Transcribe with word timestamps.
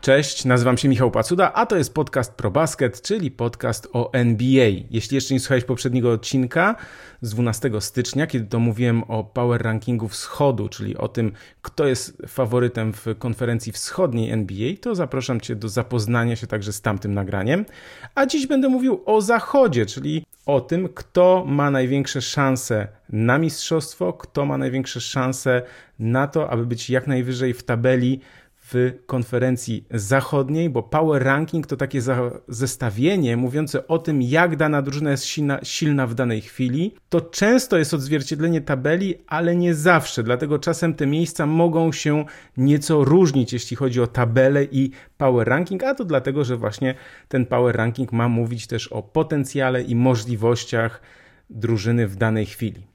Cześć, 0.00 0.44
nazywam 0.44 0.78
się 0.78 0.88
Michał 0.88 1.10
Pacuda, 1.10 1.52
a 1.52 1.66
to 1.66 1.76
jest 1.76 1.94
podcast 1.94 2.34
ProBasket, 2.34 3.02
czyli 3.02 3.30
podcast 3.30 3.88
o 3.92 4.12
NBA. 4.12 4.68
Jeśli 4.90 5.14
jeszcze 5.14 5.34
nie 5.34 5.40
słuchałeś 5.40 5.64
poprzedniego 5.64 6.12
odcinka 6.12 6.76
z 7.20 7.30
12 7.30 7.70
stycznia, 7.80 8.26
kiedy 8.26 8.46
to 8.46 8.58
mówiłem 8.58 9.02
o 9.02 9.24
power 9.24 9.62
rankingu 9.62 10.08
wschodu, 10.08 10.68
czyli 10.68 10.96
o 10.96 11.08
tym, 11.08 11.32
kto 11.62 11.86
jest 11.86 12.22
faworytem 12.28 12.92
w 12.92 13.06
konferencji 13.18 13.72
wschodniej 13.72 14.30
NBA, 14.30 14.72
to 14.80 14.94
zapraszam 14.94 15.40
Cię 15.40 15.56
do 15.56 15.68
zapoznania 15.68 16.36
się 16.36 16.46
także 16.46 16.72
z 16.72 16.80
tamtym 16.80 17.14
nagraniem. 17.14 17.64
A 18.14 18.26
dziś 18.26 18.46
będę 18.46 18.68
mówił 18.68 19.02
o 19.06 19.20
zachodzie, 19.20 19.86
czyli 19.86 20.26
o 20.46 20.60
tym, 20.60 20.88
kto 20.94 21.44
ma 21.46 21.70
największe 21.70 22.22
szanse 22.22 22.88
na 23.08 23.38
mistrzostwo, 23.38 24.12
kto 24.12 24.46
ma 24.46 24.58
największe 24.58 25.00
szanse 25.00 25.62
na 25.98 26.26
to, 26.26 26.50
aby 26.50 26.66
być 26.66 26.90
jak 26.90 27.06
najwyżej 27.06 27.54
w 27.54 27.62
tabeli 27.62 28.20
w 28.72 28.92
konferencji 29.06 29.84
zachodniej, 29.90 30.70
bo 30.70 30.82
Power 30.82 31.22
Ranking 31.22 31.66
to 31.66 31.76
takie 31.76 32.00
zestawienie 32.48 33.36
mówiące 33.36 33.86
o 33.86 33.98
tym, 33.98 34.22
jak 34.22 34.56
dana 34.56 34.82
drużyna 34.82 35.10
jest 35.10 35.24
silna, 35.24 35.58
silna 35.62 36.06
w 36.06 36.14
danej 36.14 36.40
chwili. 36.40 36.94
To 37.08 37.20
często 37.20 37.78
jest 37.78 37.94
odzwierciedlenie 37.94 38.60
tabeli, 38.60 39.14
ale 39.26 39.56
nie 39.56 39.74
zawsze, 39.74 40.22
dlatego 40.22 40.58
czasem 40.58 40.94
te 40.94 41.06
miejsca 41.06 41.46
mogą 41.46 41.92
się 41.92 42.24
nieco 42.56 43.04
różnić, 43.04 43.52
jeśli 43.52 43.76
chodzi 43.76 44.00
o 44.00 44.06
tabelę 44.06 44.64
i 44.64 44.90
Power 45.18 45.48
Ranking, 45.48 45.84
a 45.84 45.94
to 45.94 46.04
dlatego, 46.04 46.44
że 46.44 46.56
właśnie 46.56 46.94
ten 47.28 47.46
Power 47.46 47.76
Ranking 47.76 48.12
ma 48.12 48.28
mówić 48.28 48.66
też 48.66 48.88
o 48.88 49.02
potencjale 49.02 49.82
i 49.82 49.96
możliwościach 49.96 51.00
drużyny 51.50 52.08
w 52.08 52.16
danej 52.16 52.46
chwili. 52.46 52.89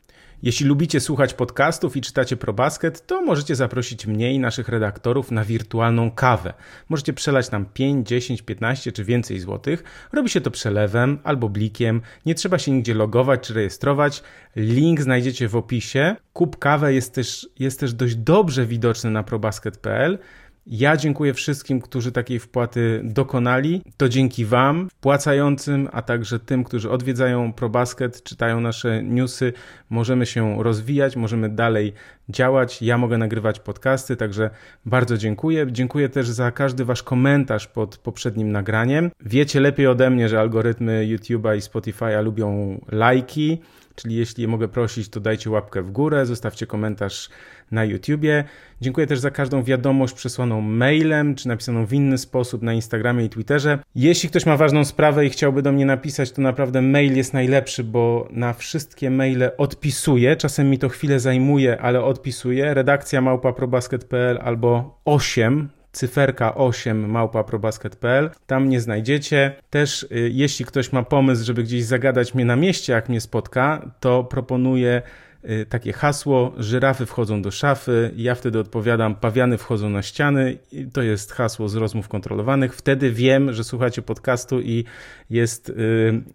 Jeśli 0.45 0.65
lubicie 0.65 0.99
słuchać 0.99 1.33
podcastów 1.33 1.97
i 1.97 2.01
czytacie 2.01 2.37
ProBasket, 2.37 3.07
to 3.07 3.21
możecie 3.21 3.55
zaprosić 3.55 4.07
mnie 4.07 4.33
i 4.33 4.39
naszych 4.39 4.69
redaktorów 4.69 5.31
na 5.31 5.45
wirtualną 5.45 6.11
kawę. 6.11 6.53
Możecie 6.89 7.13
przelać 7.13 7.51
nam 7.51 7.65
5, 7.65 8.07
10, 8.07 8.41
15 8.41 8.91
czy 8.91 9.03
więcej 9.03 9.39
złotych. 9.39 9.83
Robi 10.13 10.29
się 10.29 10.41
to 10.41 10.51
przelewem 10.51 11.19
albo 11.23 11.49
blikiem. 11.49 12.01
Nie 12.25 12.35
trzeba 12.35 12.59
się 12.59 12.71
nigdzie 12.71 12.93
logować 12.93 13.47
czy 13.47 13.53
rejestrować. 13.53 14.23
Link 14.55 15.01
znajdziecie 15.01 15.47
w 15.47 15.55
opisie. 15.55 16.15
Kup 16.33 16.59
kawę 16.59 16.93
jest 16.93 17.13
też, 17.13 17.49
jest 17.59 17.79
też 17.79 17.93
dość 17.93 18.15
dobrze 18.15 18.65
widoczny 18.65 19.11
na 19.11 19.23
probasket.pl. 19.23 20.19
Ja 20.67 20.97
dziękuję 20.97 21.33
wszystkim, 21.33 21.81
którzy 21.81 22.11
takiej 22.11 22.39
wpłaty 22.39 23.01
dokonali. 23.03 23.81
To 23.97 24.09
dzięki 24.09 24.45
Wam, 24.45 24.89
wpłacającym, 24.89 25.89
a 25.91 26.01
także 26.01 26.39
tym, 26.39 26.63
którzy 26.63 26.91
odwiedzają 26.91 27.53
ProBasket, 27.53 28.23
czytają 28.23 28.61
nasze 28.61 29.03
newsy, 29.03 29.53
możemy 29.89 30.25
się 30.25 30.63
rozwijać, 30.63 31.15
możemy 31.15 31.49
dalej 31.49 31.93
działać. 32.29 32.81
Ja 32.81 32.97
mogę 32.97 33.17
nagrywać 33.17 33.59
podcasty, 33.59 34.15
także 34.15 34.49
bardzo 34.85 35.17
dziękuję. 35.17 35.67
Dziękuję 35.71 36.09
też 36.09 36.29
za 36.29 36.51
każdy 36.51 36.85
Wasz 36.85 37.03
komentarz 37.03 37.67
pod 37.67 37.97
poprzednim 37.97 38.51
nagraniem. 38.51 39.11
Wiecie 39.19 39.59
lepiej 39.59 39.87
ode 39.87 40.09
mnie, 40.09 40.29
że 40.29 40.39
algorytmy 40.39 41.07
YouTube'a 41.09 41.57
i 41.57 41.59
Spotify'a 41.59 42.23
lubią 42.23 42.79
lajki. 42.91 43.61
Czyli 43.95 44.15
jeśli 44.15 44.47
mogę 44.47 44.67
prosić, 44.67 45.09
to 45.09 45.19
dajcie 45.19 45.49
łapkę 45.49 45.81
w 45.81 45.91
górę, 45.91 46.25
zostawcie 46.25 46.67
komentarz 46.67 47.29
na 47.71 47.85
YouTubie. 47.85 48.43
Dziękuję 48.81 49.07
też 49.07 49.19
za 49.19 49.31
każdą 49.31 49.63
wiadomość 49.63 50.13
przesłaną 50.13 50.61
mailem, 50.61 51.35
czy 51.35 51.47
napisaną 51.47 51.85
w 51.85 51.93
inny 51.93 52.17
sposób 52.17 52.61
na 52.61 52.73
Instagramie 52.73 53.25
i 53.25 53.29
Twitterze. 53.29 53.79
Jeśli 53.95 54.29
ktoś 54.29 54.45
ma 54.45 54.57
ważną 54.57 54.85
sprawę 54.85 55.25
i 55.25 55.29
chciałby 55.29 55.61
do 55.61 55.71
mnie 55.71 55.85
napisać, 55.85 56.31
to 56.31 56.41
naprawdę 56.41 56.81
mail 56.81 57.17
jest 57.17 57.33
najlepszy, 57.33 57.83
bo 57.83 58.27
na 58.31 58.53
wszystkie 58.53 59.09
maile 59.11 59.43
odpisuję. 59.57 60.35
Czasem 60.35 60.69
mi 60.69 60.79
to 60.79 60.89
chwilę 60.89 61.19
zajmuje, 61.19 61.81
ale 61.81 62.03
odpisuję. 62.03 62.73
Redakcja 62.73 63.21
małpa.probasket.pl 63.21 64.39
albo 64.41 64.99
8 65.05 65.69
cyferka 65.95 66.55
8 66.55 67.09
małpa.probasket.pl. 67.09 68.29
Tam 68.47 68.65
mnie 68.65 68.81
znajdziecie. 68.81 69.55
Też 69.69 70.03
y, 70.03 70.07
jeśli 70.33 70.65
ktoś 70.65 70.91
ma 70.91 71.03
pomysł, 71.03 71.45
żeby 71.45 71.63
gdzieś 71.63 71.83
zagadać 71.83 72.33
mnie 72.33 72.45
na 72.45 72.55
mieście, 72.55 72.93
jak 72.93 73.09
mnie 73.09 73.21
spotka, 73.21 73.91
to 73.99 74.23
proponuję 74.23 75.01
Y, 75.49 75.65
takie 75.65 75.93
hasło, 75.93 76.53
żyrafy 76.57 77.05
wchodzą 77.05 77.41
do 77.41 77.51
szafy, 77.51 78.11
ja 78.15 78.35
wtedy 78.35 78.59
odpowiadam, 78.59 79.15
pawiany 79.15 79.57
wchodzą 79.57 79.89
na 79.89 80.01
ściany, 80.01 80.57
I 80.71 80.85
to 80.85 81.01
jest 81.01 81.31
hasło 81.31 81.69
z 81.69 81.75
rozmów 81.75 82.07
kontrolowanych. 82.07 82.75
Wtedy 82.75 83.11
wiem, 83.11 83.53
że 83.53 83.63
słuchacie 83.63 84.01
podcastu 84.01 84.61
i 84.61 84.83
jest 85.29 85.69
y, 85.69 85.73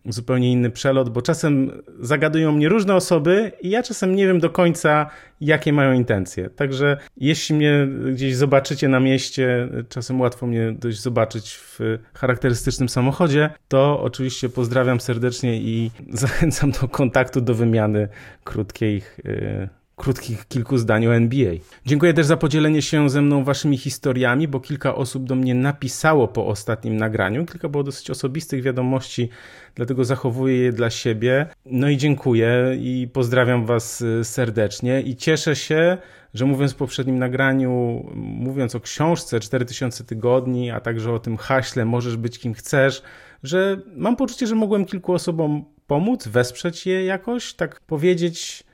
zupełnie 0.04 0.52
inny 0.52 0.70
przelot, 0.70 1.08
bo 1.08 1.22
czasem 1.22 1.82
zagadują 2.00 2.52
mnie 2.52 2.68
różne 2.68 2.94
osoby 2.94 3.52
i 3.60 3.70
ja 3.70 3.82
czasem 3.82 4.14
nie 4.14 4.26
wiem 4.26 4.40
do 4.40 4.50
końca, 4.50 5.10
jakie 5.40 5.72
mają 5.72 5.92
intencje. 5.92 6.50
Także 6.50 6.96
jeśli 7.16 7.54
mnie 7.54 7.88
gdzieś 8.12 8.36
zobaczycie 8.36 8.88
na 8.88 9.00
mieście, 9.00 9.68
czasem 9.88 10.20
łatwo 10.20 10.46
mnie 10.46 10.72
dość 10.72 11.00
zobaczyć 11.00 11.54
w 11.54 11.78
charakterystycznym 12.14 12.88
samochodzie, 12.88 13.50
to 13.68 14.00
oczywiście 14.02 14.48
pozdrawiam 14.48 15.00
serdecznie 15.00 15.56
i 15.56 15.90
zachęcam 16.12 16.70
do 16.70 16.88
kontaktu, 16.88 17.40
do 17.40 17.54
wymiany 17.54 18.08
krótkiej 18.44 19.02
yy, 19.24 19.68
krótkich 20.00 20.48
kilku 20.48 20.78
zdań 20.78 21.06
o 21.06 21.14
NBA. 21.14 21.52
Dziękuję 21.86 22.14
też 22.14 22.26
za 22.26 22.36
podzielenie 22.36 22.82
się 22.82 23.10
ze 23.10 23.22
mną 23.22 23.44
waszymi 23.44 23.78
historiami, 23.78 24.48
bo 24.48 24.60
kilka 24.60 24.94
osób 24.94 25.24
do 25.24 25.34
mnie 25.34 25.54
napisało 25.54 26.28
po 26.28 26.46
ostatnim 26.46 26.96
nagraniu. 26.96 27.46
Kilka 27.46 27.68
było 27.68 27.82
dosyć 27.82 28.10
osobistych 28.10 28.62
wiadomości, 28.62 29.28
dlatego 29.74 30.04
zachowuję 30.04 30.56
je 30.56 30.72
dla 30.72 30.90
siebie. 30.90 31.46
No 31.66 31.88
i 31.88 31.96
dziękuję 31.96 32.76
i 32.78 33.08
pozdrawiam 33.12 33.66
was 33.66 34.00
y, 34.00 34.24
serdecznie 34.24 35.00
i 35.00 35.16
cieszę 35.16 35.56
się, 35.56 35.98
że 36.34 36.44
mówiąc 36.46 36.72
w 36.72 36.76
poprzednim 36.76 37.18
nagraniu, 37.18 38.04
mówiąc 38.14 38.74
o 38.74 38.80
książce 38.80 39.40
4000 39.40 40.04
tygodni, 40.04 40.70
a 40.70 40.80
także 40.80 41.12
o 41.12 41.18
tym 41.18 41.36
haśle 41.36 41.84
możesz 41.84 42.16
być 42.16 42.38
kim 42.38 42.54
chcesz, 42.54 43.02
że 43.42 43.80
mam 43.96 44.16
poczucie, 44.16 44.46
że 44.46 44.54
mogłem 44.54 44.84
kilku 44.84 45.12
osobom 45.12 45.64
pomóc, 45.86 46.28
wesprzeć 46.28 46.86
je 46.86 47.04
jakoś, 47.04 47.54
tak 47.54 47.80
powiedzieć 47.80 48.69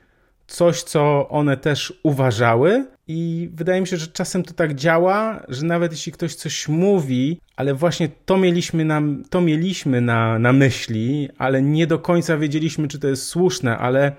coś, 0.47 0.83
co 0.83 1.29
one 1.29 1.57
też 1.57 1.99
uważały. 2.03 2.85
I 3.07 3.49
wydaje 3.53 3.81
mi 3.81 3.87
się, 3.87 3.97
że 3.97 4.07
czasem 4.07 4.43
to 4.43 4.53
tak 4.53 4.75
działa, 4.75 5.43
że 5.47 5.65
nawet 5.65 5.91
jeśli 5.91 6.11
ktoś 6.11 6.35
coś 6.35 6.67
mówi, 6.67 7.39
ale 7.55 7.73
właśnie 7.73 8.09
to 8.25 8.37
mieliśmy 8.37 8.85
na, 8.85 9.01
to 9.29 9.41
mieliśmy 9.41 10.01
na, 10.01 10.39
na 10.39 10.53
myśli, 10.53 11.29
ale 11.37 11.61
nie 11.61 11.87
do 11.87 11.99
końca 11.99 12.37
wiedzieliśmy, 12.37 12.87
czy 12.87 12.99
to 12.99 13.07
jest 13.07 13.27
słuszne, 13.27 13.77
ale 13.77 14.11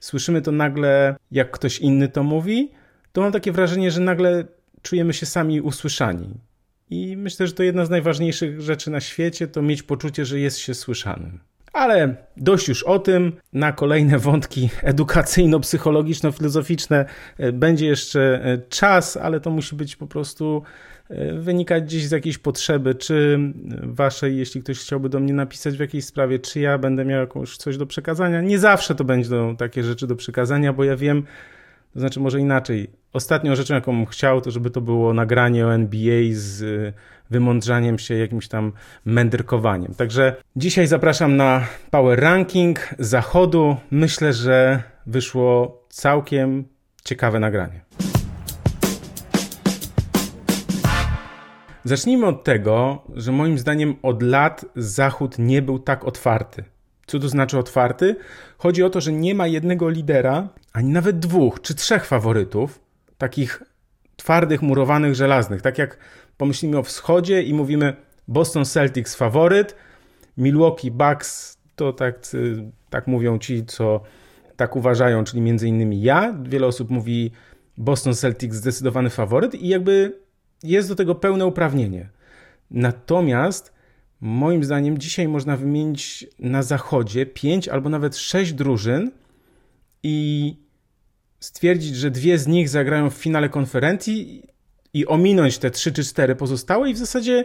słyszymy 0.00 0.42
to 0.42 0.52
nagle, 0.52 1.16
jak 1.30 1.50
ktoś 1.50 1.78
inny 1.78 2.08
to 2.08 2.22
mówi, 2.22 2.70
to 3.12 3.20
mam 3.20 3.32
takie 3.32 3.52
wrażenie, 3.52 3.90
że 3.90 4.00
nagle 4.00 4.44
czujemy 4.82 5.12
się 5.12 5.26
sami 5.26 5.60
usłyszani. 5.60 6.34
I 6.90 7.16
myślę, 7.16 7.46
że 7.46 7.52
to 7.52 7.62
jedna 7.62 7.84
z 7.84 7.90
najważniejszych 7.90 8.60
rzeczy 8.60 8.90
na 8.90 9.00
świecie, 9.00 9.48
to 9.48 9.62
mieć 9.62 9.82
poczucie, 9.82 10.24
że 10.24 10.40
jest 10.40 10.58
się 10.58 10.74
słyszanym. 10.74 11.40
Ale 11.72 12.16
dość 12.36 12.68
już 12.68 12.82
o 12.82 12.98
tym. 12.98 13.32
Na 13.52 13.72
kolejne 13.72 14.18
wątki 14.18 14.70
edukacyjno-psychologiczno-filozoficzne 14.82 17.04
e, 17.38 17.52
będzie 17.52 17.86
jeszcze 17.86 18.44
e, 18.44 18.58
czas, 18.58 19.16
ale 19.16 19.40
to 19.40 19.50
musi 19.50 19.76
być 19.76 19.96
po 19.96 20.06
prostu 20.06 20.62
e, 21.08 21.34
wynikać 21.34 21.84
gdzieś 21.84 22.06
z 22.06 22.10
jakiejś 22.10 22.38
potrzeby, 22.38 22.94
czy 22.94 23.38
waszej, 23.82 24.36
jeśli 24.36 24.62
ktoś 24.62 24.78
chciałby 24.78 25.08
do 25.08 25.20
mnie 25.20 25.34
napisać 25.34 25.76
w 25.76 25.80
jakiejś 25.80 26.04
sprawie, 26.04 26.38
czy 26.38 26.60
ja 26.60 26.78
będę 26.78 27.04
miał 27.04 27.20
jakąś 27.20 27.56
coś 27.56 27.76
do 27.76 27.86
przekazania. 27.86 28.40
Nie 28.40 28.58
zawsze 28.58 28.94
to 28.94 29.04
będą 29.04 29.56
takie 29.56 29.82
rzeczy 29.82 30.06
do 30.06 30.16
przekazania, 30.16 30.72
bo 30.72 30.84
ja 30.84 30.96
wiem, 30.96 31.24
to 31.92 32.00
znaczy 32.00 32.20
może 32.20 32.40
inaczej. 32.40 32.90
Ostatnią 33.12 33.54
rzeczą, 33.54 33.74
jaką 33.74 34.06
chciał, 34.06 34.40
to 34.40 34.50
żeby 34.50 34.70
to 34.70 34.80
było 34.80 35.14
nagranie 35.14 35.66
o 35.66 35.74
NBA 35.74 36.22
z 36.30 36.94
wymądrzaniem 37.30 37.98
się, 37.98 38.14
jakimś 38.14 38.48
tam 38.48 38.72
mędrkowaniem. 39.04 39.94
Także 39.94 40.36
dzisiaj 40.56 40.86
zapraszam 40.86 41.36
na 41.36 41.66
Power 41.90 42.20
Ranking 42.20 42.94
Zachodu. 42.98 43.76
Myślę, 43.90 44.32
że 44.32 44.82
wyszło 45.06 45.82
całkiem 45.88 46.64
ciekawe 47.04 47.40
nagranie. 47.40 47.80
Zacznijmy 51.84 52.26
od 52.26 52.44
tego, 52.44 53.02
że 53.14 53.32
moim 53.32 53.58
zdaniem 53.58 53.94
od 54.02 54.22
lat 54.22 54.64
Zachód 54.76 55.38
nie 55.38 55.62
był 55.62 55.78
tak 55.78 56.04
otwarty. 56.04 56.64
Co 57.12 57.18
to 57.18 57.28
znaczy 57.28 57.58
otwarty? 57.58 58.16
Chodzi 58.58 58.82
o 58.82 58.90
to, 58.90 59.00
że 59.00 59.12
nie 59.12 59.34
ma 59.34 59.46
jednego 59.46 59.88
lidera, 59.88 60.48
ani 60.72 60.88
nawet 60.90 61.18
dwóch 61.18 61.60
czy 61.60 61.74
trzech 61.74 62.06
faworytów, 62.06 62.80
takich 63.18 63.62
twardych, 64.16 64.62
murowanych, 64.62 65.14
żelaznych. 65.14 65.62
Tak 65.62 65.78
jak 65.78 65.98
pomyślimy 66.36 66.78
o 66.78 66.82
wschodzie 66.82 67.42
i 67.42 67.54
mówimy 67.54 67.96
Boston 68.28 68.64
Celtics 68.64 69.14
faworyt, 69.14 69.76
Milwaukee 70.36 70.90
Bucks 70.90 71.58
to 71.76 71.92
tak, 71.92 72.18
tak 72.90 73.06
mówią 73.06 73.38
ci, 73.38 73.66
co 73.66 74.00
tak 74.56 74.76
uważają, 74.76 75.24
czyli 75.24 75.42
między 75.42 75.68
innymi 75.68 76.02
ja. 76.02 76.34
Wiele 76.42 76.66
osób 76.66 76.90
mówi 76.90 77.30
Boston 77.76 78.14
Celtics 78.14 78.56
zdecydowany 78.56 79.10
faworyt 79.10 79.54
i 79.54 79.68
jakby 79.68 80.18
jest 80.62 80.88
do 80.88 80.94
tego 80.94 81.14
pełne 81.14 81.46
uprawnienie. 81.46 82.08
Natomiast 82.70 83.71
moim 84.22 84.64
zdaniem 84.64 84.98
dzisiaj 84.98 85.28
można 85.28 85.56
wymienić 85.56 86.26
na 86.38 86.62
zachodzie 86.62 87.26
pięć 87.26 87.68
albo 87.68 87.88
nawet 87.88 88.16
sześć 88.16 88.52
drużyn 88.52 89.10
i 90.02 90.56
stwierdzić, 91.40 91.96
że 91.96 92.10
dwie 92.10 92.38
z 92.38 92.46
nich 92.46 92.68
zagrają 92.68 93.10
w 93.10 93.14
finale 93.14 93.48
konferencji 93.48 94.42
i 94.94 95.06
ominąć 95.06 95.58
te 95.58 95.70
3 95.70 95.92
czy 95.92 96.04
4 96.04 96.36
pozostałe 96.36 96.90
i 96.90 96.94
w 96.94 96.98
zasadzie 96.98 97.44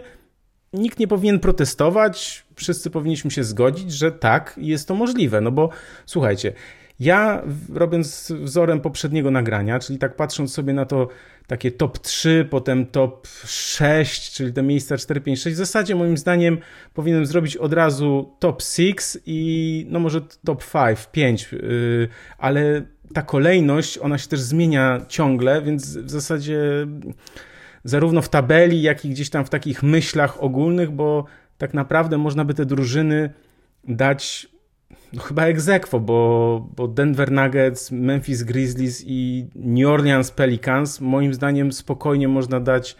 nikt 0.72 0.98
nie 0.98 1.08
powinien 1.08 1.40
protestować, 1.40 2.44
wszyscy 2.54 2.90
powinniśmy 2.90 3.30
się 3.30 3.44
zgodzić, 3.44 3.92
że 3.92 4.12
tak, 4.12 4.54
jest 4.56 4.88
to 4.88 4.94
możliwe, 4.94 5.40
no 5.40 5.50
bo 5.50 5.70
słuchajcie, 6.06 6.52
ja 7.00 7.42
robiąc 7.74 8.32
wzorem 8.40 8.80
poprzedniego 8.80 9.30
nagrania, 9.30 9.78
czyli 9.78 9.98
tak 9.98 10.16
patrząc 10.16 10.54
sobie 10.54 10.72
na 10.72 10.84
to 10.84 11.08
takie 11.46 11.70
top 11.70 11.98
3, 11.98 12.46
potem 12.50 12.86
top 12.86 13.26
6, 13.46 14.32
czyli 14.32 14.52
te 14.52 14.62
miejsca 14.62 14.96
4, 14.96 15.20
5, 15.20 15.42
6, 15.42 15.54
w 15.54 15.58
zasadzie 15.58 15.94
moim 15.94 16.16
zdaniem 16.16 16.58
powinienem 16.94 17.26
zrobić 17.26 17.56
od 17.56 17.72
razu 17.72 18.34
top 18.38 18.62
6 18.62 18.98
i 19.26 19.86
no 19.90 20.00
może 20.00 20.20
top 20.44 20.64
5, 20.72 21.08
5, 21.12 21.52
yy, 21.52 22.08
ale 22.38 22.82
ta 23.14 23.22
kolejność, 23.22 23.98
ona 23.98 24.18
się 24.18 24.28
też 24.28 24.40
zmienia 24.40 25.00
ciągle, 25.08 25.62
więc 25.62 25.96
w 25.96 26.10
zasadzie 26.10 26.60
zarówno 27.84 28.22
w 28.22 28.28
tabeli, 28.28 28.82
jak 28.82 29.04
i 29.04 29.10
gdzieś 29.10 29.30
tam 29.30 29.44
w 29.44 29.50
takich 29.50 29.82
myślach 29.82 30.42
ogólnych, 30.42 30.90
bo 30.90 31.24
tak 31.58 31.74
naprawdę 31.74 32.18
można 32.18 32.44
by 32.44 32.54
te 32.54 32.66
drużyny 32.66 33.30
dać 33.84 34.48
no 35.12 35.22
chyba 35.22 35.46
egzekwo, 35.46 36.00
bo, 36.00 36.68
bo 36.76 36.88
Denver 36.88 37.32
Nuggets, 37.32 37.90
Memphis 37.90 38.42
Grizzlies 38.42 39.04
i 39.06 39.46
New 39.54 39.88
Orleans 39.88 40.30
Pelicans 40.30 41.00
moim 41.00 41.34
zdaniem 41.34 41.72
spokojnie 41.72 42.28
można 42.28 42.60
dać 42.60 42.96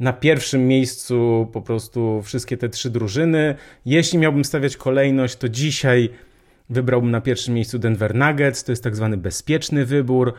na 0.00 0.12
pierwszym 0.12 0.68
miejscu 0.68 1.48
po 1.52 1.62
prostu 1.62 2.22
wszystkie 2.22 2.56
te 2.56 2.68
trzy 2.68 2.90
drużyny. 2.90 3.54
Jeśli 3.86 4.18
miałbym 4.18 4.44
stawiać 4.44 4.76
kolejność, 4.76 5.36
to 5.36 5.48
dzisiaj 5.48 6.10
wybrałbym 6.70 7.10
na 7.10 7.20
pierwszym 7.20 7.54
miejscu 7.54 7.78
Denver 7.78 8.14
Nuggets, 8.14 8.64
to 8.64 8.72
jest 8.72 8.84
tak 8.84 8.96
zwany 8.96 9.16
bezpieczny 9.16 9.84
wybór. 9.84 10.34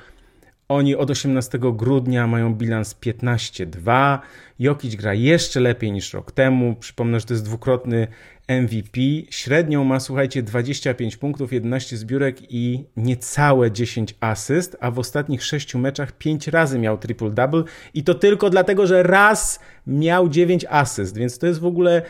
Oni 0.69 0.95
od 0.95 1.09
18 1.09 1.59
grudnia 1.59 2.27
mają 2.27 2.55
bilans 2.55 2.95
15-2. 2.95 4.19
Jokic 4.59 4.95
gra 4.95 5.13
jeszcze 5.13 5.59
lepiej 5.59 5.91
niż 5.91 6.13
rok 6.13 6.31
temu. 6.31 6.75
Przypomnę, 6.75 7.19
że 7.19 7.25
to 7.25 7.33
jest 7.33 7.45
dwukrotny 7.45 8.07
MVP. 8.47 9.01
Średnią 9.29 9.83
ma, 9.83 9.99
słuchajcie, 9.99 10.43
25 10.43 11.17
punktów, 11.17 11.53
11 11.53 11.97
zbiórek 11.97 12.37
i 12.53 12.85
niecałe 12.97 13.71
10 13.71 14.15
asyst, 14.19 14.77
a 14.79 14.91
w 14.91 14.99
ostatnich 14.99 15.43
6 15.43 15.75
meczach 15.75 16.11
5 16.11 16.47
razy 16.47 16.79
miał 16.79 16.97
triple-double 16.97 17.63
i 17.93 18.03
to 18.03 18.13
tylko 18.13 18.49
dlatego, 18.49 18.87
że 18.87 19.03
raz 19.03 19.59
miał 19.87 20.29
9 20.29 20.65
asyst, 20.69 21.17
więc 21.17 21.37
to 21.39 21.47
jest 21.47 21.59
w 21.59 21.65
ogóle 21.65 22.01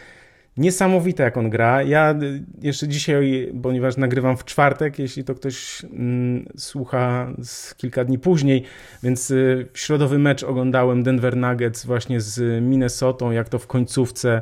Niesamowite, 0.57 1.23
jak 1.23 1.37
on 1.37 1.49
gra. 1.49 1.83
Ja 1.83 2.11
y, 2.11 2.43
jeszcze 2.61 2.87
dzisiaj, 2.87 3.53
ponieważ 3.63 3.97
nagrywam 3.97 4.37
w 4.37 4.45
czwartek, 4.45 4.99
jeśli 4.99 5.23
to 5.23 5.35
ktoś 5.35 5.83
mm, 5.83 6.45
słucha 6.57 7.33
z 7.43 7.75
kilka 7.75 8.03
dni 8.03 8.19
później, 8.19 8.63
więc 9.03 9.31
y, 9.31 9.67
środowy 9.73 10.19
mecz 10.19 10.43
oglądałem 10.43 11.03
Denver 11.03 11.37
Nuggets 11.37 11.85
właśnie 11.85 12.21
z 12.21 12.63
Minnesotą, 12.63 13.31
jak 13.31 13.49
to 13.49 13.59
w 13.59 13.67
końcówce. 13.67 14.41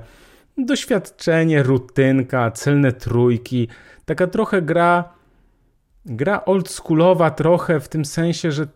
Doświadczenie, 0.58 1.64
rutynka, 1.64 2.52
celne 2.52 2.92
trójki. 2.92 3.68
Taka 4.06 4.28
trochę 4.28 4.62
gra 4.62 5.14
gra 6.06 6.46
oldschoolowa 6.46 7.32
trochę 7.32 7.80
w 7.80 7.90
tym 7.90 8.06
sensie, 8.06 8.52
że, 8.52 8.68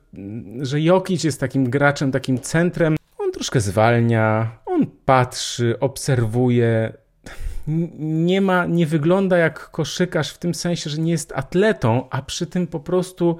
że 0.61 0.81
Jokic 0.81 1.23
jest 1.23 1.39
takim 1.39 1.69
graczem, 1.69 2.11
takim 2.11 2.39
centrem. 2.39 2.95
On 3.17 3.31
troszkę 3.31 3.59
zwalnia, 3.59 4.51
on 4.65 4.85
patrzy, 5.05 5.79
obserwuje, 5.79 6.93
nie 7.99 8.41
ma, 8.41 8.65
nie 8.65 8.85
wygląda 8.85 9.37
jak 9.37 9.69
koszykarz 9.71 10.31
w 10.31 10.37
tym 10.37 10.55
sensie, 10.55 10.89
że 10.89 10.97
nie 10.97 11.11
jest 11.11 11.33
atletą, 11.35 12.07
a 12.09 12.21
przy 12.21 12.45
tym 12.45 12.67
po 12.67 12.79
prostu 12.79 13.37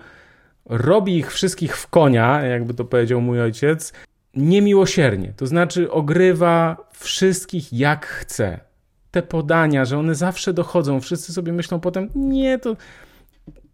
robi 0.66 1.18
ich 1.18 1.34
wszystkich 1.34 1.78
w 1.78 1.88
konia, 1.88 2.42
jakby 2.42 2.74
to 2.74 2.86
powiedział 2.86 3.22
mój 3.22 3.42
ojciec, 3.42 3.94
niemiłosiernie. 4.36 5.34
To 5.38 5.48
znaczy 5.48 5.92
ogrywa 5.92 6.78
wszystkich 6.92 7.74
jak 7.74 8.06
chce. 8.06 8.60
Te 9.12 9.24
podania, 9.24 9.86
że 9.86 9.98
one 9.98 10.16
zawsze 10.16 10.54
dochodzą, 10.54 11.02
wszyscy 11.02 11.34
sobie 11.34 11.54
myślą 11.54 11.80
potem, 11.80 12.10
nie, 12.16 12.60
to, 12.60 12.76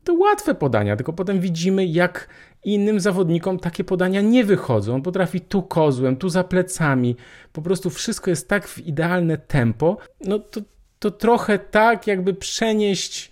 to 0.04 0.14
łatwe 0.14 0.56
podania, 0.56 0.96
tylko 0.96 1.14
potem 1.14 1.40
widzimy, 1.40 1.86
jak 1.86 2.28
innym 2.66 3.00
zawodnikom 3.00 3.60
takie 3.60 3.84
podania 3.84 4.22
nie 4.22 4.44
wychodzą. 4.44 4.96
On 4.96 5.02
potrafi 5.02 5.42
tu 5.42 5.64
kozłem, 5.64 6.16
tu 6.16 6.30
za 6.30 6.44
plecami. 6.44 7.16
Po 7.54 7.62
prostu 7.62 7.90
wszystko 7.90 8.30
jest 8.30 8.50
tak 8.50 8.68
w 8.68 8.80
idealne 8.80 9.38
tempo. 9.38 9.98
No 10.26 10.40
to, 10.40 10.62
to 11.00 11.12
trochę 11.12 11.60
tak, 11.60 12.08
jakby 12.08 12.34
przenieść 12.34 13.32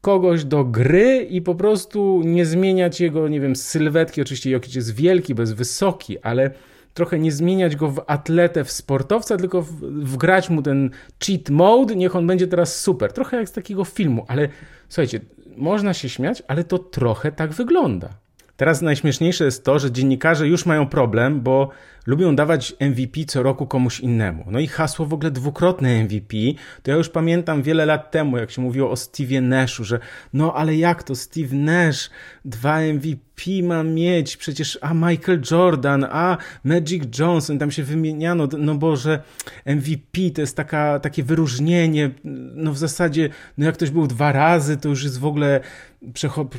kogoś 0.00 0.44
do 0.44 0.64
gry 0.64 1.26
i 1.30 1.42
po 1.42 1.54
prostu 1.54 2.22
nie 2.24 2.46
zmieniać 2.46 3.00
jego, 3.00 3.28
nie 3.28 3.40
wiem, 3.40 3.56
sylwetki. 3.56 4.22
Oczywiście 4.22 4.50
Jokic 4.50 4.74
jest 4.74 4.94
wielki, 4.94 5.34
bez 5.34 5.52
wysoki, 5.52 6.18
ale 6.18 6.50
trochę 6.94 7.18
nie 7.18 7.32
zmieniać 7.32 7.76
go 7.76 7.88
w 7.88 8.04
atletę, 8.06 8.64
w 8.64 8.72
sportowca, 8.72 9.36
tylko 9.36 9.62
w, 9.62 9.70
wgrać 9.80 10.50
mu 10.50 10.62
ten 10.62 10.90
cheat 11.24 11.50
mode, 11.50 11.96
niech 11.96 12.16
on 12.16 12.26
będzie 12.26 12.46
teraz 12.46 12.80
super. 12.80 13.12
Trochę 13.12 13.36
jak 13.36 13.48
z 13.48 13.52
takiego 13.52 13.84
filmu, 13.84 14.24
ale 14.28 14.48
słuchajcie, 14.88 15.20
można 15.56 15.94
się 15.94 16.08
śmiać, 16.08 16.42
ale 16.48 16.64
to 16.64 16.78
trochę 16.78 17.32
tak 17.32 17.52
wygląda. 17.52 18.23
Teraz 18.56 18.82
najśmieszniejsze 18.82 19.44
jest 19.44 19.64
to, 19.64 19.78
że 19.78 19.92
dziennikarze 19.92 20.48
już 20.48 20.66
mają 20.66 20.86
problem, 20.86 21.40
bo 21.40 21.70
lubią 22.06 22.36
dawać 22.36 22.74
MVP 22.80 23.24
co 23.26 23.42
roku 23.42 23.66
komuś 23.66 24.00
innemu. 24.00 24.44
No 24.50 24.60
i 24.60 24.66
hasło 24.66 25.06
w 25.06 25.14
ogóle 25.14 25.30
dwukrotne 25.30 26.04
MVP, 26.04 26.36
to 26.82 26.90
ja 26.90 26.96
już 26.96 27.08
pamiętam 27.08 27.62
wiele 27.62 27.86
lat 27.86 28.10
temu, 28.10 28.38
jak 28.38 28.50
się 28.50 28.62
mówiło 28.62 28.90
o 28.90 28.96
Steve 28.96 29.40
Nashu, 29.40 29.84
że 29.84 29.98
no 30.32 30.54
ale 30.54 30.76
jak 30.76 31.02
to 31.02 31.14
Steve 31.14 31.56
Nash 31.56 32.10
dwa 32.44 32.80
MVP 32.80 33.62
ma 33.62 33.82
mieć, 33.82 34.36
przecież 34.36 34.78
a 34.80 34.94
Michael 34.94 35.42
Jordan, 35.50 36.06
a 36.10 36.36
Magic 36.64 37.18
Johnson, 37.18 37.58
tam 37.58 37.70
się 37.70 37.82
wymieniano, 37.82 38.48
no 38.58 38.74
bo 38.74 38.96
że 38.96 39.22
MVP 39.66 40.30
to 40.34 40.40
jest 40.40 40.56
taka, 40.56 41.00
takie 41.00 41.22
wyróżnienie, 41.22 42.10
no 42.54 42.72
w 42.72 42.78
zasadzie, 42.78 43.28
no 43.58 43.66
jak 43.66 43.74
ktoś 43.74 43.90
był 43.90 44.06
dwa 44.06 44.32
razy, 44.32 44.76
to 44.76 44.88
już 44.88 45.04
jest 45.04 45.18
w 45.18 45.26
ogóle 45.26 45.60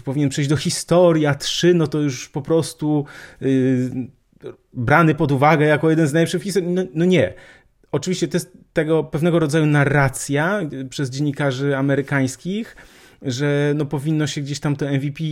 powinien 0.04 0.30
przejść 0.30 0.50
do 0.50 0.58
historii, 0.58 1.26
a 1.26 1.36
trzy, 1.36 1.74
no 1.74 1.88
to 1.88 2.00
już 2.00 2.30
po 2.30 2.42
prostu 2.42 3.06
yy, 3.42 4.08
brany 4.74 5.16
pod 5.16 5.32
uwagę 5.32 5.66
jako 5.66 5.90
jeden 5.90 6.08
z 6.08 6.14
najlepszych 6.14 6.44
historii. 6.44 6.70
No, 6.70 6.84
no 6.94 7.06
nie. 7.06 7.34
Oczywiście 7.92 8.28
to 8.28 8.36
jest 8.38 8.58
tego 8.74 9.04
pewnego 9.04 9.40
rodzaju 9.40 9.66
narracja 9.66 10.62
przez 10.90 11.10
dziennikarzy 11.10 11.78
amerykańskich, 11.78 12.76
że 13.22 13.74
no 13.76 13.86
powinno 13.86 14.28
się 14.28 14.42
gdzieś 14.42 14.60
tam 14.60 14.76
to 14.76 14.86
MVP 14.86 15.24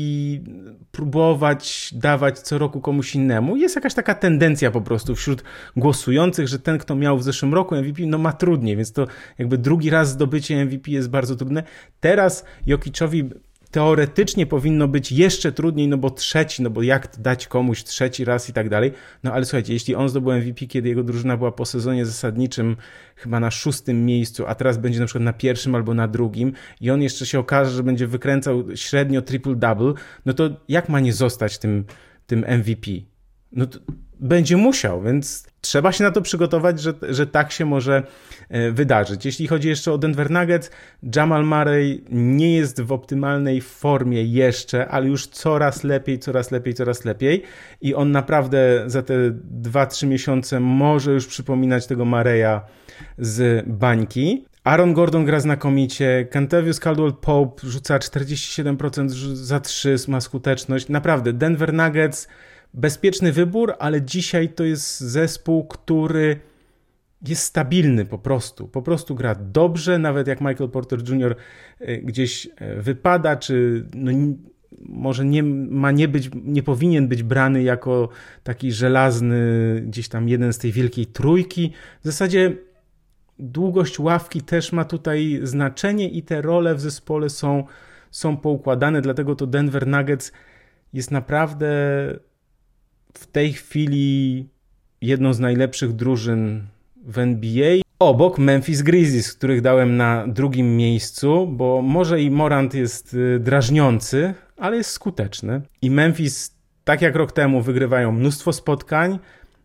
próbować 0.92 1.94
dawać 1.94 2.40
co 2.40 2.58
roku 2.58 2.82
komuś 2.82 3.16
innemu. 3.16 3.56
Jest 3.56 3.76
jakaś 3.76 3.94
taka 3.94 4.16
tendencja 4.16 4.72
po 4.72 4.82
prostu 4.82 5.16
wśród 5.16 5.44
głosujących, 5.76 6.48
że 6.48 6.60
ten, 6.60 6.78
kto 6.78 6.96
miał 6.96 7.18
w 7.18 7.24
zeszłym 7.24 7.54
roku 7.54 7.76
MVP, 7.76 8.02
no 8.06 8.18
ma 8.18 8.34
trudniej, 8.34 8.78
więc 8.78 8.94
to 8.94 9.08
jakby 9.38 9.58
drugi 9.58 9.90
raz 9.90 10.10
zdobycie 10.10 10.66
MVP 10.66 10.92
jest 10.92 11.10
bardzo 11.10 11.36
trudne. 11.36 11.64
Teraz 12.00 12.46
Jokiczowi 12.66 13.30
teoretycznie 13.74 14.46
powinno 14.46 14.88
być 14.88 15.12
jeszcze 15.12 15.52
trudniej, 15.52 15.88
no 15.88 15.98
bo 15.98 16.10
trzeci, 16.10 16.64
no 16.64 16.70
bo 16.70 16.82
jak 16.82 17.18
dać 17.20 17.48
komuś 17.48 17.84
trzeci 17.84 18.26
raz 18.26 18.50
i 18.50 18.54
tak 18.54 18.70
dalej. 18.70 18.92
No 19.24 19.34
ale 19.34 19.46
słuchajcie, 19.46 19.74
jeśli 19.74 19.96
on 19.96 20.10
zdobył 20.10 20.34
MVP, 20.34 20.66
kiedy 20.66 20.90
jego 20.90 21.04
drużyna 21.04 21.38
była 21.38 21.52
po 21.52 21.66
sezonie 21.66 22.06
zasadniczym 22.06 22.76
chyba 23.16 23.40
na 23.40 23.52
szóstym 23.52 24.06
miejscu, 24.06 24.44
a 24.48 24.56
teraz 24.56 24.78
będzie 24.78 25.00
na 25.00 25.06
przykład 25.06 25.24
na 25.24 25.34
pierwszym 25.34 25.76
albo 25.76 25.94
na 25.94 26.08
drugim 26.08 26.54
i 26.82 26.92
on 26.92 27.02
jeszcze 27.02 27.26
się 27.26 27.40
okaże, 27.40 27.72
że 27.72 27.84
będzie 27.84 28.08
wykręcał 28.08 28.64
średnio 28.76 29.22
triple-double, 29.22 29.94
no 30.26 30.34
to 30.34 30.50
jak 30.68 30.90
ma 30.90 31.00
nie 31.00 31.14
zostać 31.14 31.58
tym, 31.58 31.86
tym 32.28 32.40
MVP? 32.40 32.92
No 33.52 33.66
to 33.66 33.80
będzie 34.20 34.58
musiał, 34.58 35.02
więc 35.02 35.48
trzeba 35.62 35.92
się 35.92 36.04
na 36.04 36.12
to 36.12 36.22
przygotować, 36.22 36.82
że, 36.82 36.94
że 37.10 37.28
tak 37.28 37.52
się 37.52 37.66
może 37.66 38.04
e, 38.50 38.72
wydarzyć. 38.72 39.26
Jeśli 39.26 39.48
chodzi 39.48 39.70
jeszcze 39.70 39.92
o 39.94 39.98
Denver 39.98 40.32
Nuggets, 40.32 40.72
Jamal 41.16 41.46
Murray 41.46 42.04
nie 42.10 42.56
jest 42.56 42.82
w 42.82 42.92
optymalnej 42.92 43.62
formie 43.62 44.24
jeszcze, 44.24 44.88
ale 44.88 45.08
już 45.08 45.28
coraz 45.28 45.84
lepiej, 45.84 46.20
coraz 46.20 46.52
lepiej, 46.52 46.74
coraz 46.74 47.06
lepiej 47.06 47.44
i 47.82 47.96
on 47.96 48.12
naprawdę 48.12 48.84
za 48.88 49.02
te 49.02 49.14
2-3 49.62 50.08
miesiące 50.08 50.60
może 50.60 51.12
już 51.12 51.28
przypominać 51.28 51.88
tego 51.88 52.06
Mareya 52.06 52.62
z 53.18 53.66
bańki. 53.68 54.46
Aaron 54.64 54.94
Gordon 54.94 55.26
gra 55.26 55.40
znakomicie, 55.40 56.28
Kentavious 56.32 56.80
Caldwell 56.80 57.14
Pope 57.14 57.68
rzuca 57.68 57.98
47% 58.00 59.10
za 59.34 59.60
3, 59.60 59.96
ma 60.08 60.22
skuteczność. 60.22 60.90
Naprawdę, 60.90 61.34
Denver 61.34 61.74
Nuggets 61.74 62.28
bezpieczny 62.74 63.32
wybór, 63.32 63.74
ale 63.80 64.02
dzisiaj 64.02 64.50
to 64.50 64.64
jest 64.64 65.00
zespół, 65.00 65.68
który 65.68 66.40
jest 67.28 67.44
stabilny 67.44 68.06
po 68.06 68.20
prostu. 68.20 68.68
Po 68.68 68.82
prostu 68.82 69.16
gra 69.16 69.36
dobrze, 69.36 70.00
nawet 70.00 70.28
jak 70.28 70.42
Michael 70.42 70.70
Porter 70.70 71.10
Jr. 71.10 71.36
E, 71.80 71.98
gdzieś 71.98 72.48
e, 72.56 72.82
wypada, 72.82 73.36
czy 73.36 73.86
no, 73.94 74.12
może 74.82 75.26
nie 75.26 75.44
ma 75.44 75.92
nie 75.92 76.08
być, 76.08 76.30
nie 76.44 76.64
powinien 76.64 77.08
być 77.08 77.24
brany 77.24 77.64
jako 77.64 78.10
taki 78.44 78.72
żelazny 78.72 79.38
gdzieś 79.88 80.08
tam 80.08 80.30
jeden 80.30 80.54
z 80.54 80.58
tej 80.58 80.72
wielkiej 80.72 81.06
trójki. 81.06 81.74
W 82.02 82.06
zasadzie 82.06 82.58
długość 83.40 84.00
ławki 84.00 84.42
też 84.42 84.72
ma 84.72 84.86
tutaj 84.86 85.40
znaczenie 85.44 86.10
i 86.10 86.24
te 86.24 86.42
role 86.42 86.76
w 86.76 86.80
zespole 86.82 87.30
są, 87.30 87.64
są 88.12 88.38
poukładane, 88.38 89.02
dlatego 89.02 89.36
to 89.36 89.48
Denver 89.48 89.88
Nuggets 89.88 90.32
jest 90.94 91.12
naprawdę 91.12 91.70
w 93.14 93.28
tej 93.28 93.54
chwili 93.54 94.50
jedną 95.02 95.34
z 95.34 95.40
najlepszych 95.40 95.94
drużyn 95.94 96.68
w 97.06 97.20
NBA. 97.20 97.76
Obok 98.00 98.38
Memphis 98.38 98.82
Grizzlies, 98.82 99.34
których 99.34 99.62
dałem 99.62 99.98
na 99.98 100.28
drugim 100.28 100.78
miejscu, 100.78 101.48
bo 101.48 101.82
może 101.82 102.22
i 102.22 102.32
Morant 102.32 102.74
jest 102.74 103.14
y, 103.14 103.40
drażniący, 103.40 104.34
ale 104.58 104.78
jest 104.78 104.90
skuteczny. 104.90 105.62
I 105.82 105.92
Memphis, 105.92 106.56
tak 106.84 107.02
jak 107.02 107.16
rok 107.16 107.32
temu, 107.32 107.62
wygrywają 107.62 108.12
mnóstwo 108.12 108.54
spotkań, 108.54 109.20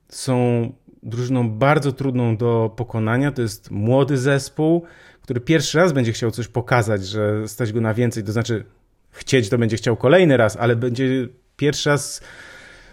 są 0.09 0.69
drużyną 1.03 1.51
bardzo 1.51 1.93
trudną 1.93 2.37
do 2.37 2.75
pokonania. 2.77 3.33
To 3.33 3.43
jest 3.43 3.71
młody 3.71 4.19
zespół, 4.19 4.85
który 5.23 5.41
pierwszy 5.41 5.79
raz 5.79 5.93
będzie 5.93 6.13
chciał 6.13 6.31
coś 6.31 6.49
pokazać, 6.49 7.07
że 7.07 7.49
stać 7.49 7.73
go 7.73 7.81
na 7.81 7.95
więcej. 7.95 8.25
To 8.25 8.33
znaczy, 8.33 8.65
chcieć 9.11 9.49
to 9.49 9.59
będzie 9.59 9.77
chciał 9.77 9.97
kolejny 9.97 10.37
raz, 10.37 10.57
ale 10.57 10.77
będzie 10.77 11.29
pierwszy 11.57 11.91
raz 11.91 12.23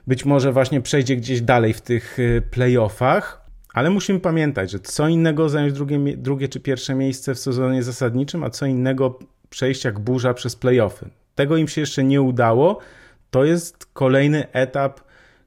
być 0.07 0.25
może 0.25 0.51
właśnie 0.51 0.81
przejdzie 0.81 1.15
gdzieś 1.15 1.41
dalej 1.41 1.73
w 1.73 1.81
tych 1.81 2.19
y, 2.19 2.41
playoffach. 2.51 3.45
Ale 3.73 3.89
musimy 3.89 4.19
pamiętać, 4.19 4.71
że 4.71 4.79
co 4.79 5.07
innego 5.07 5.49
zająć 5.49 5.73
drugie, 5.73 6.17
drugie 6.17 6.47
czy 6.47 6.59
pierwsze 6.59 6.95
miejsce 6.95 7.35
w 7.35 7.39
sezonie 7.39 7.83
zasadniczym, 7.83 8.43
a 8.43 8.49
co 8.49 8.65
innego 8.65 9.19
przejść 9.49 9.83
jak 9.83 9.99
burza 9.99 10.33
przez 10.33 10.55
playoffy. 10.55 11.09
Tego 11.35 11.57
im 11.57 11.67
się 11.67 11.81
jeszcze 11.81 12.03
nie 12.03 12.21
udało. 12.21 12.79
To 13.31 13.45
jest 13.45 13.85
kolejny 13.93 14.51
etap, 14.51 15.01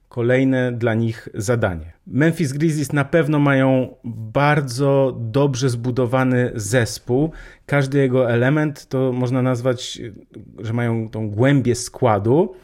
kolejne 0.09 0.71
dla 0.71 0.93
nich 0.93 1.29
zadanie. 1.33 1.93
Memphis 2.07 2.53
Grizzlies 2.53 2.93
na 2.93 3.05
pewno 3.05 3.39
mają 3.39 3.95
bardzo 4.03 5.17
dobrze 5.19 5.69
zbudowany 5.69 6.51
zespół. 6.55 7.31
Każdy 7.65 7.97
jego 7.97 8.31
element 8.31 8.85
to 8.85 9.11
można 9.11 9.41
nazwać, 9.41 10.01
że 10.59 10.73
mają 10.73 11.09
tą 11.09 11.29
głębię 11.29 11.75
składu. 11.75 12.55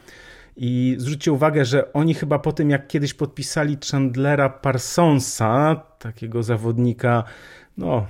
I 0.56 0.94
zwróćcie 0.98 1.32
uwagę, 1.32 1.64
że 1.64 1.92
oni 1.92 2.14
chyba 2.14 2.38
po 2.38 2.52
tym, 2.52 2.70
jak 2.70 2.88
kiedyś 2.88 3.14
podpisali 3.14 3.78
Chandlera 3.90 4.48
Parsonsa, 4.48 5.82
takiego 5.98 6.42
zawodnika, 6.42 7.24
no 7.76 8.06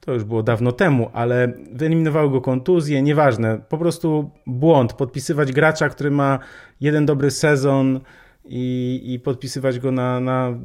to 0.00 0.12
już 0.12 0.24
było 0.24 0.42
dawno 0.42 0.72
temu, 0.72 1.10
ale 1.12 1.52
wyeliminowały 1.72 2.30
go 2.30 2.40
kontuzje, 2.40 3.02
nieważne, 3.02 3.60
po 3.68 3.78
prostu 3.78 4.30
błąd. 4.46 4.92
Podpisywać 4.92 5.52
gracza, 5.52 5.88
który 5.88 6.10
ma 6.10 6.38
jeden 6.80 7.06
dobry 7.06 7.30
sezon 7.30 8.00
i, 8.44 9.00
i 9.04 9.20
podpisywać 9.20 9.78
go 9.78 9.92
na, 9.92 10.20
na 10.20 10.58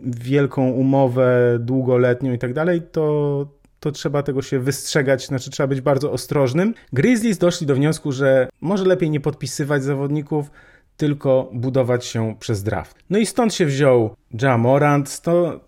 wielką 0.00 0.70
umowę 0.70 1.58
długoletnią 1.60 2.32
i 2.32 2.38
tak 2.38 2.52
dalej, 2.52 2.82
to, 2.92 3.46
to 3.80 3.92
trzeba 3.92 4.22
tego 4.22 4.42
się 4.42 4.58
wystrzegać, 4.58 5.26
znaczy 5.26 5.50
trzeba 5.50 5.66
być 5.66 5.80
bardzo 5.80 6.12
ostrożnym. 6.12 6.74
Grizzlies 6.92 7.38
doszli 7.38 7.66
do 7.66 7.74
wniosku, 7.74 8.12
że 8.12 8.48
może 8.60 8.84
lepiej 8.84 9.10
nie 9.10 9.20
podpisywać 9.20 9.84
zawodników, 9.84 10.50
tylko 10.96 11.50
budować 11.52 12.04
się 12.04 12.36
przez 12.40 12.62
draft. 12.62 12.96
No 13.10 13.18
i 13.18 13.26
stąd 13.26 13.54
się 13.54 13.66
wziął 13.66 14.16
Ja 14.42 14.58
Morant, 14.58 15.20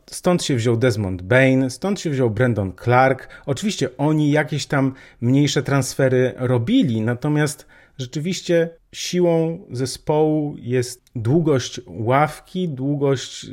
stąd 0.07 0.45
się 0.45 0.57
wziął 0.57 0.77
Desmond 0.77 1.23
Bain, 1.23 1.71
stąd 1.71 2.01
się 2.01 2.11
wziął 2.11 2.31
Brandon 2.31 2.73
Clark. 2.85 3.29
Oczywiście 3.47 3.97
oni 3.97 4.31
jakieś 4.31 4.67
tam 4.67 4.95
mniejsze 5.21 5.63
transfery 5.63 6.35
robili, 6.37 7.01
natomiast 7.01 7.67
rzeczywiście 7.99 8.71
siłą 8.93 9.59
zespołu 9.71 10.57
jest 10.59 11.03
długość 11.17 11.81
ławki, 11.87 12.69
długość 12.69 13.47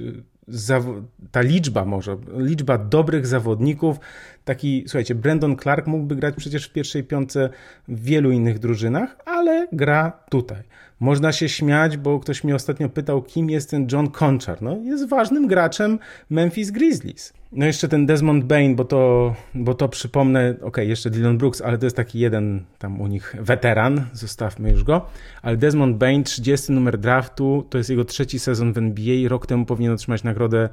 ta 1.31 1.41
liczba 1.41 1.85
może, 1.85 2.17
liczba 2.37 2.77
dobrych 2.77 3.27
zawodników, 3.27 3.97
taki, 4.45 4.83
słuchajcie, 4.87 5.15
Brandon 5.15 5.57
Clark 5.57 5.87
mógłby 5.87 6.15
grać 6.15 6.35
przecież 6.35 6.65
w 6.65 6.73
pierwszej 6.73 7.03
piątce 7.03 7.49
w 7.87 8.03
wielu 8.03 8.31
innych 8.31 8.59
drużynach, 8.59 9.17
ale 9.25 9.67
gra 9.71 10.11
tutaj. 10.29 10.63
Można 10.99 11.31
się 11.31 11.49
śmiać, 11.49 11.97
bo 11.97 12.19
ktoś 12.19 12.43
mnie 12.43 12.55
ostatnio 12.55 12.89
pytał, 12.89 13.21
kim 13.21 13.49
jest 13.49 13.69
ten 13.69 13.87
John 13.91 14.09
Conchar. 14.09 14.61
No, 14.61 14.77
jest 14.77 15.09
ważnym 15.09 15.47
graczem 15.47 15.99
Memphis 16.29 16.71
Grizzlies. 16.71 17.33
No 17.51 17.65
jeszcze 17.65 17.87
ten 17.87 18.05
Desmond 18.05 18.45
Bain, 18.45 18.75
bo 18.75 18.85
to, 18.85 19.35
bo 19.53 19.73
to 19.73 19.89
przypomnę, 19.89 20.55
ok, 20.61 20.77
jeszcze 20.77 21.09
Dylan 21.09 21.37
Brooks, 21.37 21.61
ale 21.61 21.77
to 21.77 21.85
jest 21.85 21.95
taki 21.95 22.19
jeden 22.19 22.63
tam 22.79 23.01
u 23.01 23.07
nich 23.07 23.35
weteran, 23.39 24.05
zostawmy 24.13 24.71
już 24.71 24.83
go, 24.83 25.05
ale 25.41 25.57
Desmond 25.57 25.97
Bain, 25.97 26.23
30 26.23 26.71
numer 26.71 26.97
draftu, 26.97 27.65
to 27.69 27.77
jest 27.77 27.89
jego 27.89 28.05
trzeci 28.05 28.39
sezon 28.39 28.73
w 28.73 28.77
NBA, 28.77 29.29
rok 29.29 29.47
temu 29.47 29.65
powinien 29.65 29.93
otrzymać 29.93 30.23
nagrodę 30.23 30.69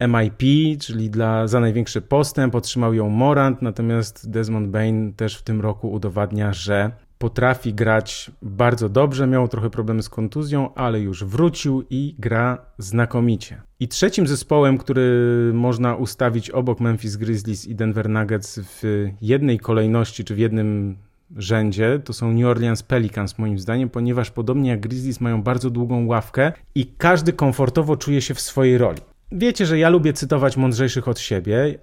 MIP, 0.00 0.42
czyli 0.80 1.10
dla, 1.10 1.46
za 1.46 1.60
największy 1.60 2.00
postęp, 2.00 2.54
otrzymał 2.54 2.94
ją 2.94 3.08
Morant, 3.08 3.62
natomiast 3.62 4.30
Desmond 4.30 4.68
Bain 4.68 5.12
też 5.12 5.36
w 5.36 5.42
tym 5.42 5.60
roku 5.60 5.92
udowadnia, 5.92 6.52
że 6.52 6.90
potrafi 7.18 7.74
grać 7.74 8.30
bardzo 8.42 8.88
dobrze, 8.88 9.26
miał 9.26 9.48
trochę 9.48 9.70
problemy 9.70 10.02
z 10.02 10.08
kontuzją, 10.08 10.74
ale 10.74 11.00
już 11.00 11.24
wrócił 11.24 11.84
i 11.90 12.14
gra 12.18 12.58
znakomicie. 12.78 13.62
I 13.80 13.88
trzecim 13.88 14.26
zespołem, 14.26 14.78
który 14.78 15.50
można 15.54 15.94
ustawić 15.94 16.50
obok 16.50 16.80
Memphis 16.80 17.16
Grizzlies 17.16 17.66
i 17.66 17.74
Denver 17.74 18.08
Nuggets 18.08 18.60
w 18.62 19.08
jednej 19.20 19.58
kolejności 19.58 20.24
czy 20.24 20.34
w 20.34 20.38
jednym 20.38 20.96
rzędzie, 21.36 22.00
to 22.04 22.12
są 22.12 22.32
New 22.32 22.46
Orleans 22.46 22.82
Pelicans 22.82 23.38
moim 23.38 23.58
zdaniem, 23.58 23.88
ponieważ 23.88 24.30
podobnie 24.30 24.70
jak 24.70 24.80
Grizzlies 24.80 25.20
mają 25.20 25.42
bardzo 25.42 25.70
długą 25.70 26.06
ławkę 26.06 26.52
i 26.74 26.86
każdy 26.86 27.32
komfortowo 27.32 27.96
czuje 27.96 28.22
się 28.22 28.34
w 28.34 28.40
swojej 28.40 28.78
roli. 28.78 29.00
Wiecie, 29.32 29.66
że 29.66 29.78
ja 29.78 29.88
lubię 29.88 30.12
cytować 30.12 30.56
mądrzejszych 30.56 31.08
od 31.08 31.18
siebie. 31.18 31.78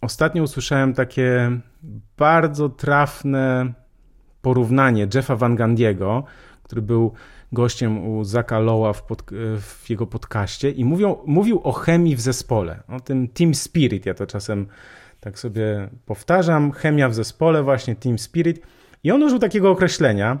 Ostatnio 0.00 0.42
usłyszałem 0.42 0.94
takie 0.94 1.50
bardzo 2.16 2.68
trafne 2.68 3.72
porównanie 4.42 5.08
Jeffa 5.14 5.36
Van 5.36 5.56
Gandiego, 5.56 6.24
który 6.62 6.82
był 6.82 7.12
gościem 7.52 8.08
u 8.08 8.24
Zaka 8.24 8.58
Lowa 8.58 8.92
w, 8.92 9.02
pod, 9.02 9.22
w, 9.60 9.90
jego 9.90 10.06
podcaście 10.06 10.70
i 10.70 10.84
mówią, 10.84 11.16
mówił 11.26 11.60
o 11.64 11.72
chemii 11.72 12.16
w 12.16 12.20
zespole, 12.20 12.82
o 12.88 13.00
tym 13.00 13.28
team 13.28 13.54
spirit. 13.54 14.06
Ja 14.06 14.14
to 14.14 14.26
czasem 14.26 14.66
tak 15.20 15.38
sobie 15.38 15.88
powtarzam. 16.06 16.72
Chemia 16.72 17.08
w 17.08 17.14
zespole, 17.14 17.62
właśnie 17.62 17.96
team 17.96 18.18
spirit. 18.18 18.60
I 19.04 19.10
on 19.10 19.22
użył 19.22 19.38
takiego 19.38 19.70
określenia, 19.70 20.38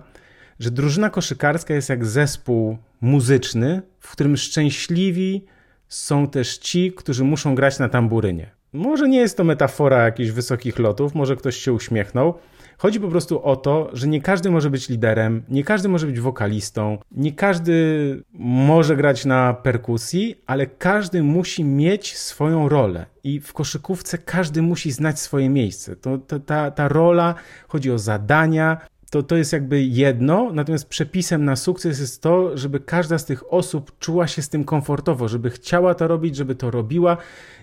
że 0.60 0.70
drużyna 0.70 1.10
koszykarska 1.10 1.74
jest 1.74 1.88
jak 1.88 2.06
zespół 2.06 2.78
muzyczny, 3.00 3.82
w 4.00 4.12
którym 4.12 4.36
szczęśliwi 4.36 5.44
są 5.88 6.28
też 6.28 6.58
ci, 6.58 6.92
którzy 6.92 7.24
muszą 7.24 7.54
grać 7.54 7.78
na 7.78 7.88
tamburynie. 7.88 8.50
Może 8.72 9.08
nie 9.08 9.18
jest 9.18 9.36
to 9.36 9.44
metafora 9.44 10.04
jakichś 10.04 10.30
wysokich 10.30 10.78
lotów, 10.78 11.14
może 11.14 11.36
ktoś 11.36 11.56
się 11.56 11.72
uśmiechnął, 11.72 12.34
Chodzi 12.80 13.00
po 13.00 13.08
prostu 13.08 13.42
o 13.42 13.56
to, 13.56 13.90
że 13.92 14.08
nie 14.08 14.20
każdy 14.20 14.50
może 14.50 14.70
być 14.70 14.88
liderem, 14.88 15.42
nie 15.48 15.64
każdy 15.64 15.88
może 15.88 16.06
być 16.06 16.20
wokalistą, 16.20 16.98
nie 17.12 17.32
każdy 17.32 18.22
może 18.32 18.96
grać 18.96 19.24
na 19.24 19.54
perkusji, 19.54 20.42
ale 20.46 20.66
każdy 20.66 21.22
musi 21.22 21.64
mieć 21.64 22.16
swoją 22.16 22.68
rolę. 22.68 23.06
I 23.24 23.40
w 23.40 23.52
koszykówce 23.52 24.18
każdy 24.18 24.62
musi 24.62 24.92
znać 24.92 25.20
swoje 25.20 25.48
miejsce. 25.48 25.96
To, 25.96 26.18
to 26.18 26.40
ta, 26.40 26.70
ta 26.70 26.88
rola 26.88 27.34
chodzi 27.68 27.90
o 27.90 27.98
zadania, 27.98 28.80
to, 29.10 29.22
to 29.22 29.36
jest 29.36 29.52
jakby 29.52 29.82
jedno, 29.82 30.50
natomiast 30.52 30.88
przepisem 30.88 31.44
na 31.44 31.56
sukces 31.56 32.00
jest 32.00 32.22
to, 32.22 32.56
żeby 32.56 32.80
każda 32.80 33.18
z 33.18 33.24
tych 33.24 33.52
osób 33.52 33.98
czuła 33.98 34.26
się 34.26 34.42
z 34.42 34.48
tym 34.48 34.64
komfortowo, 34.64 35.28
żeby 35.28 35.50
chciała 35.50 35.94
to 35.94 36.08
robić, 36.08 36.36
żeby 36.36 36.54
to 36.54 36.70
robiła 36.70 37.16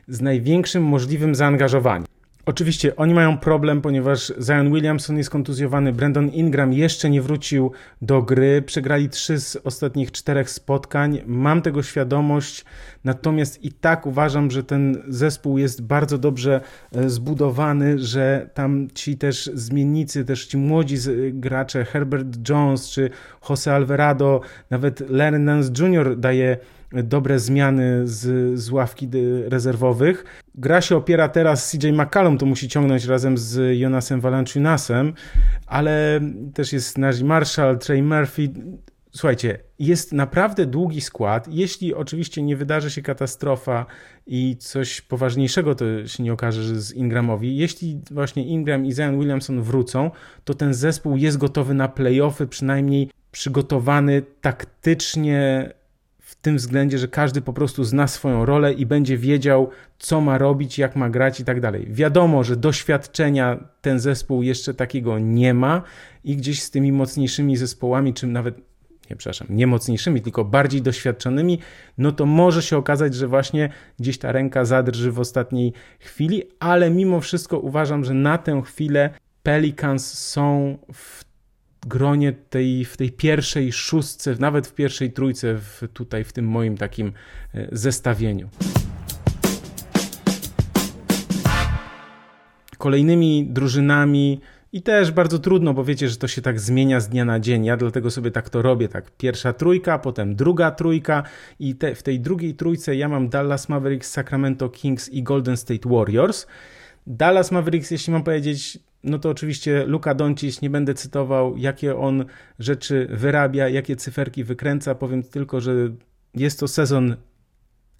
z 0.07 0.21
największym 0.21 0.83
możliwym 0.83 1.35
zaangażowaniem. 1.35 2.14
Oczywiście 2.47 2.95
oni 2.95 3.13
mają 3.13 3.37
problem, 3.37 3.81
ponieważ 3.81 4.33
Zion 4.41 4.73
Williamson 4.73 5.17
jest 5.17 5.29
kontuzjowany, 5.29 5.93
Brandon 5.93 6.29
Ingram 6.29 6.73
jeszcze 6.73 7.09
nie 7.09 7.21
wrócił 7.21 7.71
do 8.01 8.21
gry, 8.21 8.61
przegrali 8.61 9.09
trzy 9.09 9.39
z 9.39 9.55
ostatnich 9.63 10.11
czterech 10.11 10.49
spotkań. 10.49 11.21
Mam 11.25 11.61
tego 11.61 11.83
świadomość, 11.83 12.65
natomiast 13.03 13.63
i 13.63 13.71
tak 13.71 14.05
uważam, 14.05 14.51
że 14.51 14.63
ten 14.63 15.03
zespół 15.07 15.57
jest 15.57 15.81
bardzo 15.81 16.17
dobrze 16.17 16.61
e, 16.91 17.09
zbudowany, 17.09 17.99
że 17.99 18.49
tam 18.53 18.87
ci 18.93 19.17
też 19.17 19.49
zmiennicy, 19.53 20.25
też 20.25 20.45
ci 20.45 20.57
młodzi 20.57 20.97
gracze, 21.33 21.85
Herbert 21.85 22.49
Jones 22.49 22.89
czy 22.89 23.09
Jose 23.49 23.75
Alvarado, 23.75 24.41
nawet 24.69 25.09
Larry 25.09 25.39
Nance 25.39 25.71
Jr. 25.83 26.19
daje 26.19 26.57
dobre 26.91 27.39
zmiany 27.39 28.07
z, 28.07 28.59
z 28.59 28.71
ławki 28.71 29.09
rezerwowych. 29.47 30.25
Gra 30.55 30.81
się 30.81 30.97
opiera 30.97 31.29
teraz 31.29 31.71
CJ 31.71 31.87
McCallum, 31.87 32.37
to 32.37 32.45
musi 32.45 32.69
ciągnąć 32.69 33.05
razem 33.05 33.37
z 33.37 33.79
Jonasem 33.79 34.21
Valanciunasem, 34.21 35.13
ale 35.67 36.19
też 36.53 36.73
jest 36.73 36.97
Najee 36.97 37.23
Marshall, 37.23 37.79
Trey 37.79 38.03
Murphy. 38.03 38.49
Słuchajcie, 39.11 39.59
jest 39.79 40.13
naprawdę 40.13 40.65
długi 40.65 41.01
skład. 41.01 41.47
Jeśli 41.47 41.93
oczywiście 41.93 42.41
nie 42.41 42.55
wydarzy 42.55 42.91
się 42.91 43.01
katastrofa 43.01 43.85
i 44.27 44.57
coś 44.59 45.01
poważniejszego 45.01 45.75
to 45.75 46.07
się 46.07 46.23
nie 46.23 46.33
okaże 46.33 46.63
że 46.63 46.81
z 46.81 46.93
Ingramowi, 46.93 47.57
jeśli 47.57 48.01
właśnie 48.11 48.45
Ingram 48.45 48.85
i 48.85 48.93
Zion 48.93 49.19
Williamson 49.19 49.61
wrócą, 49.61 50.11
to 50.43 50.53
ten 50.53 50.73
zespół 50.73 51.17
jest 51.17 51.37
gotowy 51.37 51.73
na 51.73 51.87
playoffy, 51.87 52.47
przynajmniej 52.47 53.09
przygotowany 53.31 54.21
taktycznie 54.41 55.69
tym 56.45 56.57
względzie, 56.57 56.97
że 56.97 57.07
każdy 57.07 57.41
po 57.41 57.53
prostu 57.53 57.83
zna 57.83 58.07
swoją 58.07 58.45
rolę 58.45 58.73
i 58.73 58.85
będzie 58.85 59.17
wiedział, 59.17 59.69
co 59.99 60.21
ma 60.21 60.37
robić, 60.37 60.77
jak 60.77 60.95
ma 60.95 61.09
grać 61.09 61.39
i 61.39 61.45
tak 61.45 61.61
dalej. 61.61 61.87
Wiadomo, 61.89 62.43
że 62.43 62.55
doświadczenia 62.55 63.67
ten 63.81 63.99
zespół 63.99 64.43
jeszcze 64.43 64.73
takiego 64.73 65.19
nie 65.19 65.53
ma 65.53 65.81
i 66.23 66.35
gdzieś 66.37 66.63
z 66.63 66.71
tymi 66.71 66.91
mocniejszymi 66.91 67.57
zespołami, 67.57 68.13
czy 68.13 68.27
nawet 68.27 68.57
nie 69.09 69.15
przepraszam, 69.15 69.47
nie 69.49 69.67
mocniejszymi, 69.67 70.21
tylko 70.21 70.45
bardziej 70.45 70.81
doświadczonymi, 70.81 71.59
no 71.97 72.11
to 72.11 72.25
może 72.25 72.61
się 72.61 72.77
okazać, 72.77 73.15
że 73.15 73.27
właśnie 73.27 73.69
gdzieś 73.99 74.17
ta 74.17 74.31
ręka 74.31 74.65
zadrży 74.65 75.11
w 75.11 75.19
ostatniej 75.19 75.73
chwili, 75.99 76.43
ale 76.59 76.89
mimo 76.89 77.21
wszystko 77.21 77.59
uważam, 77.59 78.03
że 78.03 78.13
na 78.13 78.37
tę 78.37 78.61
chwilę 78.65 79.09
Pelicans 79.43 80.13
są 80.17 80.77
w 80.93 81.24
gronie 81.85 82.33
tej, 82.33 82.85
w 82.85 82.97
tej 82.97 83.11
pierwszej 83.11 83.71
szóstce, 83.71 84.35
nawet 84.39 84.67
w 84.67 84.73
pierwszej 84.73 85.11
trójce, 85.11 85.55
w, 85.55 85.83
tutaj 85.93 86.23
w 86.23 86.33
tym 86.33 86.47
moim 86.47 86.77
takim 86.77 87.13
e, 87.53 87.67
zestawieniu. 87.71 88.49
Kolejnymi 92.77 93.47
drużynami 93.49 94.41
i 94.73 94.81
też 94.81 95.11
bardzo 95.11 95.39
trudno, 95.39 95.73
bo 95.73 95.83
wiecie, 95.83 96.09
że 96.09 96.17
to 96.17 96.27
się 96.27 96.41
tak 96.41 96.59
zmienia 96.59 96.99
z 96.99 97.09
dnia 97.09 97.25
na 97.25 97.39
dzień. 97.39 97.65
Ja 97.65 97.77
dlatego 97.77 98.11
sobie 98.11 98.31
tak 98.31 98.49
to 98.49 98.61
robię. 98.61 98.87
Tak, 98.87 99.11
pierwsza 99.17 99.53
trójka, 99.53 99.99
potem 99.99 100.35
druga 100.35 100.71
trójka 100.71 101.23
i 101.59 101.75
te, 101.75 101.95
w 101.95 102.03
tej 102.03 102.19
drugiej 102.19 102.55
trójce 102.55 102.95
ja 102.95 103.09
mam 103.09 103.29
Dallas 103.29 103.69
Mavericks, 103.69 104.11
Sacramento 104.11 104.69
Kings 104.69 105.09
i 105.09 105.23
Golden 105.23 105.57
State 105.57 105.89
Warriors. 105.89 106.47
Dallas 107.07 107.51
Mavericks, 107.51 107.91
jeśli 107.91 108.13
mam 108.13 108.23
powiedzieć, 108.23 108.79
no 109.05 109.19
to 109.19 109.29
oczywiście 109.29 109.85
Luka 109.85 110.13
Doncic, 110.15 110.61
nie 110.61 110.69
będę 110.69 110.93
cytował, 110.93 111.57
jakie 111.57 111.97
on 111.97 112.25
rzeczy 112.59 113.07
wyrabia, 113.11 113.69
jakie 113.69 113.95
cyferki 113.95 114.43
wykręca. 114.43 114.95
Powiem 114.95 115.23
tylko, 115.23 115.61
że 115.61 115.71
jest 116.33 116.59
to 116.59 116.67
sezon 116.67 117.15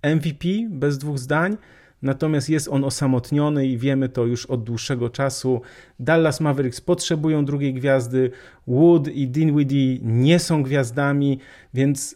MVP, 0.04 0.48
bez 0.70 0.98
dwóch 0.98 1.20
zdań. 1.20 1.58
Natomiast 2.02 2.50
jest 2.50 2.68
on 2.68 2.84
osamotniony 2.84 3.68
i 3.68 3.78
wiemy 3.78 4.10
to 4.10 4.26
już 4.26 4.46
od 4.46 4.64
dłuższego 4.64 5.10
czasu. 5.10 5.62
Dallas 6.00 6.42
Mavericks 6.42 6.82
potrzebują 6.82 7.46
drugiej 7.46 7.74
gwiazdy. 7.74 8.32
Wood 8.68 9.08
i 9.08 9.28
Dinwiddie 9.28 10.00
nie 10.02 10.40
są 10.40 10.64
gwiazdami, 10.64 11.40
więc 11.74 12.16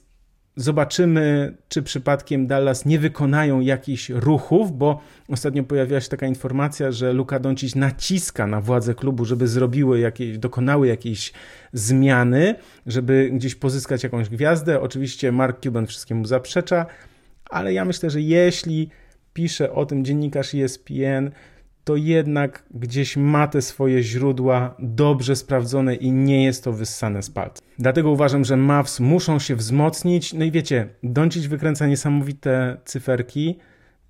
Zobaczymy, 0.56 1.56
czy 1.70 1.84
przypadkiem 1.84 2.48
Dallas 2.48 2.86
nie 2.86 3.00
wykonają 3.00 3.60
jakichś 3.60 4.10
ruchów, 4.10 4.78
bo 4.78 5.02
ostatnio 5.30 5.64
pojawiła 5.64 6.02
się 6.02 6.10
taka 6.10 6.28
informacja, 6.28 6.92
że 6.92 7.14
Luka 7.14 7.40
Doncic 7.40 7.76
naciska 7.76 8.48
na 8.48 8.62
władze 8.62 8.96
klubu, 8.96 9.26
żeby 9.26 9.48
zrobiły 9.48 10.00
jakieś, 10.00 10.38
dokonały 10.38 10.88
jakiejś 10.88 11.34
zmiany, 11.74 12.56
żeby 12.86 13.30
gdzieś 13.34 13.56
pozyskać 13.56 14.04
jakąś 14.04 14.30
gwiazdę. 14.30 14.82
Oczywiście 14.82 15.32
Mark 15.32 15.60
Cuban 15.64 15.88
wszystkiemu 15.88 16.26
zaprzecza, 16.26 16.86
ale 17.50 17.74
ja 17.74 17.86
myślę, 17.86 18.10
że 18.10 18.22
jeśli 18.22 18.90
pisze 19.34 19.74
o 19.74 19.86
tym 19.86 20.06
dziennikarz 20.06 20.56
ESPN, 20.56 21.32
to 21.90 21.96
jednak 21.96 22.64
gdzieś 22.72 23.18
ma 23.18 23.48
te 23.48 23.62
swoje 23.62 24.04
źródła 24.04 24.76
dobrze 24.80 25.36
sprawdzone 25.36 25.96
i 25.96 26.12
nie 26.12 26.44
jest 26.44 26.64
to 26.64 26.74
wyssane 26.74 27.24
z 27.24 27.30
palca. 27.30 27.62
Dlatego 27.80 28.12
uważam, 28.12 28.46
że 28.46 28.58
Mavs 28.58 29.00
muszą 29.00 29.40
się 29.40 29.56
wzmocnić. 29.56 30.34
No 30.34 30.46
i 30.46 30.52
wiecie, 30.52 30.90
Doncic 31.04 31.46
wykręca 31.46 31.88
niesamowite 31.88 32.78
cyferki 32.86 33.58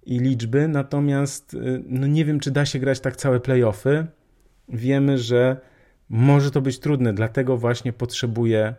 i 0.05 0.19
liczby, 0.19 0.67
natomiast 0.67 1.53
y, 1.53 1.83
no 1.88 2.07
nie 2.07 2.25
wiem, 2.25 2.39
czy 2.39 2.51
da 2.51 2.65
się 2.65 2.79
grać 2.79 3.00
tak 3.00 3.15
całe 3.15 3.39
playoffy. 3.39 4.07
Wiemy, 4.69 5.17
że 5.17 5.57
może 6.09 6.51
to 6.51 6.62
być 6.62 6.79
trudne, 6.79 7.13
dlatego 7.13 7.57
właśnie 7.57 7.93
potrzebuje 7.93 8.75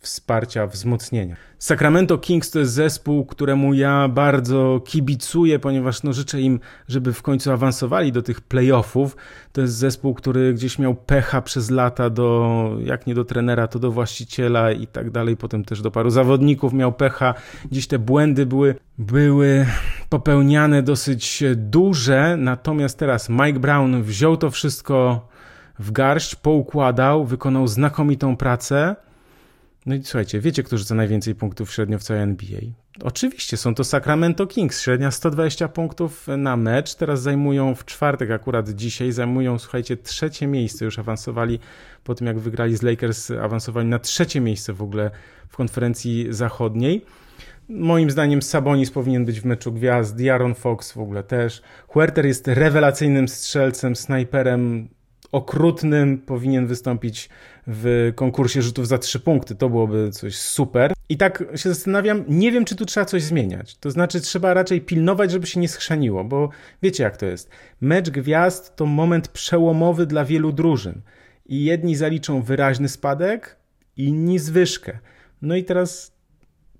wsparcia, 0.00 0.66
wzmocnienia. 0.66 1.36
Sacramento 1.58 2.18
Kings 2.18 2.50
to 2.50 2.58
jest 2.58 2.72
zespół, 2.72 3.26
któremu 3.26 3.74
ja 3.74 4.08
bardzo 4.08 4.80
kibicuję, 4.84 5.58
ponieważ 5.58 6.02
no, 6.02 6.12
życzę 6.12 6.40
im, 6.40 6.60
żeby 6.88 7.12
w 7.12 7.22
końcu 7.22 7.52
awansowali 7.52 8.12
do 8.12 8.22
tych 8.22 8.40
playoffów. 8.40 9.16
To 9.52 9.60
jest 9.60 9.74
zespół, 9.74 10.14
który 10.14 10.54
gdzieś 10.54 10.78
miał 10.78 10.94
pecha 10.94 11.42
przez 11.42 11.70
lata 11.70 12.10
do, 12.10 12.70
jak 12.84 13.06
nie 13.06 13.14
do 13.14 13.24
trenera, 13.24 13.68
to 13.68 13.78
do 13.78 13.90
właściciela 13.90 14.72
i 14.72 14.86
tak 14.86 15.10
dalej. 15.10 15.36
Potem 15.36 15.64
też 15.64 15.82
do 15.82 15.90
paru 15.90 16.10
zawodników 16.10 16.72
miał 16.72 16.92
pecha. 16.92 17.34
Gdzieś 17.70 17.86
te 17.86 17.98
błędy 17.98 18.46
były, 18.46 18.74
były 18.98 19.66
popełniane 20.08 20.82
dosyć 20.82 21.44
duże, 21.56 22.36
natomiast 22.36 22.98
teraz 22.98 23.28
Mike 23.28 23.60
Brown 23.60 24.02
wziął 24.02 24.36
to 24.36 24.50
wszystko 24.50 25.28
w 25.78 25.92
garść, 25.92 26.34
poukładał, 26.34 27.24
wykonał 27.24 27.66
znakomitą 27.66 28.36
pracę. 28.36 28.96
No 29.86 29.94
i 29.94 30.02
słuchajcie, 30.04 30.40
wiecie, 30.40 30.62
kto 30.62 30.78
rzuca 30.78 30.94
najwięcej 30.94 31.34
punktów 31.34 31.72
średnio 31.72 31.98
w 31.98 32.02
całej 32.02 32.22
NBA? 32.22 32.60
Oczywiście, 33.02 33.56
są 33.56 33.74
to 33.74 33.84
Sacramento 33.84 34.46
Kings, 34.46 34.82
średnia 34.82 35.10
120 35.10 35.68
punktów 35.68 36.26
na 36.38 36.56
mecz. 36.56 36.94
Teraz 36.94 37.22
zajmują 37.22 37.74
w 37.74 37.84
czwartek, 37.84 38.30
akurat 38.30 38.70
dzisiaj, 38.70 39.12
zajmują, 39.12 39.58
słuchajcie, 39.58 39.96
trzecie 39.96 40.46
miejsce. 40.46 40.84
Już 40.84 40.98
awansowali 40.98 41.58
po 42.04 42.14
tym, 42.14 42.26
jak 42.26 42.38
wygrali 42.38 42.76
z 42.76 42.82
Lakers, 42.82 43.30
awansowali 43.30 43.88
na 43.88 43.98
trzecie 43.98 44.40
miejsce 44.40 44.72
w 44.72 44.82
ogóle 44.82 45.10
w 45.48 45.56
konferencji 45.56 46.26
zachodniej. 46.30 47.04
Moim 47.68 48.10
zdaniem 48.10 48.42
Sabonis 48.42 48.90
powinien 48.90 49.24
być 49.24 49.40
w 49.40 49.44
meczu 49.44 49.72
gwiazd, 49.72 50.16
Diaron 50.16 50.54
Fox 50.54 50.92
w 50.92 50.98
ogóle 50.98 51.22
też. 51.22 51.62
Huerter 51.88 52.26
jest 52.26 52.48
rewelacyjnym 52.48 53.28
strzelcem, 53.28 53.96
snajperem, 53.96 54.88
okrutnym, 55.32 56.18
powinien 56.18 56.66
wystąpić 56.66 57.28
w 57.66 58.12
konkursie 58.14 58.62
rzutów 58.62 58.88
za 58.88 58.98
trzy 58.98 59.20
punkty. 59.20 59.54
To 59.54 59.68
byłoby 59.68 60.10
coś 60.10 60.36
super. 60.38 60.92
I 61.08 61.16
tak 61.16 61.44
się 61.56 61.68
zastanawiam, 61.68 62.24
nie 62.28 62.52
wiem, 62.52 62.64
czy 62.64 62.76
tu 62.76 62.86
trzeba 62.86 63.06
coś 63.06 63.22
zmieniać. 63.22 63.76
To 63.76 63.90
znaczy, 63.90 64.20
trzeba 64.20 64.54
raczej 64.54 64.80
pilnować, 64.80 65.30
żeby 65.30 65.46
się 65.46 65.60
nie 65.60 65.68
schrzaniło, 65.68 66.24
bo 66.24 66.48
wiecie, 66.82 67.02
jak 67.02 67.16
to 67.16 67.26
jest. 67.26 67.50
Mecz 67.80 68.10
gwiazd 68.10 68.76
to 68.76 68.86
moment 68.86 69.28
przełomowy 69.28 70.06
dla 70.06 70.24
wielu 70.24 70.52
drużyn. 70.52 71.00
I 71.46 71.64
jedni 71.64 71.96
zaliczą 71.96 72.42
wyraźny 72.42 72.88
spadek, 72.88 73.56
inni 73.96 74.38
zwyżkę. 74.38 74.98
No 75.42 75.56
i 75.56 75.64
teraz 75.64 76.12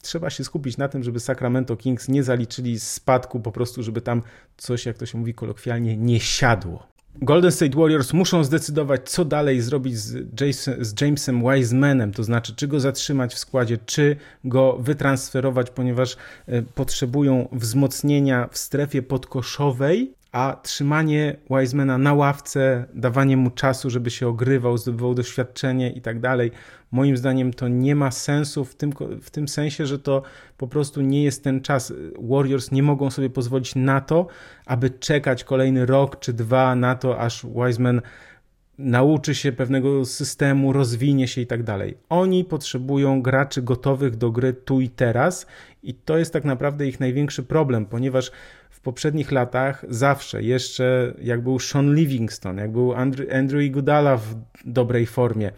trzeba 0.03 0.31
się 0.31 0.45
skupić 0.45 0.77
na 0.77 0.89
tym, 0.89 1.03
żeby 1.03 1.21
Sacramento 1.21 1.77
Kings 1.77 2.09
nie 2.09 2.23
zaliczyli 2.23 2.81
spadku, 2.81 3.41
po 3.41 3.53
prostu, 3.53 3.83
żeby 3.83 4.01
tam 4.01 4.23
coś, 4.57 4.87
jak 4.87 4.99
to 4.99 5.07
się 5.07 5.19
mówi 5.19 5.35
kolokwialnie, 5.35 5.97
nie 5.97 6.21
siadło. 6.21 6.87
Golden 7.23 7.53
State 7.53 7.77
Warriors 7.77 8.13
muszą 8.13 8.45
zdecydować, 8.45 9.11
co 9.11 9.25
dalej 9.25 9.61
zrobić 9.61 9.99
z, 9.99 10.41
Jason, 10.41 10.75
z 10.85 11.01
Jamesem 11.01 11.43
Wisemanem, 11.43 12.13
to 12.13 12.25
znaczy, 12.25 12.55
czy 12.57 12.69
go 12.69 12.81
zatrzymać 12.81 13.35
w 13.35 13.39
składzie, 13.39 13.79
czy 13.87 14.17
go 14.45 14.77
wytransferować, 14.79 15.71
ponieważ 15.71 16.17
e, 16.47 16.63
potrzebują 16.63 17.49
wzmocnienia 17.53 18.49
w 18.53 18.59
strefie 18.59 19.03
podkoszowej, 19.03 20.15
a 20.33 20.57
trzymanie 20.63 21.37
Wisemana 21.51 21.99
na 21.99 22.15
ławce, 22.15 22.85
dawanie 22.95 23.37
mu 23.37 23.51
czasu, 23.51 23.91
żeby 23.91 24.11
się 24.11 24.29
ogrywał, 24.29 24.79
zdobywał 24.79 25.15
doświadczenie 25.15 25.91
i 25.91 26.01
tak 26.01 26.21
dalej, 26.21 26.51
moim 26.93 27.17
zdaniem 27.17 27.53
to 27.53 27.69
nie 27.69 27.97
ma 27.97 28.11
sensu 28.11 28.65
w 28.65 28.75
tym, 28.75 28.93
w 29.23 29.31
tym 29.31 29.49
sensie, 29.49 29.87
że 29.87 29.99
to 29.99 30.23
po 30.57 30.69
prostu 30.69 31.01
nie 31.01 31.25
jest 31.25 31.45
ten 31.45 31.61
czas. 31.61 31.93
Warriors 32.21 32.73
nie 32.73 32.83
mogą 32.83 33.11
sobie 33.11 33.31
pozwolić 33.31 33.75
na 33.75 34.01
to, 34.01 34.27
aby 34.67 34.91
czekać 34.91 35.45
kolejny 35.45 35.87
rok 35.87 36.21
czy 36.21 36.33
dwa 36.33 36.75
na 36.75 36.95
to, 36.95 37.19
aż 37.19 37.47
Wiseman 37.47 38.01
nauczy 38.79 39.35
się 39.35 39.53
pewnego 39.53 40.05
systemu, 40.05 40.73
rozwinie 40.73 41.29
się 41.29 41.41
i 41.41 41.47
tak 41.47 41.63
dalej. 41.63 41.97
Oni 42.09 42.45
potrzebują 42.45 43.23
graczy 43.23 43.63
gotowych 43.63 44.17
do 44.17 44.31
gry 44.31 44.53
tu 44.53 44.81
i 44.81 44.89
teraz 44.89 45.47
i 45.83 45.95
to 45.95 46.19
jest 46.19 46.33
tak 46.33 46.45
naprawdę 46.45 46.87
ich 46.87 47.01
największy 47.01 47.43
problem, 47.43 47.87
ponieważ 47.87 48.33
w 48.81 48.83
poprzednich 48.83 49.33
latach 49.33 49.85
zawsze, 49.89 50.43
jeszcze 50.43 51.15
jak 51.23 51.43
był 51.43 51.59
Sean 51.59 51.95
Livingston, 51.95 52.57
jak 52.57 52.73
był 52.73 52.95
Andrew, 52.95 53.33
Andrew 53.35 53.63
Iguodala 53.63 54.17
w 54.17 54.35
dobrej 54.65 55.07
formie, 55.07 55.53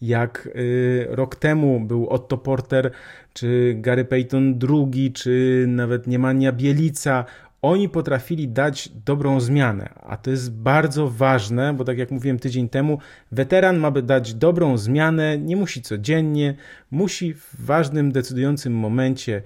jak 0.00 0.48
y, 0.56 1.06
rok 1.10 1.36
temu 1.36 1.80
był 1.80 2.08
Otto 2.08 2.38
Porter, 2.38 2.90
czy 3.32 3.74
Gary 3.78 4.04
Payton 4.04 4.58
II, 4.68 5.12
czy 5.12 5.64
nawet 5.68 6.06
Niemania 6.06 6.52
Bielica, 6.52 7.24
oni 7.62 7.88
potrafili 7.88 8.48
dać 8.48 8.88
dobrą 8.88 9.40
zmianę, 9.40 9.88
a 10.02 10.16
to 10.16 10.30
jest 10.30 10.52
bardzo 10.52 11.08
ważne, 11.08 11.74
bo 11.74 11.84
tak 11.84 11.98
jak 11.98 12.10
mówiłem 12.10 12.38
tydzień 12.38 12.68
temu, 12.68 12.98
weteran 13.32 13.78
ma 13.78 13.90
by 13.90 14.02
dać 14.02 14.34
dobrą 14.34 14.76
zmianę, 14.76 15.38
nie 15.38 15.56
musi 15.56 15.82
codziennie, 15.82 16.54
musi 16.90 17.34
w 17.34 17.54
ważnym, 17.58 18.12
decydującym 18.12 18.72
momencie 18.72 19.42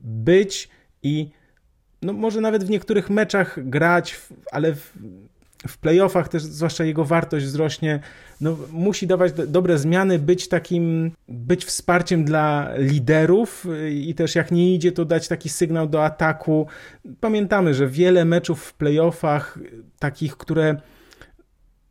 być 0.00 0.68
i 1.02 1.30
no 2.04 2.12
może 2.12 2.40
nawet 2.40 2.64
w 2.64 2.70
niektórych 2.70 3.10
meczach 3.10 3.68
grać, 3.68 4.20
ale 4.52 4.74
w, 4.74 4.92
w 5.68 5.78
playoffach 5.78 6.28
też 6.28 6.42
zwłaszcza 6.42 6.84
jego 6.84 7.04
wartość 7.04 7.46
wzrośnie. 7.46 8.00
No, 8.40 8.56
musi 8.72 9.06
dawać 9.06 9.32
dobre 9.32 9.78
zmiany, 9.78 10.18
być 10.18 10.48
takim, 10.48 11.10
być 11.28 11.64
wsparciem 11.64 12.24
dla 12.24 12.70
liderów 12.78 13.66
i 13.90 14.14
też 14.14 14.34
jak 14.34 14.50
nie 14.50 14.74
idzie, 14.74 14.92
to 14.92 15.04
dać 15.04 15.28
taki 15.28 15.48
sygnał 15.48 15.88
do 15.88 16.04
ataku. 16.04 16.66
Pamiętamy, 17.20 17.74
że 17.74 17.88
wiele 17.88 18.24
meczów 18.24 18.64
w 18.64 18.74
playoffach, 18.74 19.58
takich, 19.98 20.36
które 20.36 20.76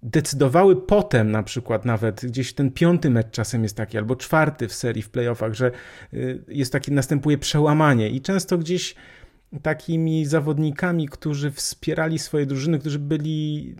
decydowały 0.03 0.75
potem, 0.75 1.31
na 1.31 1.43
przykład 1.43 1.85
nawet 1.85 2.25
gdzieś 2.25 2.53
ten 2.53 2.71
piąty 2.71 3.09
mecz 3.09 3.31
czasem 3.31 3.63
jest 3.63 3.77
taki, 3.77 3.97
albo 3.97 4.15
czwarty 4.15 4.67
w 4.67 4.73
serii 4.73 5.01
w 5.01 5.09
playoffach, 5.09 5.53
że 5.53 5.71
y, 6.13 6.43
jest 6.47 6.71
taki, 6.71 6.91
następuje 6.91 7.37
przełamanie 7.37 8.09
i 8.09 8.21
często 8.21 8.57
gdzieś 8.57 8.95
takimi 9.61 10.25
zawodnikami, 10.25 11.09
którzy 11.09 11.51
wspierali 11.51 12.19
swoje 12.19 12.45
drużyny, 12.45 12.79
którzy 12.79 12.99
byli 12.99 13.75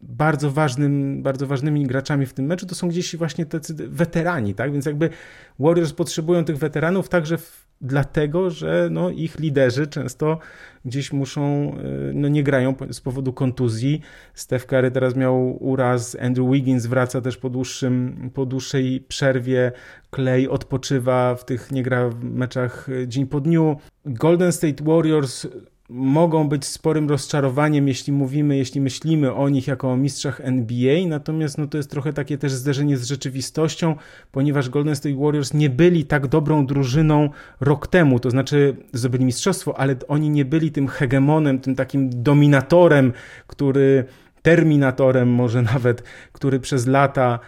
bardzo, 0.00 0.50
ważnym, 0.50 1.22
bardzo 1.22 1.46
ważnymi 1.46 1.86
graczami 1.86 2.26
w 2.26 2.32
tym 2.32 2.46
meczu 2.46 2.66
to 2.66 2.74
są 2.74 2.88
gdzieś 2.88 3.16
właśnie 3.16 3.46
tacy 3.46 3.74
weterani, 3.74 4.54
tak? 4.54 4.72
Więc 4.72 4.86
jakby 4.86 5.10
Warriors 5.58 5.92
potrzebują 5.92 6.44
tych 6.44 6.58
weteranów 6.58 7.08
także 7.08 7.38
w, 7.38 7.67
dlatego, 7.80 8.50
że 8.50 8.88
no, 8.90 9.10
ich 9.10 9.38
liderzy 9.38 9.86
często 9.86 10.38
gdzieś 10.84 11.12
muszą, 11.12 11.74
y, 12.10 12.12
no 12.14 12.28
nie 12.28 12.42
grają 12.42 12.74
z 12.90 13.00
powodu 13.00 13.32
kontuzji. 13.32 14.00
Steph 14.34 14.66
Curry 14.66 14.90
teraz 14.90 15.16
miał 15.16 15.64
uraz, 15.64 16.16
Andrew 16.20 16.50
Wiggins 16.52 16.86
wraca 16.86 17.20
też 17.20 17.36
po, 17.36 17.50
dłuższym, 17.50 18.30
po 18.34 18.46
dłuższej 18.46 19.00
przerwie, 19.00 19.72
Clay 20.14 20.50
odpoczywa 20.50 21.34
w 21.34 21.44
tych, 21.44 21.72
nie 21.72 21.82
gra 21.82 22.08
w 22.08 22.24
meczach 22.24 22.88
y, 22.88 23.08
dzień 23.08 23.26
po 23.26 23.40
dniu. 23.40 23.76
Golden 24.04 24.52
State 24.52 24.84
Warriors 24.84 25.46
mogą 25.88 26.48
być 26.48 26.64
sporym 26.64 27.08
rozczarowaniem, 27.08 27.88
jeśli 27.88 28.12
mówimy, 28.12 28.56
jeśli 28.56 28.80
myślimy 28.80 29.34
o 29.34 29.48
nich 29.48 29.66
jako 29.66 29.92
o 29.92 29.96
mistrzach 29.96 30.40
NBA, 30.40 31.06
natomiast 31.06 31.58
no 31.58 31.66
to 31.66 31.76
jest 31.76 31.90
trochę 31.90 32.12
takie 32.12 32.38
też 32.38 32.52
zderzenie 32.52 32.96
z 32.96 33.04
rzeczywistością, 33.04 33.96
ponieważ 34.32 34.68
Golden 34.68 34.96
State 34.96 35.16
Warriors 35.16 35.54
nie 35.54 35.70
byli 35.70 36.04
tak 36.04 36.26
dobrą 36.26 36.66
drużyną 36.66 37.30
rok 37.60 37.86
temu, 37.86 38.20
to 38.20 38.30
znaczy 38.30 38.76
zdobyli 38.92 39.24
mistrzostwo, 39.24 39.78
ale 39.78 39.96
oni 40.08 40.30
nie 40.30 40.44
byli 40.44 40.72
tym 40.72 40.88
hegemonem, 40.88 41.58
tym 41.58 41.74
takim 41.74 42.22
dominatorem, 42.22 43.12
który 43.46 44.04
terminatorem 44.42 45.28
może 45.28 45.62
nawet, 45.74 46.02
który 46.32 46.60
przez 46.60 46.86
lata 46.86 47.40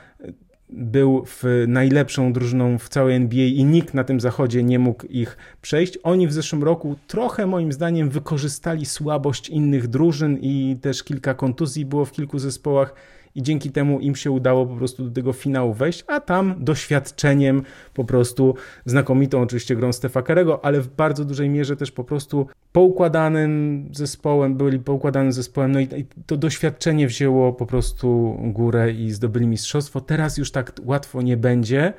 był 0.73 1.25
w 1.27 1.65
najlepszą 1.69 2.33
drużyną 2.33 2.79
w 2.79 2.89
całej 2.89 3.17
NBA 3.17 3.45
i 3.45 3.65
nikt 3.65 3.95
na 3.95 4.05
tym 4.05 4.21
zachodzie 4.21 4.63
nie 4.63 4.79
mógł 4.79 5.07
ich 5.07 5.37
przejść. 5.63 5.99
Oni 6.03 6.29
w 6.29 6.33
zeszłym 6.33 6.63
roku 6.63 6.97
trochę 7.07 7.47
moim 7.47 7.73
zdaniem 7.73 8.11
wykorzystali 8.11 8.87
słabość 8.87 9.49
innych 9.49 9.89
drużyn 9.89 10.39
i 10.41 10.77
też 10.81 11.03
kilka 11.03 11.35
kontuzji 11.35 11.85
było 11.85 12.05
w 12.05 12.13
kilku 12.13 12.39
zespołach 12.39 12.95
i 13.35 13.43
dzięki 13.43 13.71
temu 13.71 14.01
im 14.01 14.17
się 14.17 14.31
udało 14.31 14.67
po 14.67 14.77
prostu 14.77 15.05
do 15.05 15.11
tego 15.11 15.33
finału 15.33 15.75
wejść, 15.75 16.05
a 16.07 16.21
tam 16.21 16.55
doświadczeniem 16.59 17.63
po 17.95 18.05
prostu 18.05 18.55
znakomitą 18.87 19.43
oczywiście 19.43 19.77
grą 19.77 19.93
Stefa 19.93 20.23
Karego, 20.23 20.65
ale 20.65 20.81
w 20.81 20.89
bardzo 20.89 21.25
dużej 21.25 21.49
mierze 21.49 21.77
też 21.77 21.93
po 21.93 22.05
prostu 22.05 22.47
poukładanym 22.73 23.89
zespołem, 23.93 24.57
byli 24.57 24.79
poukładanym 24.79 25.33
zespołem, 25.33 25.73
no 25.73 25.81
i, 25.81 25.85
i 25.85 26.07
to 26.27 26.37
doświadczenie 26.37 27.07
wzięło 27.07 27.53
po 27.53 27.67
prostu 27.67 28.39
górę 28.43 28.93
i 28.93 29.11
zdobyli 29.11 29.47
mistrzostwo. 29.47 30.01
Teraz 30.01 30.39
już 30.39 30.53
tak 30.53 30.73
łatwo 30.85 31.23
nie 31.23 31.37
będzie, 31.37 31.93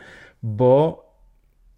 bo 0.43 1.11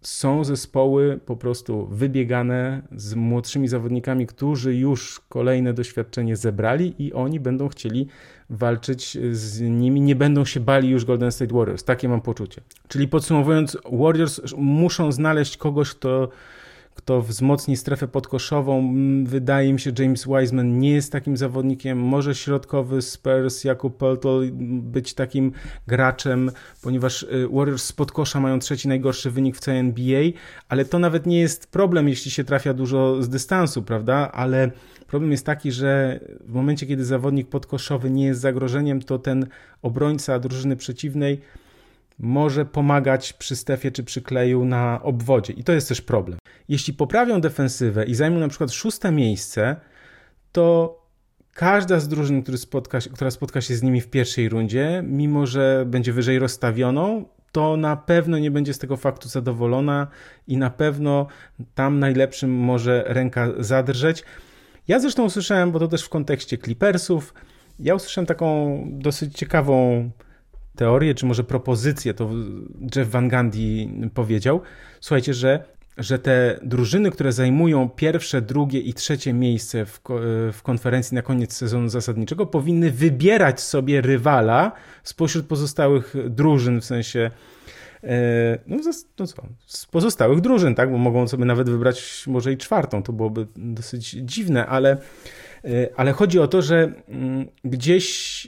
są 0.00 0.44
zespoły 0.44 1.20
po 1.26 1.36
prostu 1.36 1.86
wybiegane 1.86 2.82
z 2.96 3.14
młodszymi 3.14 3.68
zawodnikami, 3.68 4.26
którzy 4.26 4.74
już 4.74 5.20
kolejne 5.28 5.72
doświadczenie 5.72 6.36
zebrali 6.36 6.94
i 6.98 7.12
oni 7.12 7.40
będą 7.40 7.68
chcieli 7.68 8.06
walczyć 8.50 9.18
z 9.32 9.60
nimi, 9.60 10.00
nie 10.00 10.16
będą 10.16 10.44
się 10.44 10.60
bali 10.60 10.88
już 10.88 11.04
Golden 11.04 11.32
State 11.32 11.54
Warriors. 11.54 11.84
Takie 11.84 12.08
mam 12.08 12.20
poczucie. 12.20 12.62
Czyli 12.88 13.08
podsumowując, 13.08 13.78
Warriors 13.92 14.40
muszą 14.56 15.12
znaleźć 15.12 15.56
kogoś, 15.56 15.90
kto 15.90 16.28
kto 16.94 17.22
wzmocni 17.22 17.76
strefę 17.76 18.08
podkoszową. 18.08 18.94
Wydaje 19.24 19.72
mi 19.72 19.80
się, 19.80 19.92
James 19.98 20.26
Wiseman 20.26 20.78
nie 20.78 20.90
jest 20.90 21.12
takim 21.12 21.36
zawodnikiem. 21.36 21.98
Może 21.98 22.34
środkowy 22.34 23.02
Spurs, 23.02 23.64
Jakub 23.64 23.96
Peltol 23.96 24.50
być 24.82 25.14
takim 25.14 25.52
graczem, 25.86 26.50
ponieważ 26.82 27.22
y, 27.22 27.48
Warriors 27.52 27.84
z 27.84 27.92
podkosza 27.92 28.40
mają 28.40 28.58
trzeci 28.58 28.88
najgorszy 28.88 29.30
wynik 29.30 29.56
w 29.56 29.60
całej 29.60 29.80
NBA, 29.80 30.22
ale 30.68 30.84
to 30.84 30.98
nawet 30.98 31.26
nie 31.26 31.40
jest 31.40 31.66
problem, 31.70 32.08
jeśli 32.08 32.30
się 32.30 32.44
trafia 32.44 32.74
dużo 32.74 33.22
z 33.22 33.28
dystansu, 33.28 33.82
prawda? 33.82 34.32
Ale 34.32 34.70
problem 35.06 35.32
jest 35.32 35.46
taki, 35.46 35.72
że 35.72 36.20
w 36.40 36.52
momencie, 36.52 36.86
kiedy 36.86 37.04
zawodnik 37.04 37.48
podkoszowy 37.48 38.10
nie 38.10 38.26
jest 38.26 38.40
zagrożeniem, 38.40 39.02
to 39.02 39.18
ten 39.18 39.46
obrońca 39.82 40.38
drużyny 40.38 40.76
przeciwnej 40.76 41.40
może 42.18 42.64
pomagać 42.64 43.32
przy 43.32 43.56
Stefie 43.56 43.90
czy 43.90 44.04
przy 44.04 44.22
Kleju 44.22 44.64
na 44.64 45.02
obwodzie. 45.02 45.52
I 45.52 45.64
to 45.64 45.72
jest 45.72 45.88
też 45.88 46.00
problem. 46.00 46.38
Jeśli 46.68 46.94
poprawią 46.94 47.40
defensywę 47.40 48.04
i 48.04 48.14
zajmą 48.14 48.38
na 48.40 48.48
przykład 48.48 48.72
szóste 48.72 49.12
miejsce, 49.12 49.76
to 50.52 50.98
każda 51.52 52.00
z 52.00 52.08
drużyn, 52.08 52.42
który 52.42 52.58
spotka 52.58 53.00
się, 53.00 53.10
która 53.10 53.30
spotka 53.30 53.60
się 53.60 53.74
z 53.74 53.82
nimi 53.82 54.00
w 54.00 54.10
pierwszej 54.10 54.48
rundzie, 54.48 55.02
mimo 55.06 55.46
że 55.46 55.84
będzie 55.86 56.12
wyżej 56.12 56.38
rozstawioną, 56.38 57.24
to 57.52 57.76
na 57.76 57.96
pewno 57.96 58.38
nie 58.38 58.50
będzie 58.50 58.74
z 58.74 58.78
tego 58.78 58.96
faktu 58.96 59.28
zadowolona 59.28 60.06
i 60.46 60.56
na 60.56 60.70
pewno 60.70 61.26
tam 61.74 61.98
najlepszym 61.98 62.50
może 62.50 63.04
ręka 63.06 63.48
zadrżeć. 63.58 64.24
Ja 64.88 65.00
zresztą 65.00 65.24
usłyszałem, 65.24 65.72
bo 65.72 65.78
to 65.78 65.88
też 65.88 66.04
w 66.04 66.08
kontekście 66.08 66.58
Clippersów, 66.58 67.34
ja 67.78 67.94
usłyszałem 67.94 68.26
taką 68.26 68.80
dosyć 68.90 69.34
ciekawą 69.34 70.10
teorię, 70.76 71.14
czy 71.14 71.26
może 71.26 71.44
propozycję, 71.44 72.14
to 72.14 72.30
Jeff 72.96 73.10
Van 73.10 73.28
Gundy 73.28 73.88
powiedział, 74.14 74.60
słuchajcie, 75.00 75.34
że, 75.34 75.64
że 75.98 76.18
te 76.18 76.58
drużyny, 76.62 77.10
które 77.10 77.32
zajmują 77.32 77.88
pierwsze, 77.88 78.42
drugie 78.42 78.80
i 78.80 78.94
trzecie 78.94 79.32
miejsce 79.32 79.86
w, 79.86 80.00
w 80.52 80.62
konferencji 80.62 81.14
na 81.14 81.22
koniec 81.22 81.52
sezonu 81.52 81.88
zasadniczego, 81.88 82.46
powinny 82.46 82.90
wybierać 82.90 83.60
sobie 83.60 84.00
rywala 84.00 84.72
spośród 85.02 85.46
pozostałych 85.46 86.14
drużyn, 86.30 86.80
w 86.80 86.84
sensie 86.84 87.30
e, 88.02 88.58
no, 88.66 88.76
no 89.18 89.26
co, 89.26 89.42
z 89.66 89.86
pozostałych 89.86 90.40
drużyn, 90.40 90.74
tak, 90.74 90.90
bo 90.90 90.98
mogą 90.98 91.28
sobie 91.28 91.44
nawet 91.44 91.70
wybrać 91.70 92.24
może 92.26 92.52
i 92.52 92.56
czwartą, 92.56 93.02
to 93.02 93.12
byłoby 93.12 93.46
dosyć 93.56 94.10
dziwne, 94.10 94.66
ale 94.66 94.96
ale 95.96 96.12
chodzi 96.12 96.38
o 96.38 96.48
to, 96.48 96.62
że 96.62 96.92
mm, 97.08 97.46
gdzieś 97.64 98.46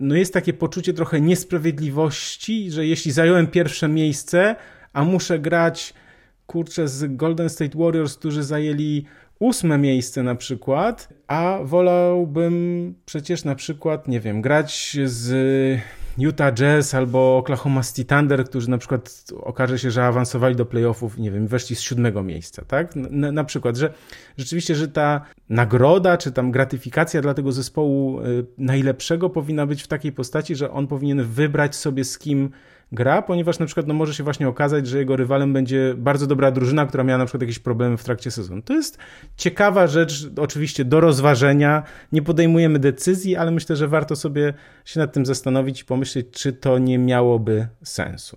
no 0.00 0.14
jest 0.14 0.32
takie 0.32 0.52
poczucie 0.52 0.92
trochę 0.92 1.20
niesprawiedliwości, 1.20 2.70
że 2.70 2.86
jeśli 2.86 3.12
zająłem 3.12 3.46
pierwsze 3.46 3.88
miejsce, 3.88 4.56
a 4.92 5.04
muszę 5.04 5.38
grać 5.38 5.94
kurczę 6.46 6.88
z 6.88 7.16
Golden 7.16 7.48
State 7.48 7.78
Warriors, 7.78 8.16
którzy 8.16 8.42
zajęli 8.42 9.04
ósme 9.38 9.78
miejsce 9.78 10.22
na 10.22 10.34
przykład, 10.34 11.08
a 11.26 11.58
wolałbym 11.62 12.94
przecież 13.06 13.44
na 13.44 13.54
przykład, 13.54 14.08
nie 14.08 14.20
wiem, 14.20 14.42
grać 14.42 14.96
z 15.04 15.80
Utah 16.18 16.52
Jazz 16.52 16.94
albo 16.94 17.36
Oklahoma 17.36 17.82
City 17.82 18.04
Thunder, 18.04 18.44
którzy 18.44 18.70
na 18.70 18.78
przykład 18.78 19.24
okaże 19.40 19.78
się, 19.78 19.90
że 19.90 20.04
awansowali 20.04 20.56
do 20.56 20.66
playoffów, 20.66 21.18
nie 21.18 21.30
wiem, 21.30 21.46
weszli 21.46 21.76
z 21.76 21.80
siódmego 21.80 22.22
miejsca, 22.22 22.64
tak? 22.64 22.96
Na, 22.96 23.32
na 23.32 23.44
przykład, 23.44 23.76
że 23.76 23.92
rzeczywiście, 24.38 24.74
że 24.74 24.88
ta 24.88 25.20
nagroda, 25.48 26.16
czy 26.16 26.32
tam 26.32 26.50
gratyfikacja 26.50 27.22
dla 27.22 27.34
tego 27.34 27.52
zespołu 27.52 28.20
y, 28.20 28.46
najlepszego 28.58 29.30
powinna 29.30 29.66
być 29.66 29.82
w 29.82 29.88
takiej 29.88 30.12
postaci, 30.12 30.56
że 30.56 30.70
on 30.70 30.86
powinien 30.86 31.22
wybrać 31.22 31.76
sobie 31.76 32.04
z 32.04 32.18
kim 32.18 32.50
gra, 32.92 33.22
ponieważ 33.22 33.58
na 33.58 33.66
przykład 33.66 33.86
no, 33.86 33.94
może 33.94 34.14
się 34.14 34.24
właśnie 34.24 34.48
okazać, 34.48 34.86
że 34.86 34.98
jego 34.98 35.16
rywalem 35.16 35.52
będzie 35.52 35.94
bardzo 35.96 36.26
dobra 36.26 36.50
drużyna, 36.50 36.86
która 36.86 37.04
miała 37.04 37.18
na 37.18 37.24
przykład 37.24 37.40
jakieś 37.40 37.58
problemy 37.58 37.96
w 37.96 38.04
trakcie 38.04 38.30
sezonu. 38.30 38.62
To 38.62 38.72
jest 38.72 38.98
ciekawa 39.36 39.86
rzecz, 39.86 40.30
oczywiście 40.36 40.84
do 40.84 41.00
rozważenia. 41.00 41.82
Nie 42.12 42.22
podejmujemy 42.22 42.78
decyzji, 42.78 43.36
ale 43.36 43.50
myślę, 43.50 43.76
że 43.76 43.88
warto 43.88 44.16
sobie 44.16 44.54
się 44.84 45.00
nad 45.00 45.12
tym 45.12 45.26
zastanowić 45.26 45.80
i 45.80 45.84
pomyśleć, 45.84 46.26
czy 46.30 46.52
to 46.52 46.78
nie 46.78 46.98
miałoby 46.98 47.68
sensu. 47.84 48.36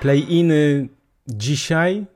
Play-iny 0.00 0.88
dzisiaj 1.28 2.06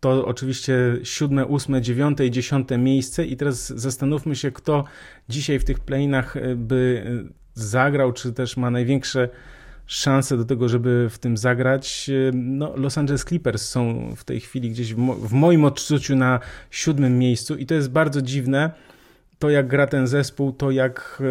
to 0.00 0.26
oczywiście 0.26 0.74
siódme, 1.02 1.46
ósme, 1.46 1.82
dziewiąte 1.82 2.26
i 2.26 2.30
dziesiąte 2.30 2.78
miejsce 2.78 3.26
i 3.26 3.36
teraz 3.36 3.68
zastanówmy 3.68 4.36
się, 4.36 4.50
kto 4.50 4.84
dzisiaj 5.28 5.58
w 5.58 5.64
tych 5.64 5.80
playinach 5.80 6.36
by 6.56 7.04
zagrał, 7.62 8.12
czy 8.12 8.32
też 8.32 8.56
ma 8.56 8.70
największe 8.70 9.28
szanse 9.86 10.36
do 10.36 10.44
tego, 10.44 10.68
żeby 10.68 11.08
w 11.10 11.18
tym 11.18 11.36
zagrać. 11.36 12.10
No, 12.32 12.76
Los 12.76 12.98
Angeles 12.98 13.24
Clippers 13.24 13.68
są 13.68 14.12
w 14.16 14.24
tej 14.24 14.40
chwili 14.40 14.70
gdzieś 14.70 14.94
w, 14.94 14.98
mo 14.98 15.14
w 15.14 15.32
moim 15.32 15.64
odczuciu 15.64 16.16
na 16.16 16.40
siódmym 16.70 17.18
miejscu 17.18 17.56
i 17.56 17.66
to 17.66 17.74
jest 17.74 17.90
bardzo 17.90 18.22
dziwne, 18.22 18.70
to 19.38 19.50
jak 19.50 19.66
gra 19.66 19.86
ten 19.86 20.06
zespół, 20.06 20.52
to 20.52 20.70
jak, 20.70 21.22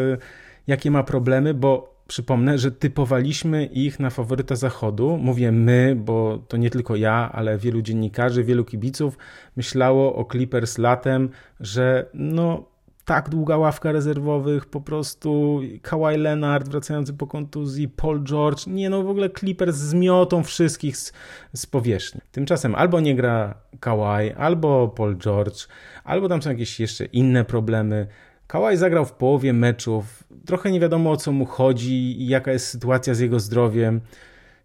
jakie 0.67 0.91
ma 0.91 1.03
problemy, 1.03 1.53
bo 1.53 1.99
przypomnę, 2.07 2.57
że 2.57 2.71
typowaliśmy 2.71 3.65
ich 3.65 3.99
na 3.99 4.09
faworyta 4.09 4.55
zachodu. 4.55 5.17
Mówię 5.17 5.51
my, 5.51 5.95
bo 5.97 6.43
to 6.47 6.57
nie 6.57 6.69
tylko 6.69 6.95
ja, 6.95 7.29
ale 7.33 7.57
wielu 7.57 7.81
dziennikarzy, 7.81 8.43
wielu 8.43 8.65
kibiców 8.65 9.17
myślało 9.55 10.15
o 10.15 10.25
Clippers 10.31 10.77
latem, 10.77 11.29
że 11.59 12.05
no 12.13 12.68
tak 13.09 13.29
długa 13.29 13.57
ławka 13.57 13.91
rezerwowych, 13.91 14.65
po 14.65 14.81
prostu 14.81 15.61
Kawhi 15.81 16.17
Leonard 16.17 16.69
wracający 16.69 17.13
po 17.13 17.27
kontuzji, 17.27 17.87
Paul 17.87 18.23
George, 18.23 18.67
nie 18.67 18.89
no 18.89 19.03
w 19.03 19.09
ogóle 19.09 19.29
Clippers 19.29 19.75
zmiotą 19.75 20.43
wszystkich 20.43 20.97
z, 20.97 21.13
z 21.53 21.65
powierzchni. 21.65 22.21
Tymczasem 22.31 22.75
albo 22.75 22.99
nie 22.99 23.15
gra 23.15 23.53
Kawhi, 23.79 24.33
albo 24.37 24.87
Paul 24.87 25.17
George, 25.17 25.67
albo 26.03 26.29
tam 26.29 26.41
są 26.41 26.49
jakieś 26.49 26.79
jeszcze 26.79 27.05
inne 27.05 27.45
problemy. 27.45 28.07
Kawhi 28.47 28.77
zagrał 28.77 29.05
w 29.05 29.13
połowie 29.13 29.53
meczów, 29.53 30.23
trochę 30.45 30.71
nie 30.71 30.79
wiadomo 30.79 31.11
o 31.11 31.17
co 31.17 31.31
mu 31.31 31.45
chodzi 31.45 32.21
i 32.21 32.27
jaka 32.27 32.51
jest 32.51 32.67
sytuacja 32.67 33.13
z 33.13 33.19
jego 33.19 33.39
zdrowiem. 33.39 34.01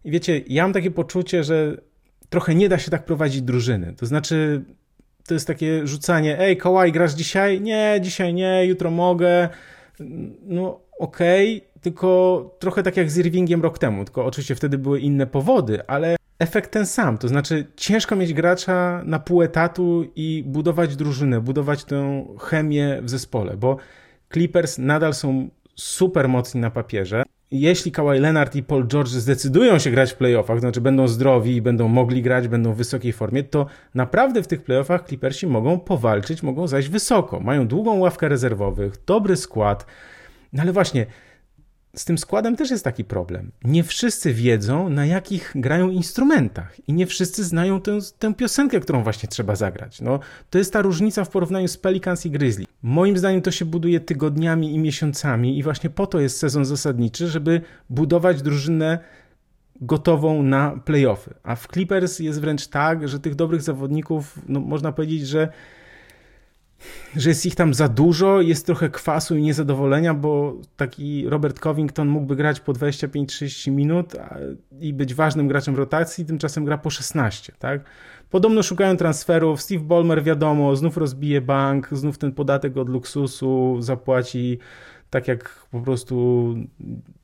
I 0.03 0.11
wiecie, 0.11 0.41
ja 0.47 0.63
mam 0.63 0.73
takie 0.73 0.91
poczucie, 0.91 1.43
że 1.43 1.77
trochę 2.29 2.55
nie 2.55 2.69
da 2.69 2.77
się 2.77 2.91
tak 2.91 3.05
prowadzić 3.05 3.41
drużyny. 3.41 3.93
To 3.97 4.05
znaczy, 4.05 4.65
to 5.27 5.33
jest 5.33 5.47
takie 5.47 5.87
rzucanie, 5.87 6.39
ej, 6.39 6.57
Kawhi, 6.57 6.91
grasz 6.91 7.13
dzisiaj? 7.13 7.61
Nie, 7.61 7.99
dzisiaj 8.01 8.33
nie, 8.33 8.65
jutro 8.65 8.91
mogę. 8.91 9.49
No 10.45 10.79
okej, 10.99 11.57
okay, 11.57 11.81
tylko 11.81 12.55
trochę 12.59 12.83
tak 12.83 12.97
jak 12.97 13.11
z 13.11 13.17
Irvingiem 13.17 13.61
rok 13.61 13.79
temu, 13.79 14.05
tylko 14.05 14.25
oczywiście 14.25 14.55
wtedy 14.55 14.77
były 14.77 14.99
inne 14.99 15.27
powody, 15.27 15.87
ale 15.87 16.15
efekt 16.39 16.71
ten 16.71 16.85
sam. 16.85 17.17
To 17.17 17.27
znaczy, 17.27 17.65
ciężko 17.75 18.15
mieć 18.15 18.33
gracza 18.33 19.01
na 19.05 19.19
pół 19.19 19.41
etatu 19.41 20.11
i 20.15 20.43
budować 20.47 20.95
drużynę, 20.95 21.41
budować 21.41 21.83
tę 21.83 22.25
chemię 22.39 22.99
w 23.01 23.09
zespole, 23.09 23.57
bo 23.57 23.77
Clippers 24.33 24.77
nadal 24.77 25.13
są 25.13 25.49
super 25.75 26.29
mocni 26.29 26.61
na 26.61 26.71
papierze. 26.71 27.23
Jeśli 27.59 27.91
Kawhi 27.91 28.19
Leonard 28.19 28.55
i 28.55 28.63
Paul 28.63 28.87
George 28.87 29.09
zdecydują 29.09 29.79
się 29.79 29.91
grać 29.91 30.11
w 30.11 30.15
playoffach, 30.15 30.59
znaczy 30.59 30.81
będą 30.81 31.07
zdrowi 31.07 31.55
i 31.55 31.61
będą 31.61 31.87
mogli 31.87 32.21
grać, 32.21 32.47
będą 32.47 32.73
w 32.73 32.77
wysokiej 32.77 33.13
formie, 33.13 33.43
to 33.43 33.65
naprawdę 33.95 34.43
w 34.43 34.47
tych 34.47 34.63
playoffach 34.63 35.07
Clippersi 35.07 35.47
mogą 35.47 35.79
powalczyć, 35.79 36.43
mogą 36.43 36.67
zajść 36.67 36.89
wysoko. 36.89 37.39
Mają 37.39 37.67
długą 37.67 37.99
ławkę 37.99 38.29
rezerwowych, 38.29 38.93
dobry 39.05 39.37
skład. 39.37 39.85
No 40.53 40.61
ale 40.61 40.71
właśnie, 40.71 41.05
z 41.95 42.05
tym 42.05 42.17
składem 42.17 42.55
też 42.55 42.71
jest 42.71 42.83
taki 42.83 43.03
problem. 43.03 43.51
Nie 43.63 43.83
wszyscy 43.83 44.33
wiedzą, 44.33 44.89
na 44.89 45.05
jakich 45.05 45.51
grają 45.55 45.89
instrumentach 45.89 46.87
i 46.87 46.93
nie 46.93 47.07
wszyscy 47.07 47.43
znają 47.43 47.81
tę, 47.81 47.99
tę 48.19 48.33
piosenkę, 48.33 48.79
którą 48.79 49.03
właśnie 49.03 49.29
trzeba 49.29 49.55
zagrać. 49.55 50.01
No, 50.01 50.19
to 50.49 50.57
jest 50.57 50.73
ta 50.73 50.81
różnica 50.81 51.25
w 51.25 51.29
porównaniu 51.29 51.67
z 51.67 51.77
Pelicans 51.77 52.25
i 52.25 52.31
Grizzly. 52.31 52.65
Moim 52.83 53.17
zdaniem 53.17 53.41
to 53.41 53.51
się 53.51 53.65
buduje 53.65 53.99
tygodniami 53.99 54.73
i 54.73 54.79
miesiącami 54.79 55.57
i 55.59 55.63
właśnie 55.63 55.89
po 55.89 56.07
to 56.07 56.19
jest 56.19 56.37
sezon 56.37 56.65
zasadniczy, 56.65 57.27
żeby 57.27 57.61
budować 57.89 58.41
drużynę 58.41 58.99
gotową 59.81 60.43
na 60.43 60.79
playoffy. 60.85 61.33
A 61.43 61.55
w 61.55 61.67
Clippers 61.67 62.19
jest 62.19 62.41
wręcz 62.41 62.67
tak, 62.67 63.07
że 63.07 63.19
tych 63.19 63.35
dobrych 63.35 63.61
zawodników, 63.61 64.39
no, 64.47 64.59
można 64.59 64.91
powiedzieć, 64.91 65.27
że 65.27 65.49
że 67.15 67.29
jest 67.29 67.45
ich 67.45 67.55
tam 67.55 67.73
za 67.73 67.87
dużo, 67.87 68.41
jest 68.41 68.65
trochę 68.65 68.89
kwasu 68.89 69.37
i 69.37 69.41
niezadowolenia, 69.41 70.13
bo 70.13 70.53
taki 70.77 71.29
Robert 71.29 71.59
Covington 71.59 72.07
mógłby 72.07 72.35
grać 72.35 72.59
po 72.59 72.73
25-30 72.73 73.71
minut 73.71 74.13
i 74.79 74.93
być 74.93 75.13
ważnym 75.13 75.47
graczem 75.47 75.75
rotacji, 75.75 76.25
tymczasem 76.25 76.65
gra 76.65 76.77
po 76.77 76.89
16, 76.89 77.53
tak? 77.59 77.81
Podobno 78.29 78.63
szukają 78.63 78.97
transferów, 78.97 79.61
Steve 79.61 79.83
Ballmer 79.83 80.23
wiadomo, 80.23 80.75
znów 80.75 80.97
rozbije 80.97 81.41
bank, 81.41 81.89
znów 81.91 82.17
ten 82.17 82.31
podatek 82.31 82.77
od 82.77 82.89
luksusu 82.89 83.77
zapłaci 83.79 84.59
tak 85.09 85.27
jak 85.27 85.67
po 85.71 85.81
prostu 85.81 86.55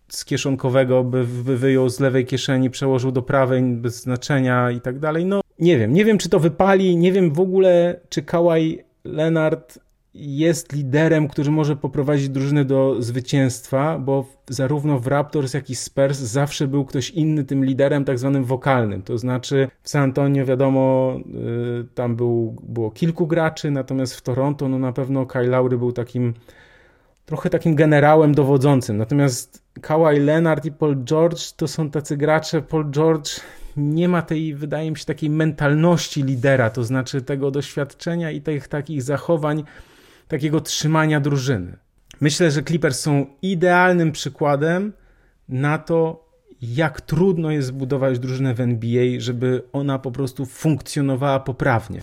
z 0.08 0.26
kieszonkowego 0.26 1.04
by, 1.04 1.26
by 1.46 1.58
wyjął 1.58 1.90
z 1.90 2.00
lewej 2.00 2.26
kieszeni, 2.26 2.70
przełożył 2.70 3.12
do 3.12 3.22
prawej 3.22 3.64
bez 3.64 4.02
znaczenia 4.02 4.72
i 4.72 4.82
tak 4.82 5.00
dalej. 5.00 5.26
No 5.26 5.42
nie 5.60 5.78
wiem, 5.78 5.94
nie 5.94 6.06
wiem 6.06 6.18
czy 6.18 6.30
to 6.30 6.40
wypali, 6.40 6.98
nie 6.98 7.12
wiem 7.12 7.34
w 7.34 7.40
ogóle 7.40 8.00
czy 8.10 8.22
Kałaj 8.22 8.84
Leonard 9.04 9.80
jest 10.14 10.74
liderem, 10.74 11.28
który 11.28 11.52
może 11.52 11.76
poprowadzić 11.76 12.30
drużynę 12.30 12.66
do 12.66 13.02
zwycięstwa, 13.02 14.00
bo 14.00 14.26
zarówno 14.50 15.00
w 15.00 15.08
Raptors, 15.08 15.54
jak 15.54 15.70
i 15.70 15.76
Spurs 15.76 16.20
zawsze 16.20 16.68
był 16.68 16.86
ktoś 16.86 17.10
inny 17.10 17.44
tym 17.44 17.66
liderem 17.66 18.06
tak 18.06 18.20
zwanym 18.20 18.44
wokalnym. 18.44 19.02
To 19.02 19.18
znaczy 19.18 19.68
w 19.82 19.90
San 19.90 20.04
Antonio 20.04 20.46
wiadomo, 20.46 21.16
y, 21.82 21.88
tam 21.96 22.16
był, 22.16 22.56
było 22.64 22.92
kilku 22.92 23.28
graczy, 23.28 23.72
natomiast 23.72 24.16
w 24.16 24.22
Toronto 24.22 24.70
no 24.70 24.80
na 24.80 24.94
pewno 24.94 25.26
Kyle 25.26 25.48
Lowry 25.48 25.78
był 25.78 25.92
takim 25.92 26.34
trochę 27.26 27.50
takim 27.50 27.76
generałem 27.76 28.36
dowodzącym. 28.36 28.98
Natomiast 28.98 29.64
Kawhi 29.82 30.20
Leonard 30.20 30.66
i 30.66 30.72
Paul 30.72 31.04
George 31.04 31.52
to 31.52 31.68
są 31.68 31.90
tacy 31.90 32.18
gracze. 32.18 32.62
Paul 32.62 32.92
George 32.92 33.30
nie 33.78 34.10
ma 34.10 34.22
tej, 34.22 34.56
wydaje 34.56 34.92
mi 34.92 34.98
się, 34.98 35.06
takiej 35.06 35.30
mentalności 35.30 36.24
lidera, 36.24 36.70
to 36.70 36.84
znaczy 36.84 37.22
tego 37.22 37.52
doświadczenia 37.52 38.32
i 38.32 38.42
tych 38.42 38.68
takich 38.68 39.02
zachowań, 39.02 39.64
takiego 40.28 40.62
trzymania 40.62 41.20
drużyny. 41.20 41.78
Myślę, 42.22 42.52
że 42.52 42.64
Clippers 42.64 43.00
są 43.00 43.26
idealnym 43.42 44.12
przykładem 44.12 44.94
na 45.50 45.78
to, 45.78 46.30
jak 46.62 47.02
trudno 47.02 47.52
jest 47.52 47.68
zbudować 47.68 48.20
drużynę 48.20 48.54
w 48.54 48.62
NBA, 48.62 49.04
żeby 49.18 49.64
ona 49.74 50.00
po 50.00 50.12
prostu 50.12 50.46
funkcjonowała 50.46 51.40
poprawnie. 51.40 52.02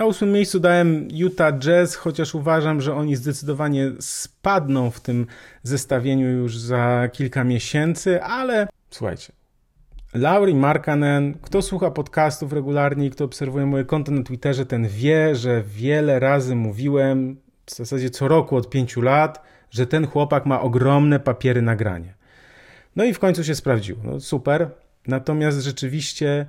Na 0.00 0.06
ósmym 0.06 0.32
miejscu 0.32 0.60
dałem 0.60 1.08
Utah 1.12 1.58
Jazz, 1.58 1.94
chociaż 1.94 2.34
uważam, 2.34 2.80
że 2.80 2.94
oni 2.94 3.16
zdecydowanie 3.16 3.90
spadną 4.00 4.90
w 4.90 5.00
tym 5.00 5.26
zestawieniu 5.62 6.28
już 6.28 6.58
za 6.58 7.08
kilka 7.12 7.44
miesięcy, 7.44 8.22
ale 8.22 8.68
słuchajcie. 8.90 9.32
Laurie 10.14 10.54
Markanen, 10.54 11.34
kto 11.42 11.62
słucha 11.62 11.90
podcastów 11.90 12.52
regularnie 12.52 13.06
i 13.06 13.10
kto 13.10 13.24
obserwuje 13.24 13.66
moje 13.66 13.84
konto 13.84 14.12
na 14.12 14.22
Twitterze, 14.22 14.66
ten 14.66 14.88
wie, 14.88 15.34
że 15.34 15.62
wiele 15.62 16.18
razy 16.18 16.54
mówiłem, 16.54 17.36
w 17.66 17.74
zasadzie 17.74 18.10
co 18.10 18.28
roku 18.28 18.56
od 18.56 18.70
pięciu 18.70 19.00
lat, 19.00 19.42
że 19.70 19.86
ten 19.86 20.06
chłopak 20.06 20.46
ma 20.46 20.60
ogromne 20.60 21.20
papiery 21.20 21.62
nagranie. 21.62 22.14
No 22.96 23.04
i 23.04 23.14
w 23.14 23.18
końcu 23.18 23.44
się 23.44 23.54
sprawdziło. 23.54 23.98
No 24.04 24.20
super. 24.20 24.70
Natomiast 25.06 25.60
rzeczywiście 25.60 26.46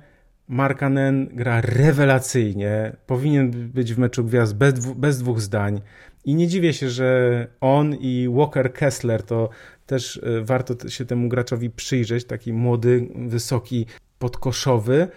Markanen 0.52 1.28
gra 1.32 1.60
rewelacyjnie, 1.60 2.96
powinien 3.06 3.50
być 3.50 3.94
w 3.94 3.98
meczu 3.98 4.24
gwiazd 4.24 4.56
bez, 4.56 4.86
bez 4.86 5.18
dwóch 5.18 5.40
zdań. 5.40 5.80
I 6.24 6.34
nie 6.34 6.48
dziwię 6.48 6.72
się, 6.72 6.88
że 6.88 7.46
on 7.60 7.94
i 7.94 8.28
Walker 8.32 8.72
Kessler 8.72 9.22
to 9.22 9.48
też 9.86 10.20
e, 10.22 10.44
warto 10.44 10.88
się 10.88 11.04
temu 11.04 11.28
graczowi 11.28 11.70
przyjrzeć. 11.70 12.24
Taki 12.24 12.52
młody, 12.52 13.08
wysoki, 13.14 13.86
podkoszowy. 14.18 15.08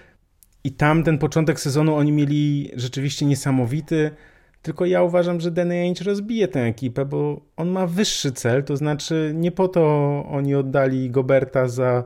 I 0.64 0.72
tam 0.72 1.04
ten 1.04 1.18
początek 1.18 1.60
sezonu 1.60 1.96
oni 1.96 2.12
mieli 2.12 2.72
rzeczywiście 2.76 3.26
niesamowity. 3.26 4.12
Tylko 4.62 4.86
ja 4.86 5.04
uważam, 5.04 5.42
że 5.42 5.52
Danny 5.52 5.76
Ainge 5.76 6.04
rozbije 6.06 6.48
tę 6.48 6.60
ekipę, 6.62 7.06
bo 7.06 7.42
on 7.58 7.70
ma 7.70 7.88
wyższy 7.88 8.32
cel. 8.32 8.64
To 8.64 8.78
znaczy, 8.78 9.32
nie 9.36 9.52
po 9.52 9.68
to 9.68 9.84
oni 10.30 10.56
oddali 10.56 11.10
Goberta 11.10 11.68
za 11.68 12.04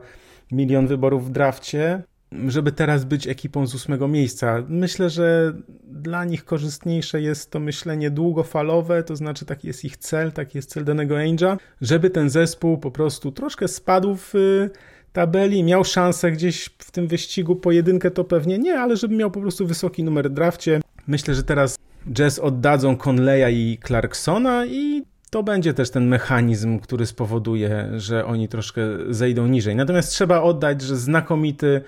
milion 0.52 0.86
wyborów 0.86 1.28
w 1.28 1.30
drafcie, 1.30 2.02
żeby 2.48 2.72
teraz 2.72 3.04
być 3.04 3.28
ekipą 3.28 3.66
z 3.66 3.74
ósmego 3.74 4.08
miejsca. 4.08 4.62
Myślę, 4.68 5.10
że 5.10 5.52
dla 5.84 6.24
nich 6.24 6.44
korzystniejsze 6.44 7.20
jest 7.20 7.50
to 7.50 7.60
myślenie 7.60 8.10
długofalowe, 8.10 9.02
to 9.02 9.16
znaczy 9.16 9.44
taki 9.44 9.66
jest 9.66 9.84
ich 9.84 9.96
cel, 9.96 10.32
taki 10.32 10.58
jest 10.58 10.70
cel 10.70 10.84
danego 10.84 11.18
Angela, 11.18 11.56
żeby 11.80 12.10
ten 12.10 12.30
zespół 12.30 12.78
po 12.78 12.90
prostu 12.90 13.32
troszkę 13.32 13.68
spadł 13.68 14.16
w 14.16 14.34
y, 14.34 14.70
tabeli, 15.12 15.64
miał 15.64 15.84
szansę 15.84 16.32
gdzieś 16.32 16.70
w 16.78 16.90
tym 16.90 17.08
wyścigu 17.08 17.56
pojedynkę, 17.56 18.10
to 18.10 18.24
pewnie 18.24 18.58
nie, 18.58 18.80
ale 18.80 18.96
żeby 18.96 19.16
miał 19.16 19.30
po 19.30 19.40
prostu 19.40 19.66
wysoki 19.66 20.04
numer 20.04 20.30
w 20.30 20.34
drafcie. 20.34 20.80
Myślę, 21.06 21.34
że 21.34 21.42
teraz 21.42 21.76
Jazz 22.12 22.38
oddadzą 22.38 22.96
Conleya 22.96 23.54
i 23.54 23.78
Clarksona 23.86 24.66
i 24.66 25.02
to 25.30 25.42
będzie 25.42 25.74
też 25.74 25.90
ten 25.90 26.08
mechanizm, 26.08 26.78
który 26.78 27.06
spowoduje, 27.06 27.88
że 27.96 28.24
oni 28.26 28.48
troszkę 28.48 28.82
zejdą 29.10 29.46
niżej. 29.46 29.76
Natomiast 29.76 30.10
trzeba 30.10 30.42
oddać, 30.42 30.82
że 30.82 30.96
znakomity 30.96 31.80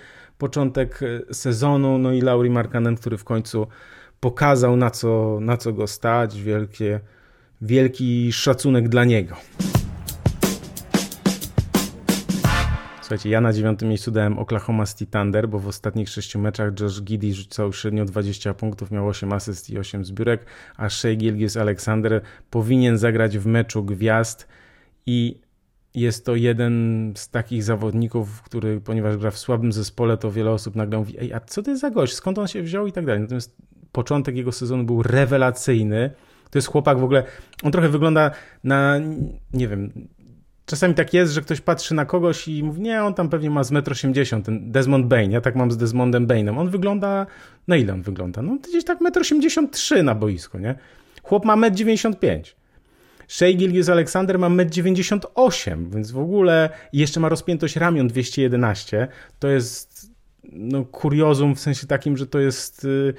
początek 0.42 1.00
e, 1.02 1.34
sezonu, 1.34 1.98
no 1.98 2.12
i 2.12 2.20
Lauri 2.20 2.50
Markanen, 2.50 2.96
który 2.96 3.18
w 3.18 3.24
końcu 3.24 3.66
pokazał 4.20 4.76
na 4.76 4.90
co, 4.90 5.38
na 5.40 5.56
co 5.56 5.72
go 5.72 5.86
stać, 5.86 6.42
wielkie, 6.42 7.00
wielki 7.60 8.32
szacunek 8.32 8.88
dla 8.88 9.04
niego. 9.04 9.36
Słuchajcie, 13.00 13.30
ja 13.30 13.40
na 13.40 13.52
dziewiątym 13.52 13.88
miejscu 13.88 14.10
dałem 14.10 14.38
Oklahoma 14.38 14.86
City 14.86 15.06
Thunder, 15.06 15.48
bo 15.48 15.58
w 15.58 15.68
ostatnich 15.68 16.08
sześciu 16.08 16.38
meczach 16.38 16.80
Josh 16.80 17.02
Giddy 17.02 17.34
rzucał 17.34 17.72
średnio 17.72 18.04
20 18.04 18.54
punktów, 18.54 18.90
miał 18.90 19.08
8 19.08 19.32
asyst 19.32 19.70
i 19.70 19.78
8 19.78 20.04
zbiórek, 20.04 20.46
a 20.76 20.88
Shea 20.88 21.16
Gilgis 21.16 21.56
Alexander 21.56 22.20
powinien 22.50 22.98
zagrać 22.98 23.38
w 23.38 23.46
meczu 23.46 23.84
gwiazd 23.84 24.48
i 25.06 25.40
jest 25.94 26.26
to 26.26 26.36
jeden 26.36 27.12
z 27.16 27.28
takich 27.28 27.62
zawodników, 27.62 28.42
który, 28.42 28.80
ponieważ 28.80 29.16
gra 29.16 29.30
w 29.30 29.38
słabym 29.38 29.72
zespole, 29.72 30.16
to 30.16 30.30
wiele 30.32 30.50
osób 30.50 30.76
nagle 30.76 30.98
mówi, 30.98 31.20
ej, 31.20 31.32
a 31.32 31.40
co 31.40 31.62
to 31.62 31.70
jest 31.70 31.80
za 31.80 31.90
gość, 31.90 32.14
skąd 32.14 32.38
on 32.38 32.46
się 32.46 32.62
wziął 32.62 32.86
i 32.86 32.92
tak 32.92 33.06
dalej. 33.06 33.20
Natomiast 33.20 33.56
początek 33.92 34.36
jego 34.36 34.52
sezonu 34.52 34.84
był 34.84 35.02
rewelacyjny. 35.02 36.10
To 36.50 36.58
jest 36.58 36.68
chłopak 36.68 36.98
w 36.98 37.04
ogóle, 37.04 37.24
on 37.62 37.72
trochę 37.72 37.88
wygląda 37.88 38.30
na, 38.64 39.00
nie 39.52 39.68
wiem, 39.68 39.92
czasami 40.66 40.94
tak 40.94 41.14
jest, 41.14 41.32
że 41.32 41.40
ktoś 41.40 41.60
patrzy 41.60 41.94
na 41.94 42.04
kogoś 42.04 42.48
i 42.48 42.62
mówi, 42.64 42.80
nie, 42.80 43.02
on 43.02 43.14
tam 43.14 43.28
pewnie 43.28 43.50
ma 43.50 43.64
z 43.64 43.72
1,80 43.72 44.34
m, 44.36 44.42
ten 44.42 44.72
Desmond 44.72 45.06
Bain, 45.06 45.30
ja 45.30 45.40
tak 45.40 45.56
mam 45.56 45.70
z 45.70 45.76
Desmondem 45.76 46.26
Bainem. 46.26 46.58
On 46.58 46.68
wygląda, 46.68 47.26
na 47.68 47.76
ile 47.76 47.92
on 47.92 48.02
wygląda? 48.02 48.42
No 48.42 48.58
gdzieś 48.68 48.84
tak 48.84 49.00
1,83 49.00 49.96
m 49.96 50.04
na 50.04 50.14
boisko, 50.14 50.58
nie? 50.58 50.74
Chłop 51.22 51.44
ma 51.44 51.56
1,95 51.56 52.28
m. 52.28 52.42
Shea 53.32 53.52
Gilgius 53.52 53.88
Alexander 53.88 54.38
ma 54.38 54.48
1,98 54.48 55.72
m, 55.72 55.90
więc 55.90 56.10
w 56.10 56.18
ogóle 56.18 56.70
jeszcze 56.92 57.20
ma 57.20 57.28
rozpiętość 57.28 57.76
ramion 57.76 58.08
211. 58.08 59.08
To 59.38 59.48
jest 59.48 60.10
no, 60.52 60.84
kuriozum 60.84 61.54
w 61.54 61.60
sensie 61.60 61.86
takim, 61.86 62.16
że 62.16 62.26
to 62.26 62.38
jest. 62.38 62.84
Y, 62.84 63.14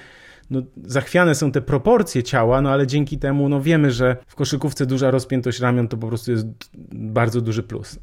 no, 0.49 0.61
zachwiane 0.85 1.35
są 1.35 1.51
te 1.51 1.61
proporcje 1.61 2.23
ciała, 2.23 2.61
no 2.61 2.69
ale 2.69 2.87
dzięki 2.87 3.17
temu 3.17 3.49
no, 3.49 3.61
wiemy, 3.61 3.91
że 3.91 4.17
w 4.27 4.35
koszykówce 4.35 4.85
duża 4.85 5.11
rozpiętość 5.11 5.59
ramion 5.59 5.87
to 5.87 5.97
po 5.97 6.07
prostu 6.07 6.31
jest 6.31 6.47
bardzo 6.93 7.41
duży 7.41 7.63
plus. 7.63 7.99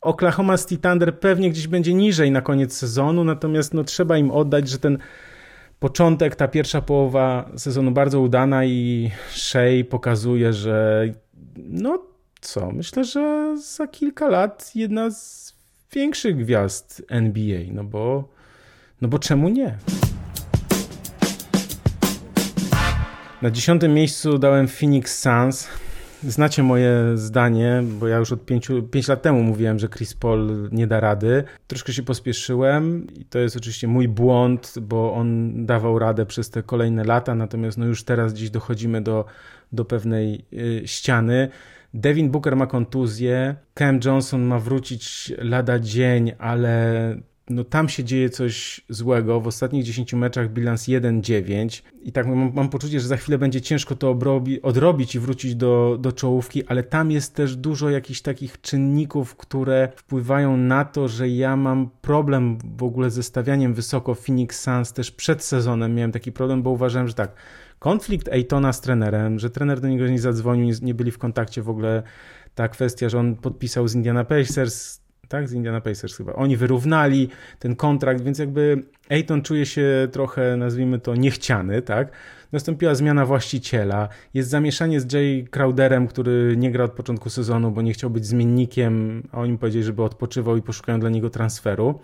Oklahoma 0.00 0.58
City 0.58 0.78
Thunder 0.78 1.20
pewnie 1.20 1.50
gdzieś 1.50 1.66
będzie 1.66 1.94
niżej 1.94 2.30
na 2.30 2.40
koniec 2.40 2.76
sezonu, 2.76 3.24
natomiast 3.24 3.74
no, 3.74 3.84
trzeba 3.84 4.18
im 4.18 4.30
oddać, 4.30 4.68
że 4.68 4.78
ten 4.78 4.98
początek, 5.80 6.36
ta 6.36 6.48
pierwsza 6.48 6.80
połowa 6.80 7.50
sezonu 7.56 7.90
bardzo 7.90 8.20
udana 8.20 8.64
i 8.64 9.10
Shea 9.30 9.84
pokazuje, 9.90 10.52
że 10.52 11.06
no 11.56 12.02
co, 12.40 12.70
myślę, 12.70 13.04
że 13.04 13.56
za 13.58 13.86
kilka 13.86 14.28
lat 14.28 14.70
jedna 14.74 15.10
z 15.10 15.54
większych 15.92 16.36
gwiazd 16.36 17.02
NBA, 17.08 17.60
no 17.72 17.84
bo, 17.84 18.28
no 19.00 19.08
bo 19.08 19.18
czemu 19.18 19.48
nie? 19.48 19.78
Na 23.42 23.50
dziesiątym 23.50 23.94
miejscu 23.94 24.38
dałem 24.38 24.68
Phoenix 24.68 25.18
Suns. 25.18 25.68
Znacie 26.22 26.62
moje 26.62 26.92
zdanie, 27.14 27.82
bo 28.00 28.08
ja 28.08 28.16
już 28.16 28.32
od 28.32 28.44
pięciu, 28.44 28.82
pięć 28.82 29.08
lat 29.08 29.22
temu 29.22 29.42
mówiłem, 29.42 29.78
że 29.78 29.88
Chris 29.88 30.14
Paul 30.14 30.68
nie 30.72 30.86
da 30.86 31.00
rady. 31.00 31.44
Troszkę 31.66 31.92
się 31.92 32.02
pospieszyłem 32.02 33.06
i 33.14 33.24
to 33.24 33.38
jest 33.38 33.56
oczywiście 33.56 33.88
mój 33.88 34.08
błąd, 34.08 34.74
bo 34.80 35.14
on 35.14 35.52
dawał 35.66 35.98
radę 35.98 36.26
przez 36.26 36.50
te 36.50 36.62
kolejne 36.62 37.04
lata, 37.04 37.34
natomiast 37.34 37.78
no 37.78 37.86
już 37.86 38.04
teraz 38.04 38.32
dziś 38.34 38.50
dochodzimy 38.50 39.02
do, 39.02 39.24
do 39.72 39.84
pewnej 39.84 40.44
y, 40.52 40.82
ściany. 40.86 41.48
Devin 41.94 42.30
Booker 42.30 42.56
ma 42.56 42.66
kontuzję, 42.66 43.56
Cam 43.74 44.00
Johnson 44.04 44.42
ma 44.42 44.58
wrócić 44.58 45.32
lada 45.38 45.78
dzień, 45.78 46.32
ale 46.38 47.16
no 47.50 47.64
tam 47.64 47.88
się 47.88 48.04
dzieje 48.04 48.30
coś 48.30 48.80
złego. 48.88 49.40
W 49.40 49.46
ostatnich 49.46 49.84
10 49.84 50.12
meczach 50.14 50.52
bilans 50.52 50.82
1-9 50.82 51.82
i 52.02 52.12
tak 52.12 52.26
mam, 52.26 52.52
mam, 52.54 52.68
poczucie, 52.68 53.00
że 53.00 53.08
za 53.08 53.16
chwilę 53.16 53.38
będzie 53.38 53.60
ciężko 53.60 53.96
to 53.96 54.10
obrobi, 54.10 54.62
odrobić 54.62 55.14
i 55.14 55.18
wrócić 55.18 55.54
do, 55.54 55.98
do 56.00 56.12
czołówki, 56.12 56.66
ale 56.66 56.82
tam 56.82 57.10
jest 57.10 57.34
też 57.34 57.56
dużo 57.56 57.90
jakichś 57.90 58.20
takich 58.20 58.60
czynników, 58.60 59.36
które 59.36 59.88
wpływają 59.96 60.56
na 60.56 60.84
to, 60.84 61.08
że 61.08 61.28
ja 61.28 61.56
mam 61.56 61.90
problem 62.00 62.58
w 62.76 62.82
ogóle 62.82 63.10
ze 63.10 63.22
stawianiem 63.22 63.74
wysoko 63.74 64.14
Phoenix 64.14 64.60
Suns 64.60 64.92
też 64.92 65.10
przed 65.10 65.44
sezonem 65.44 65.94
miałem 65.94 66.12
taki 66.12 66.32
problem, 66.32 66.62
bo 66.62 66.70
uważałem, 66.70 67.08
że 67.08 67.14
tak, 67.14 67.32
konflikt 67.78 68.28
Ejtona 68.28 68.72
z 68.72 68.80
trenerem, 68.80 69.38
że 69.38 69.50
trener 69.50 69.80
do 69.80 69.88
niego 69.88 70.08
nie 70.08 70.18
zadzwonił, 70.18 70.76
nie, 70.82 70.94
byli 70.94 71.10
w 71.10 71.18
kontakcie 71.18 71.62
w 71.62 71.68
ogóle, 71.68 72.02
ta 72.54 72.68
kwestia, 72.68 73.08
że 73.08 73.18
on 73.18 73.36
podpisał 73.36 73.88
z 73.88 73.94
Indiana 73.94 74.24
Pacers, 74.24 75.00
tak, 75.28 75.48
z 75.48 75.52
Indiana 75.52 75.80
Pacers 75.80 76.16
chyba. 76.16 76.32
Oni 76.32 76.56
wyrównali 76.56 77.28
ten 77.58 77.76
kontrakt, 77.76 78.20
więc 78.20 78.38
jakby 78.38 78.82
Ayton 79.10 79.42
czuje 79.42 79.66
się 79.66 80.08
trochę, 80.12 80.56
nazwijmy 80.56 80.98
to, 80.98 81.14
niechciany, 81.14 81.82
tak. 81.82 82.12
Nastąpiła 82.52 82.94
zmiana 82.94 83.26
właściciela, 83.26 84.08
jest 84.34 84.50
zamieszanie 84.50 85.00
z 85.00 85.12
Jay 85.12 85.46
Crowderem, 85.50 86.06
który 86.06 86.54
nie 86.56 86.70
gra 86.70 86.84
od 86.84 86.92
początku 86.92 87.30
sezonu, 87.30 87.70
bo 87.70 87.82
nie 87.82 87.92
chciał 87.92 88.10
być 88.10 88.26
zmiennikiem, 88.26 89.22
a 89.32 89.40
oni 89.40 89.58
powiedzieli, 89.58 89.84
żeby 89.84 90.02
odpoczywał 90.02 90.56
i 90.56 90.62
poszukają 90.62 91.00
dla 91.00 91.10
niego 91.10 91.30
transferu. 91.30 92.00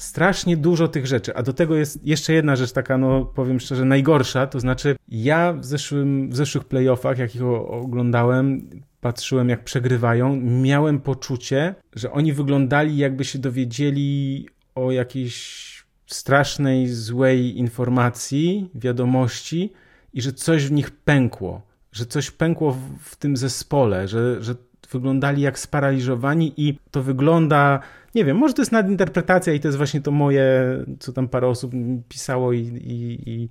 Strasznie 0.00 0.56
dużo 0.56 0.88
tych 0.88 1.06
rzeczy, 1.06 1.34
a 1.34 1.42
do 1.42 1.52
tego 1.52 1.76
jest 1.76 2.06
jeszcze 2.06 2.32
jedna 2.32 2.56
rzecz 2.56 2.72
taka, 2.72 2.98
no 2.98 3.24
powiem 3.24 3.60
szczerze, 3.60 3.84
najgorsza, 3.84 4.46
to 4.46 4.60
znaczy 4.60 4.96
ja 5.08 5.52
w, 5.52 5.64
zeszłym, 5.64 6.30
w 6.30 6.36
zeszłych 6.36 6.64
playoffach, 6.64 7.18
jak 7.18 7.34
ich 7.34 7.44
oglądałem, 7.44 8.70
patrzyłem 9.00 9.48
jak 9.48 9.64
przegrywają, 9.64 10.36
miałem 10.36 11.00
poczucie, 11.00 11.74
że 11.94 12.12
oni 12.12 12.32
wyglądali 12.32 12.96
jakby 12.96 13.24
się 13.24 13.38
dowiedzieli 13.38 14.48
o 14.74 14.92
jakiejś 14.92 15.66
strasznej, 16.06 16.88
złej 16.88 17.58
informacji, 17.58 18.70
wiadomości 18.74 19.72
i 20.12 20.22
że 20.22 20.32
coś 20.32 20.66
w 20.66 20.72
nich 20.72 20.90
pękło, 20.90 21.62
że 21.92 22.06
coś 22.06 22.30
pękło 22.30 22.72
w, 22.72 22.98
w 23.00 23.16
tym 23.16 23.36
zespole, 23.36 24.08
że, 24.08 24.42
że 24.42 24.54
wyglądali 24.90 25.42
jak 25.42 25.58
sparaliżowani 25.58 26.52
i 26.56 26.78
to 26.90 27.02
wygląda, 27.02 27.80
nie 28.14 28.24
wiem, 28.24 28.36
może 28.36 28.54
to 28.54 28.62
jest 28.62 28.72
nadinterpretacja 28.72 29.52
i 29.52 29.60
to 29.60 29.68
jest 29.68 29.78
właśnie 29.78 30.00
to 30.00 30.10
moje, 30.10 30.76
co 30.98 31.12
tam 31.12 31.28
parę 31.28 31.46
osób 31.46 31.72
pisało 32.08 32.52
i, 32.52 32.58
i, 32.58 33.48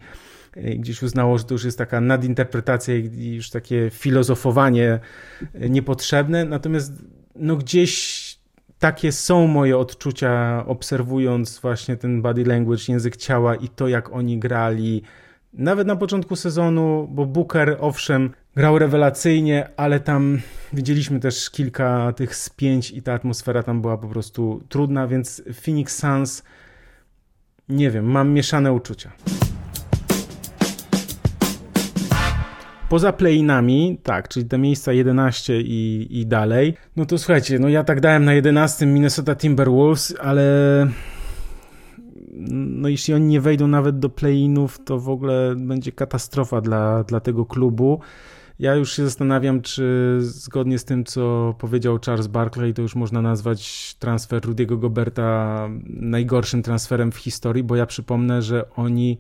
i 0.72 0.80
gdzieś 0.80 1.04
uznało, 1.04 1.38
że 1.38 1.44
to 1.44 1.54
już 1.54 1.64
jest 1.64 1.78
taka 1.78 2.02
nadinterpretacja 2.02 2.96
i 2.96 3.34
już 3.36 3.50
takie 3.50 3.90
filozofowanie 3.94 5.00
niepotrzebne, 5.70 6.46
natomiast 6.46 6.94
no 7.36 7.56
gdzieś 7.56 8.40
takie 8.80 9.12
są 9.12 9.48
moje 9.48 9.78
odczucia, 9.78 10.64
obserwując 10.68 11.60
właśnie 11.60 11.98
ten 11.98 12.22
body 12.22 12.46
language, 12.46 12.84
język 12.88 13.18
ciała 13.18 13.56
i 13.56 13.70
to, 13.70 13.88
jak 13.88 14.14
oni 14.14 14.40
grali. 14.40 15.04
Nawet 15.60 15.88
na 15.88 15.96
początku 15.96 16.36
sezonu, 16.36 17.08
bo 17.12 17.26
Booker, 17.26 17.78
owszem, 17.80 18.30
grał 18.56 18.80
rewelacyjnie, 18.80 19.70
ale 19.78 20.00
tam 20.00 20.40
widzieliśmy 20.74 21.20
też 21.20 21.50
kilka 21.50 22.14
tych 22.14 22.36
spięć 22.36 22.92
i 22.92 23.02
ta 23.02 23.14
atmosfera 23.14 23.64
tam 23.64 23.82
była 23.82 23.98
po 23.98 24.08
prostu 24.08 24.64
trudna, 24.70 25.08
więc 25.08 25.44
Phoenix 25.64 25.98
Suns, 25.98 26.44
nie 27.70 27.92
wiem, 27.92 28.06
mam 28.06 28.32
mieszane 28.32 28.74
uczucia. 28.74 29.12
Poza 32.90 33.14
playinami, 33.14 34.00
tak, 34.04 34.28
czyli 34.28 34.46
te 34.46 34.58
miejsca 34.58 34.94
11 34.94 35.62
i, 35.62 36.08
i 36.10 36.26
dalej, 36.26 36.74
no 36.96 37.06
to 37.06 37.18
słuchajcie, 37.18 37.60
no 37.60 37.70
ja 37.70 37.84
tak 37.84 38.02
dałem 38.02 38.26
na 38.26 38.34
11 38.34 38.86
Minnesota 38.86 39.36
Timberwolves, 39.36 40.16
ale 40.22 40.44
no 42.48 42.90
jeśli 42.90 43.14
oni 43.14 43.28
nie 43.28 43.42
wejdą 43.42 43.68
nawet 43.68 44.00
do 44.00 44.10
playinów, 44.10 44.80
to 44.86 45.00
w 45.00 45.10
ogóle 45.10 45.56
będzie 45.58 45.92
katastrofa 45.92 46.62
dla, 46.62 47.04
dla 47.04 47.20
tego 47.20 47.46
klubu. 47.46 48.00
Ja 48.60 48.76
już 48.76 48.94
się 48.94 49.04
zastanawiam, 49.04 49.62
czy 49.62 50.18
zgodnie 50.20 50.80
z 50.80 50.86
tym, 50.86 51.04
co 51.04 51.56
powiedział 51.60 52.00
Charles 52.06 52.28
Barkley, 52.28 52.74
to 52.74 52.82
już 52.82 52.96
można 52.96 53.22
nazwać 53.22 53.96
transfer 54.00 54.46
Rudiego 54.46 54.78
Goberta 54.78 55.70
najgorszym 55.86 56.64
transferem 56.64 57.12
w 57.12 57.18
historii, 57.18 57.64
bo 57.64 57.76
ja 57.76 57.86
przypomnę, 57.86 58.42
że 58.42 58.70
oni 58.76 59.18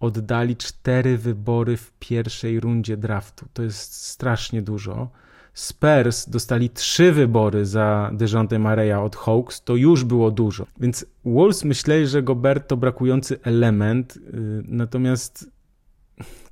oddali 0.00 0.56
cztery 0.56 1.18
wybory 1.18 1.76
w 1.76 1.92
pierwszej 1.98 2.60
rundzie 2.60 2.96
draftu. 2.96 3.46
To 3.52 3.62
jest 3.62 4.06
strasznie 4.06 4.62
dużo. 4.62 5.08
Spurs 5.54 6.28
dostali 6.28 6.70
trzy 6.70 7.12
wybory 7.12 7.66
za 7.66 8.10
Dejounte 8.12 8.58
Mareya 8.58 8.92
od 9.04 9.16
Hawks, 9.16 9.62
to 9.64 9.76
już 9.76 10.04
było 10.04 10.30
dużo. 10.30 10.66
Więc 10.80 11.06
Wolves 11.24 11.64
myśleli, 11.64 12.06
że 12.06 12.22
Gobert 12.22 12.68
to 12.68 12.76
brakujący 12.76 13.38
element, 13.42 14.16
y, 14.16 14.20
natomiast 14.68 15.50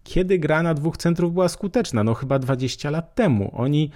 kiedy 0.04 0.38
gra 0.38 0.62
na 0.62 0.74
dwóch 0.74 0.96
centrów 0.96 1.32
była 1.32 1.48
skuteczna? 1.48 2.04
No 2.04 2.14
chyba 2.14 2.38
20 2.38 2.90
lat 2.90 3.14
temu. 3.14 3.50
Oni 3.54 3.90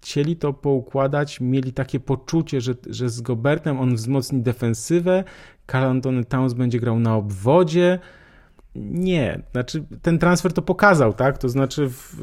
chcieli 0.00 0.36
to 0.36 0.52
poukładać, 0.52 1.40
mieli 1.40 1.72
takie 1.72 2.00
poczucie, 2.00 2.60
że, 2.60 2.74
że 2.86 3.08
z 3.08 3.20
Gobertem 3.20 3.80
on 3.80 3.94
wzmocni 3.94 4.42
defensywę, 4.42 5.24
Anthony 5.72 6.24
Towns 6.24 6.52
będzie 6.52 6.80
grał 6.80 6.98
na 6.98 7.16
obwodzie, 7.16 7.98
nie, 8.74 9.42
znaczy 9.52 9.84
ten 10.02 10.18
transfer 10.18 10.52
to 10.52 10.62
pokazał, 10.62 11.12
tak? 11.12 11.38
To 11.38 11.48
znaczy 11.48 11.88
w, 11.88 12.16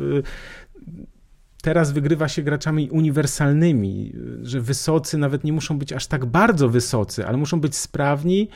teraz 1.62 1.92
wygrywa 1.92 2.28
się 2.28 2.44
graczami 2.44 2.90
uniwersalnymi, 2.90 4.14
że 4.42 4.62
wysocy 4.62 5.18
nawet 5.18 5.44
nie 5.44 5.54
muszą 5.54 5.80
być 5.80 5.94
aż 5.94 6.08
tak 6.08 6.26
bardzo 6.26 6.70
wysocy, 6.70 7.28
ale 7.28 7.38
muszą 7.38 7.62
być 7.62 7.76
sprawni 7.76 8.50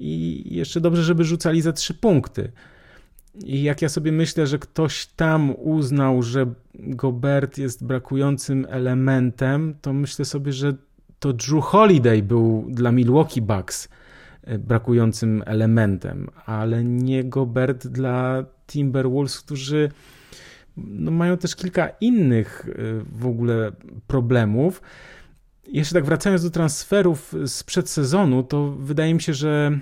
i 0.00 0.42
jeszcze 0.50 0.80
dobrze, 0.80 1.02
żeby 1.02 1.24
rzucali 1.24 1.62
za 1.62 1.72
trzy 1.72 1.94
punkty. 1.94 2.52
I 3.44 3.62
jak 3.62 3.82
ja 3.82 3.88
sobie 3.88 4.12
myślę, 4.12 4.46
że 4.46 4.58
ktoś 4.58 5.06
tam 5.06 5.54
uznał, 5.58 6.22
że 6.22 6.46
Gobert 6.74 7.58
jest 7.58 7.84
brakującym 7.84 8.66
elementem, 8.70 9.74
to 9.80 9.92
myślę 9.92 10.24
sobie, 10.24 10.52
że 10.52 10.74
to 11.18 11.32
Drew 11.32 11.64
Holiday 11.64 12.22
był 12.22 12.66
dla 12.70 12.92
Milwaukee 12.92 13.42
Bucks 13.42 13.88
brakującym 14.58 15.42
elementem, 15.46 16.28
ale 16.46 16.84
nie 16.84 17.24
Gobert 17.24 17.86
dla 17.86 18.44
Timberwolves, 18.66 19.40
którzy 19.40 19.90
no, 20.76 21.10
mają 21.10 21.36
też 21.36 21.56
kilka 21.56 21.88
innych 22.00 22.66
y, 22.68 22.72
w 23.18 23.26
ogóle 23.26 23.72
problemów. 24.06 24.82
Jeszcze 25.66 25.94
tak 25.94 26.04
wracając 26.04 26.42
do 26.42 26.50
transferów 26.50 27.34
sprzed 27.46 27.88
sezonu, 27.90 28.42
to 28.42 28.70
wydaje 28.70 29.14
mi 29.14 29.22
się, 29.22 29.34
że, 29.34 29.78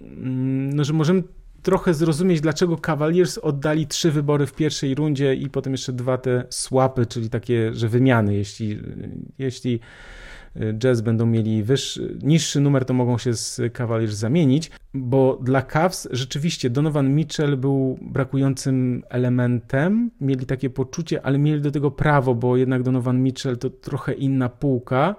mm, 0.00 0.72
no, 0.72 0.84
że 0.84 0.92
możemy 0.92 1.22
trochę 1.62 1.94
zrozumieć, 1.94 2.40
dlaczego 2.40 2.76
Cavaliers 2.76 3.38
oddali 3.38 3.86
trzy 3.86 4.10
wybory 4.10 4.46
w 4.46 4.54
pierwszej 4.54 4.94
rundzie 4.94 5.34
i 5.34 5.50
potem 5.50 5.72
jeszcze 5.72 5.92
dwa 5.92 6.18
te 6.18 6.44
swapy, 6.50 7.06
czyli 7.06 7.30
takie, 7.30 7.74
że 7.74 7.88
wymiany, 7.88 8.34
jeśli, 8.34 8.78
jeśli 9.38 9.80
Jazz 10.78 11.00
będą 11.00 11.26
mieli 11.26 11.62
wyższy, 11.62 12.18
niższy 12.22 12.60
numer, 12.60 12.84
to 12.84 12.94
mogą 12.94 13.18
się 13.18 13.34
z 13.34 13.60
Cavaliers 13.72 14.14
zamienić, 14.14 14.70
bo 14.94 15.38
dla 15.42 15.62
Cavs 15.62 16.08
rzeczywiście 16.10 16.70
Donovan 16.70 17.14
Mitchell 17.14 17.56
był 17.56 17.98
brakującym 18.02 19.02
elementem, 19.08 20.10
mieli 20.20 20.46
takie 20.46 20.70
poczucie, 20.70 21.26
ale 21.26 21.38
mieli 21.38 21.60
do 21.60 21.70
tego 21.70 21.90
prawo, 21.90 22.34
bo 22.34 22.56
jednak 22.56 22.82
Donovan 22.82 23.22
Mitchell 23.22 23.58
to 23.58 23.70
trochę 23.70 24.12
inna 24.12 24.48
półka 24.48 25.14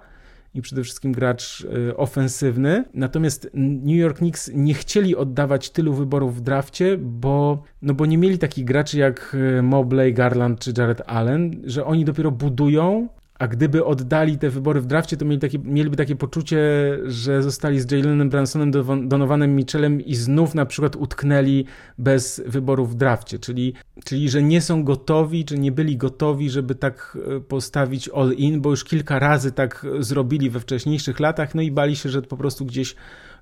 i 0.54 0.62
przede 0.62 0.84
wszystkim 0.84 1.12
gracz 1.12 1.62
y, 1.62 1.98
ofensywny. 1.98 2.84
Natomiast 2.94 3.50
New 3.54 3.98
York 3.98 4.18
Knicks 4.18 4.52
nie 4.54 4.74
chcieli 4.74 5.16
oddawać 5.16 5.70
tylu 5.70 5.94
wyborów 5.94 6.38
w 6.38 6.42
drafcie, 6.42 6.98
bo, 6.98 7.64
no 7.82 7.94
bo 7.94 8.06
nie 8.06 8.18
mieli 8.18 8.38
takich 8.38 8.66
graczy 8.66 8.98
jak 8.98 9.36
y, 9.60 9.62
Mobley, 9.62 10.14
Garland 10.14 10.60
czy 10.60 10.74
Jared 10.78 11.02
Allen, 11.06 11.62
że 11.64 11.86
oni 11.86 12.06
dopiero 12.06 12.32
budują, 12.32 13.10
a 13.40 13.48
gdyby 13.48 13.86
oddali 13.86 14.38
te 14.38 14.50
wybory 14.50 14.82
w 14.82 14.86
drafcie, 14.86 15.18
to 15.18 15.26
mieli 15.26 15.40
takie, 15.40 15.60
mieliby 15.60 15.98
takie 15.98 16.16
poczucie, 16.16 16.60
że 17.06 17.44
zostali 17.44 17.80
z 17.80 17.92
Jalenem 17.92 18.30
Bransonem, 18.30 18.72
Donovanem 19.08 19.56
Mitchellem 19.56 20.02
i 20.02 20.16
znów 20.16 20.56
na 20.56 20.66
przykład 20.66 20.96
utknęli 20.96 21.66
bez 21.98 22.42
wyborów 22.46 22.92
w 22.92 22.96
drafcie, 22.96 23.40
czyli, 23.40 23.74
czyli 24.06 24.30
że 24.30 24.44
nie 24.44 24.62
są 24.62 24.84
gotowi, 24.84 25.46
czy 25.46 25.60
nie 25.60 25.72
byli 25.72 25.98
gotowi, 25.98 26.50
żeby 26.50 26.76
tak 26.76 27.18
e, 27.38 27.40
postawić 27.40 28.10
all-in, 28.10 28.62
bo 28.62 28.70
już 28.70 28.84
kilka 28.84 29.20
razy 29.20 29.52
tak 29.52 29.86
zrobili 30.00 30.50
we 30.50 30.60
wcześniejszych 30.60 31.20
latach, 31.20 31.56
no 31.56 31.62
i 31.62 31.72
bali 31.72 31.96
się, 31.96 32.10
że 32.10 32.22
po 32.22 32.38
prostu 32.38 32.66
gdzieś 32.66 32.96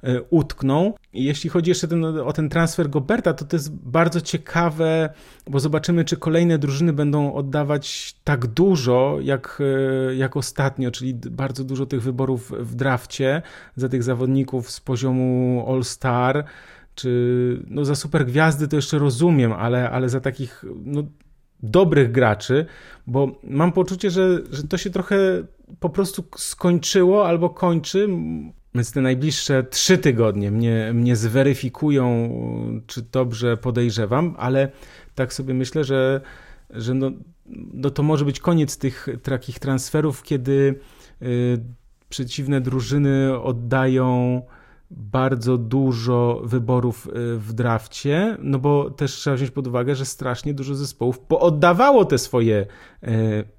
E, 0.03 0.21
utkną. 0.21 0.93
I 1.13 1.23
jeśli 1.23 1.49
chodzi 1.49 1.71
jeszcze 1.71 1.87
ten, 1.87 2.05
o 2.05 2.33
ten 2.33 2.49
transfer 2.49 2.89
Goberta, 2.89 3.33
to 3.33 3.45
to 3.45 3.55
jest 3.55 3.75
bardzo 3.75 4.21
ciekawe, 4.21 5.09
bo 5.49 5.59
zobaczymy, 5.59 6.05
czy 6.05 6.17
kolejne 6.17 6.57
drużyny 6.57 6.93
będą 6.93 7.33
oddawać 7.33 8.15
tak 8.23 8.47
dużo, 8.47 9.17
jak, 9.21 9.59
e, 10.09 10.15
jak 10.15 10.37
ostatnio, 10.37 10.91
czyli 10.91 11.13
bardzo 11.13 11.63
dużo 11.63 11.85
tych 11.85 12.01
wyborów 12.01 12.51
w 12.59 12.75
drafcie 12.75 13.41
za 13.75 13.89
tych 13.89 14.03
zawodników 14.03 14.71
z 14.71 14.79
poziomu 14.79 15.65
All-Star, 15.67 16.45
czy 16.95 17.63
no 17.67 17.85
za 17.85 17.95
super 17.95 18.25
gwiazdy 18.25 18.67
to 18.67 18.75
jeszcze 18.75 18.99
rozumiem, 18.99 19.53
ale, 19.53 19.89
ale 19.89 20.09
za 20.09 20.19
takich 20.19 20.65
no, 20.85 21.03
dobrych 21.63 22.11
graczy, 22.11 22.65
bo 23.07 23.39
mam 23.43 23.71
poczucie, 23.71 24.11
że, 24.11 24.41
że 24.51 24.63
to 24.63 24.77
się 24.77 24.89
trochę 24.89 25.17
po 25.79 25.89
prostu 25.89 26.23
skończyło 26.37 27.27
albo 27.27 27.49
kończy. 27.49 28.07
Więc 28.77 28.91
te 28.91 29.01
najbliższe 29.01 29.63
trzy 29.63 29.97
tygodnie 29.97 30.51
mnie, 30.51 30.91
mnie 30.93 31.15
zweryfikują, 31.15 32.29
czy 32.87 33.01
dobrze 33.01 33.57
podejrzewam, 33.57 34.35
ale 34.37 34.71
tak 35.15 35.33
sobie 35.33 35.53
myślę, 35.53 35.83
że, 35.83 36.21
że 36.69 36.93
no, 36.93 37.11
no 37.73 37.89
to 37.89 38.03
może 38.03 38.25
być 38.25 38.39
koniec 38.39 38.77
tych 38.77 39.07
takich 39.23 39.59
transferów, 39.59 40.23
kiedy 40.23 40.79
y, 41.21 41.59
przeciwne 42.09 42.61
drużyny 42.61 43.39
oddają 43.41 44.41
bardzo 44.91 45.57
dużo 45.57 46.41
wyborów 46.43 47.07
y, 47.07 47.37
w 47.37 47.53
drafcie, 47.53 48.37
no 48.39 48.59
bo 48.59 48.91
też 48.91 49.11
trzeba 49.11 49.35
wziąć 49.35 49.51
pod 49.51 49.67
uwagę, 49.67 49.95
że 49.95 50.05
strasznie 50.05 50.53
dużo 50.53 50.75
zespołów 50.75 51.19
pooddawało 51.19 52.05
te 52.05 52.17
swoje 52.17 52.65
y, 53.03 53.07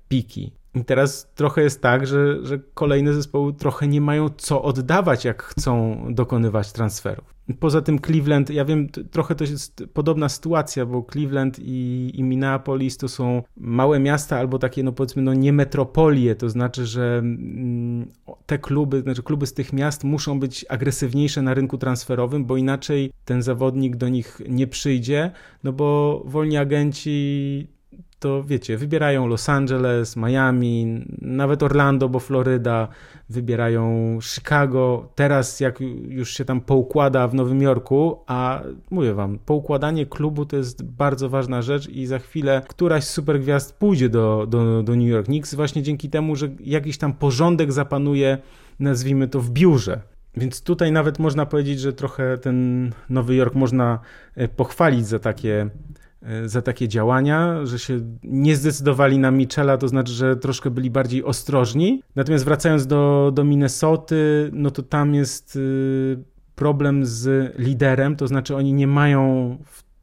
piki. 0.09 0.58
I 0.81 0.85
teraz 0.85 1.31
trochę 1.35 1.63
jest 1.63 1.83
tak, 1.83 2.07
że, 2.07 2.47
że 2.47 2.59
kolejne 2.75 3.15
zespoły 3.15 3.53
trochę 3.53 3.89
nie 3.89 4.01
mają 4.01 4.29
co 4.37 4.63
oddawać, 4.63 5.25
jak 5.25 5.43
chcą 5.43 6.05
dokonywać 6.11 6.73
transferów. 6.73 7.39
Poza 7.61 7.83
tym 7.83 7.99
Cleveland, 7.99 8.51
ja 8.51 8.65
wiem, 8.65 8.89
trochę 9.11 9.35
to 9.35 9.45
jest 9.45 9.85
podobna 9.93 10.29
sytuacja, 10.29 10.87
bo 10.87 11.07
Cleveland 11.13 11.59
i, 11.59 12.11
i 12.15 12.23
Minneapolis 12.23 12.97
to 12.97 13.09
są 13.09 13.43
małe 13.57 14.01
miasta 14.01 14.39
albo 14.39 14.59
takie, 14.59 14.83
no 14.83 14.93
powiedzmy, 14.93 15.23
no 15.23 15.35
nie 15.35 15.53
metropolie, 15.53 16.35
to 16.35 16.51
znaczy, 16.51 16.87
że 16.87 17.19
mm, 17.19 18.09
te 18.47 18.59
kluby, 18.59 19.03
znaczy 19.03 19.23
kluby 19.23 19.47
z 19.47 19.55
tych 19.55 19.73
miast 19.73 20.05
muszą 20.05 20.41
być 20.41 20.67
agresywniejsze 20.69 21.43
na 21.43 21.55
rynku 21.55 21.79
transferowym, 21.79 22.45
bo 22.45 22.57
inaczej 22.57 23.13
ten 23.25 23.43
zawodnik 23.43 23.97
do 23.97 24.09
nich 24.09 24.41
nie 24.49 24.67
przyjdzie, 24.67 25.31
no 25.65 25.73
bo 25.73 26.23
wolni 26.27 26.57
agenci 26.57 27.78
to 28.19 28.45
wiecie, 28.45 28.77
wybierają 28.77 29.27
Los 29.27 29.49
Angeles, 29.49 30.17
Miami, 30.17 31.05
nawet 31.23 31.63
Orlando, 31.63 32.09
bo 32.09 32.21
Floryda, 32.21 32.89
wybierają 33.29 34.19
Chicago. 34.23 35.09
Teraz, 35.15 35.61
jak 35.61 35.81
już 36.09 36.31
się 36.31 36.45
tam 36.45 36.61
poukłada 36.61 37.29
w 37.29 37.35
Nowym 37.35 37.63
Jorku, 37.63 38.19
a 38.27 38.63
mówię 38.91 39.15
wam, 39.15 39.39
poukładanie 39.39 40.07
klubu 40.07 40.47
to 40.47 40.57
jest 40.57 40.83
bardzo 40.83 41.29
ważna 41.29 41.63
rzecz 41.63 41.89
i 41.89 42.07
za 42.07 42.19
chwilę 42.19 42.63
któraś 42.69 43.05
z 43.05 43.11
supergwiazd 43.11 43.79
pójdzie 43.79 44.09
do, 44.09 44.47
do, 44.49 44.83
do 44.83 44.97
New 44.97 45.09
York 45.09 45.27
Knicks 45.27 45.55
właśnie 45.55 45.83
dzięki 45.83 46.11
temu, 46.11 46.37
że 46.37 46.49
jakiś 46.61 46.99
tam 46.99 47.13
porządek 47.13 47.73
zapanuje, 47.73 48.39
nazwijmy 48.81 49.29
to, 49.29 49.41
w 49.41 49.51
biurze. 49.51 50.01
Więc 50.37 50.63
tutaj 50.63 50.93
nawet 50.93 51.19
można 51.19 51.47
powiedzieć, 51.47 51.81
że 51.81 51.93
trochę 51.93 52.39
ten 52.39 52.91
Nowy 53.11 53.35
Jork 53.35 53.55
można 53.55 53.99
e, 54.35 54.49
pochwalić 54.49 55.07
za 55.07 55.19
takie 55.19 55.71
za 56.47 56.63
takie 56.63 56.89
działania, 56.89 57.67
że 57.67 57.79
się 57.79 58.01
nie 58.23 58.57
zdecydowali 58.57 59.19
na 59.19 59.31
Michela, 59.31 59.77
to 59.77 59.89
znaczy, 59.89 60.13
że 60.13 60.37
troszkę 60.37 60.71
byli 60.71 60.91
bardziej 60.91 61.25
ostrożni. 61.25 62.03
Natomiast 62.17 62.45
wracając 62.45 62.87
do, 62.87 63.33
do 63.35 63.45
Minnesoty, 63.45 64.51
no 64.53 64.71
to 64.71 64.83
tam 64.83 65.15
jest 65.15 65.57
y, 65.57 66.19
problem 66.55 67.07
z 67.07 67.55
liderem, 67.59 68.17
to 68.17 68.27
znaczy 68.27 68.57
oni 68.57 68.73
nie 68.73 68.87
mają 68.87 69.57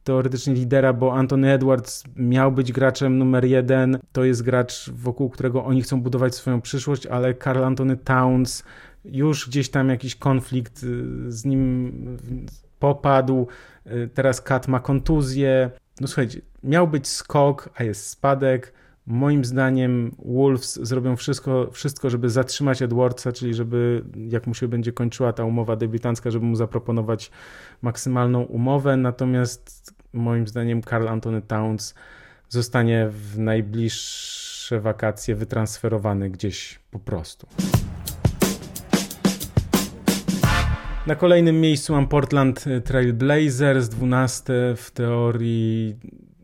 teoretycznie 0.04 0.54
lidera, 0.54 0.94
bo 0.94 1.14
Anthony 1.14 1.52
Edwards 1.52 2.04
miał 2.16 2.52
być 2.52 2.72
graczem 2.72 3.18
numer 3.18 3.46
jeden. 3.46 4.00
To 4.12 4.24
jest 4.24 4.44
gracz, 4.44 4.90
wokół 4.90 5.30
którego 5.30 5.66
oni 5.66 5.82
chcą 5.82 6.02
budować 6.02 6.36
swoją 6.36 6.62
przyszłość, 6.62 7.08
ale 7.08 7.34
Carl 7.34 7.64
Anthony 7.64 7.98
Towns 7.98 8.64
już 9.06 9.50
gdzieś 9.50 9.70
tam 9.70 9.90
jakiś 9.90 10.16
konflikt 10.16 10.84
y, 10.84 11.32
z 11.32 11.46
nim 11.46 11.92
popadł. 12.80 13.48
Y, 13.88 14.10
teraz 14.14 14.42
Kat 14.42 14.68
ma 14.68 14.80
kontuzję 14.80 15.72
no 16.02 16.08
słuchajcie, 16.08 16.42
miał 16.64 16.88
być 16.88 17.08
skok, 17.08 17.70
a 17.76 17.84
jest 17.84 18.10
spadek. 18.10 18.74
Moim 19.08 19.46
zdaniem 19.46 20.16
Wolves 20.26 20.80
zrobią 20.82 21.16
wszystko, 21.16 21.72
wszystko, 21.72 22.10
żeby 22.10 22.30
zatrzymać 22.30 22.82
Edwardsa, 22.82 23.32
czyli 23.32 23.54
żeby, 23.54 24.04
jak 24.30 24.48
mu 24.48 24.54
się 24.54 24.68
będzie 24.68 24.92
kończyła 24.92 25.34
ta 25.34 25.44
umowa 25.44 25.76
debiutancka, 25.76 26.32
żeby 26.32 26.46
mu 26.46 26.56
zaproponować 26.56 27.32
maksymalną 27.82 28.42
umowę. 28.42 28.98
Natomiast 28.98 29.94
moim 30.14 30.48
zdaniem 30.48 30.82
Carl 30.82 31.08
Anthony 31.08 31.42
Towns 31.42 31.96
zostanie 32.50 33.10
w 33.10 33.40
najbliższe 33.40 34.80
wakacje 34.82 35.36
wytransferowany 35.36 36.30
gdzieś 36.30 36.80
po 36.92 37.00
prostu. 37.00 37.48
Na 41.08 41.16
kolejnym 41.16 41.62
miejscu 41.62 41.94
mam 41.94 42.08
Portland 42.08 42.66
Trail 42.84 43.14
Blazers, 43.14 43.90
12 43.90 44.54
w 44.78 44.92
teorii. 44.92 45.96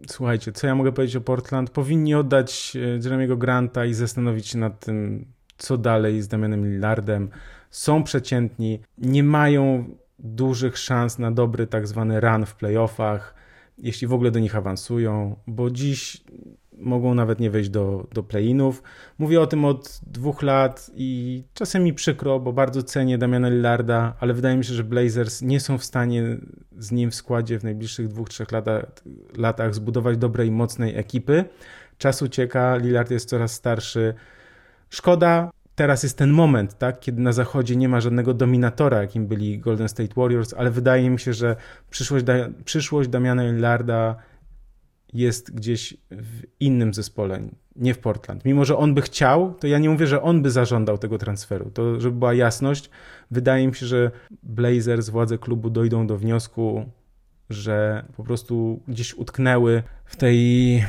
Słuchajcie, 0.07 0.51
co 0.51 0.67
ja 0.67 0.75
mogę 0.75 0.91
powiedzieć 0.91 1.15
o 1.15 1.21
Portland? 1.21 1.69
Powinni 1.69 2.15
oddać 2.15 2.73
e, 2.75 2.79
Jeremiego 3.03 3.37
Granta 3.37 3.85
i 3.85 3.93
zastanowić 3.93 4.47
się 4.47 4.57
nad 4.57 4.85
tym, 4.85 5.25
co 5.57 5.77
dalej 5.77 6.21
z 6.21 6.27
Damianem 6.27 6.65
Lillardem. 6.65 7.29
Są 7.69 8.03
przeciętni, 8.03 8.81
nie 8.97 9.23
mają 9.23 9.85
dużych 10.19 10.77
szans 10.77 11.19
na 11.19 11.31
dobry 11.31 11.67
tak 11.67 11.87
zwany 11.87 12.19
run 12.19 12.45
w 12.45 12.55
playoffach, 12.55 13.35
jeśli 13.77 14.07
w 14.07 14.13
ogóle 14.13 14.31
do 14.31 14.39
nich 14.39 14.55
awansują, 14.55 15.35
bo 15.47 15.71
dziś 15.71 16.23
mogą 16.81 17.13
nawet 17.15 17.39
nie 17.39 17.49
wejść 17.49 17.69
do, 17.69 18.07
do 18.13 18.23
play-inów. 18.23 18.83
Mówię 19.19 19.41
o 19.41 19.47
tym 19.47 19.65
od 19.65 19.99
dwóch 20.07 20.41
lat 20.41 20.91
i 20.95 21.43
czasem 21.53 21.83
mi 21.83 21.93
przykro, 21.93 22.39
bo 22.39 22.53
bardzo 22.53 22.83
cenię 22.83 23.17
Damiana 23.17 23.49
Lillarda, 23.49 24.13
ale 24.19 24.33
wydaje 24.33 24.57
mi 24.57 24.65
się, 24.65 24.73
że 24.73 24.83
Blazers 24.83 25.41
nie 25.41 25.59
są 25.59 25.77
w 25.77 25.83
stanie 25.83 26.37
z 26.77 26.91
nim 26.91 27.11
w 27.11 27.15
składzie 27.15 27.59
w 27.59 27.63
najbliższych 27.63 28.07
dwóch, 28.07 28.29
trzech 28.29 28.51
latach, 28.51 28.85
latach 29.37 29.75
zbudować 29.75 30.17
dobrej, 30.17 30.51
mocnej 30.51 30.97
ekipy. 30.97 31.45
Czas 31.97 32.21
ucieka, 32.21 32.75
Lillard 32.75 33.11
jest 33.11 33.29
coraz 33.29 33.53
starszy. 33.53 34.13
Szkoda, 34.89 35.51
teraz 35.75 36.03
jest 36.03 36.17
ten 36.17 36.31
moment, 36.31 36.77
tak, 36.77 36.99
kiedy 36.99 37.21
na 37.21 37.31
zachodzie 37.31 37.75
nie 37.75 37.89
ma 37.89 38.01
żadnego 38.01 38.33
dominatora, 38.33 39.01
jakim 39.01 39.27
byli 39.27 39.59
Golden 39.59 39.89
State 39.89 40.13
Warriors, 40.15 40.53
ale 40.53 40.71
wydaje 40.71 41.09
mi 41.09 41.19
się, 41.19 41.33
że 41.33 41.55
przyszłość, 41.89 42.25
przyszłość 42.65 43.09
Damiana 43.09 43.43
Lillarda 43.43 44.15
jest 45.13 45.55
gdzieś 45.55 45.97
w 46.11 46.41
innym 46.59 46.93
zespole, 46.93 47.41
nie 47.75 47.93
w 47.93 47.99
Portland. 47.99 48.45
Mimo, 48.45 48.65
że 48.65 48.77
on 48.77 48.93
by 48.93 49.01
chciał, 49.01 49.53
to 49.53 49.67
ja 49.67 49.79
nie 49.79 49.89
mówię, 49.89 50.07
że 50.07 50.21
on 50.21 50.41
by 50.41 50.51
zażądał 50.51 50.97
tego 50.97 51.17
transferu. 51.17 51.71
To, 51.73 51.99
żeby 51.99 52.17
była 52.17 52.33
jasność, 52.33 52.89
wydaje 53.31 53.67
mi 53.67 53.75
się, 53.75 53.85
że 53.85 54.11
Blazers, 54.43 55.09
władze 55.09 55.37
klubu 55.37 55.69
dojdą 55.69 56.07
do 56.07 56.17
wniosku, 56.17 56.85
że 57.49 58.05
po 58.17 58.23
prostu 58.23 58.81
gdzieś 58.87 59.13
utknęły 59.13 59.83
w 60.05 60.15
tej 60.15 60.85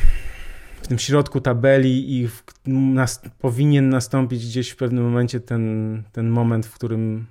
w 0.82 0.88
tym 0.88 0.98
środku 0.98 1.40
tabeli 1.40 2.18
i 2.18 2.28
w, 2.28 2.44
nas, 2.66 3.22
powinien 3.38 3.88
nastąpić 3.88 4.46
gdzieś 4.46 4.70
w 4.70 4.76
pewnym 4.76 5.04
momencie 5.04 5.40
ten, 5.40 6.02
ten 6.12 6.28
moment, 6.28 6.66
w 6.66 6.74
którym 6.74 7.26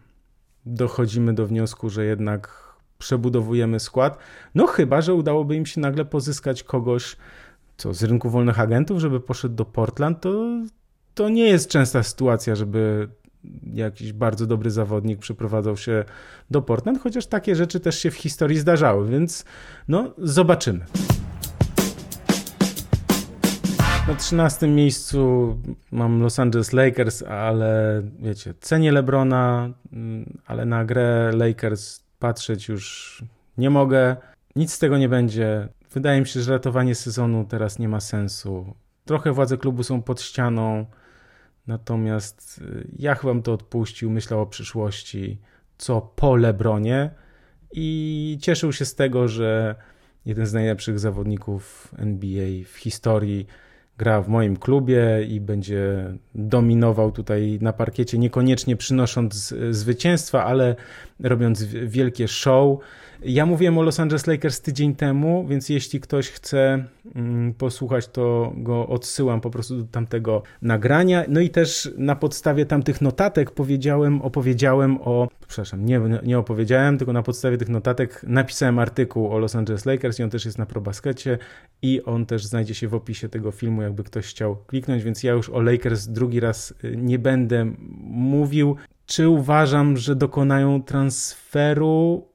dochodzimy 0.65 1.33
do 1.33 1.47
wniosku, 1.47 1.89
że 1.89 2.05
jednak 2.05 2.70
przebudowujemy 3.01 3.79
skład. 3.79 4.17
No 4.55 4.67
chyba, 4.67 5.01
że 5.01 5.13
udałoby 5.13 5.55
im 5.55 5.65
się 5.65 5.81
nagle 5.81 6.05
pozyskać 6.05 6.63
kogoś 6.63 7.15
co, 7.77 7.93
z 7.93 8.03
rynku 8.03 8.29
wolnych 8.29 8.59
agentów, 8.59 8.99
żeby 8.99 9.19
poszedł 9.19 9.55
do 9.55 9.65
Portland, 9.65 10.21
to, 10.21 10.45
to 11.13 11.29
nie 11.29 11.43
jest 11.43 11.69
częsta 11.69 12.03
sytuacja, 12.03 12.55
żeby 12.55 13.09
jakiś 13.73 14.13
bardzo 14.13 14.47
dobry 14.47 14.71
zawodnik 14.71 15.19
przeprowadzał 15.19 15.77
się 15.77 16.05
do 16.51 16.61
Portland, 16.61 17.01
chociaż 17.01 17.25
takie 17.25 17.55
rzeczy 17.55 17.79
też 17.79 17.99
się 17.99 18.11
w 18.11 18.15
historii 18.15 18.57
zdarzały, 18.57 19.07
więc 19.07 19.45
no 19.87 20.13
zobaczymy. 20.17 20.85
Na 24.07 24.15
13 24.15 24.67
miejscu 24.67 25.57
mam 25.91 26.21
Los 26.21 26.39
Angeles 26.39 26.73
Lakers, 26.73 27.23
ale 27.23 28.01
wiecie, 28.19 28.53
cenię 28.61 28.91
LeBrona, 28.91 29.69
mm, 29.93 30.37
ale 30.45 30.65
na 30.65 30.85
grę 30.85 31.31
Lakers 31.33 32.03
patrzeć 32.21 32.67
już 32.67 33.23
nie 33.57 33.69
mogę. 33.69 34.15
Nic 34.55 34.73
z 34.73 34.79
tego 34.79 34.97
nie 34.97 35.09
będzie. 35.09 35.67
Wydaje 35.91 36.19
mi 36.19 36.27
się, 36.27 36.41
że 36.41 36.51
ratowanie 36.51 36.95
sezonu 36.95 37.45
teraz 37.49 37.79
nie 37.79 37.89
ma 37.89 37.99
sensu. 37.99 38.75
Trochę 39.05 39.31
władze 39.31 39.57
klubu 39.57 39.83
są 39.83 40.01
pod 40.01 40.21
ścianą. 40.21 40.85
Natomiast 41.67 42.61
y, 42.61 42.87
ja 42.99 43.15
chyba 43.15 43.33
bym 43.33 43.43
to 43.43 43.53
odpuścił, 43.53 44.09
myślał 44.09 44.41
o 44.41 44.45
przyszłości, 44.45 45.41
co 45.77 46.01
po 46.01 46.35
Lebronie 46.35 47.09
i 47.71 48.37
cieszył 48.41 48.73
się 48.73 48.85
z 48.85 48.95
tego, 48.95 49.27
że 49.27 49.75
jeden 50.25 50.45
z 50.45 50.53
najlepszych 50.53 50.99
zawodników 50.99 51.93
NBA 51.97 52.47
w 52.65 52.77
historii 52.77 53.47
gra 53.97 54.21
w 54.21 54.27
moim 54.27 54.57
klubie 54.57 55.25
i 55.29 55.41
będzie 55.41 56.13
dominował 56.35 57.11
tutaj 57.11 57.57
na 57.61 57.73
parkiecie, 57.73 58.17
niekoniecznie 58.17 58.75
przynosząc 58.75 59.55
zwycięstwa, 59.71 60.45
ale 60.45 60.75
robiąc 61.19 61.63
wielkie 61.63 62.27
show. 62.27 62.79
Ja 63.23 63.45
mówiłem 63.45 63.77
o 63.77 63.81
Los 63.81 63.99
Angeles 63.99 64.27
Lakers 64.27 64.61
tydzień 64.61 64.95
temu, 64.95 65.47
więc 65.47 65.69
jeśli 65.69 65.99
ktoś 65.99 66.29
chce 66.29 66.85
mm, 67.15 67.53
posłuchać, 67.53 68.07
to 68.07 68.53
go 68.55 68.87
odsyłam 68.87 69.41
po 69.41 69.49
prostu 69.49 69.77
do 69.77 69.83
tamtego 69.83 70.43
nagrania. 70.61 71.25
No 71.27 71.39
i 71.39 71.49
też 71.49 71.91
na 71.97 72.15
podstawie 72.15 72.65
tamtych 72.65 73.01
notatek 73.01 73.51
powiedziałem, 73.51 74.21
opowiedziałem 74.21 74.97
o, 75.01 75.27
przepraszam, 75.47 75.85
nie, 75.85 76.01
nie 76.23 76.39
opowiedziałem, 76.39 76.97
tylko 76.97 77.13
na 77.13 77.23
podstawie 77.23 77.57
tych 77.57 77.69
notatek 77.69 78.21
napisałem 78.23 78.79
artykuł 78.79 79.31
o 79.33 79.39
Los 79.39 79.55
Angeles 79.55 79.85
Lakers 79.85 80.19
i 80.19 80.23
on 80.23 80.29
też 80.29 80.45
jest 80.45 80.57
na 80.57 80.65
ProBaskecie 80.65 81.37
i 81.81 82.03
on 82.03 82.25
też 82.25 82.45
znajdzie 82.45 82.75
się 82.75 82.87
w 82.87 82.93
opisie 82.93 83.29
tego 83.29 83.51
filmu, 83.51 83.81
jakby 83.91 84.03
ktoś 84.03 84.27
chciał 84.27 84.55
kliknąć, 84.55 85.03
więc 85.03 85.23
ja 85.23 85.33
już 85.33 85.49
o 85.49 85.61
Lakers 85.61 86.07
drugi 86.07 86.39
raz 86.39 86.73
y, 86.83 86.97
nie 86.97 87.19
będę 87.19 87.71
mówił. 88.07 88.75
Czy 89.05 89.29
uważam, 89.29 89.97
że 89.97 90.15
dokonają 90.15 90.83
transferu 90.83 92.27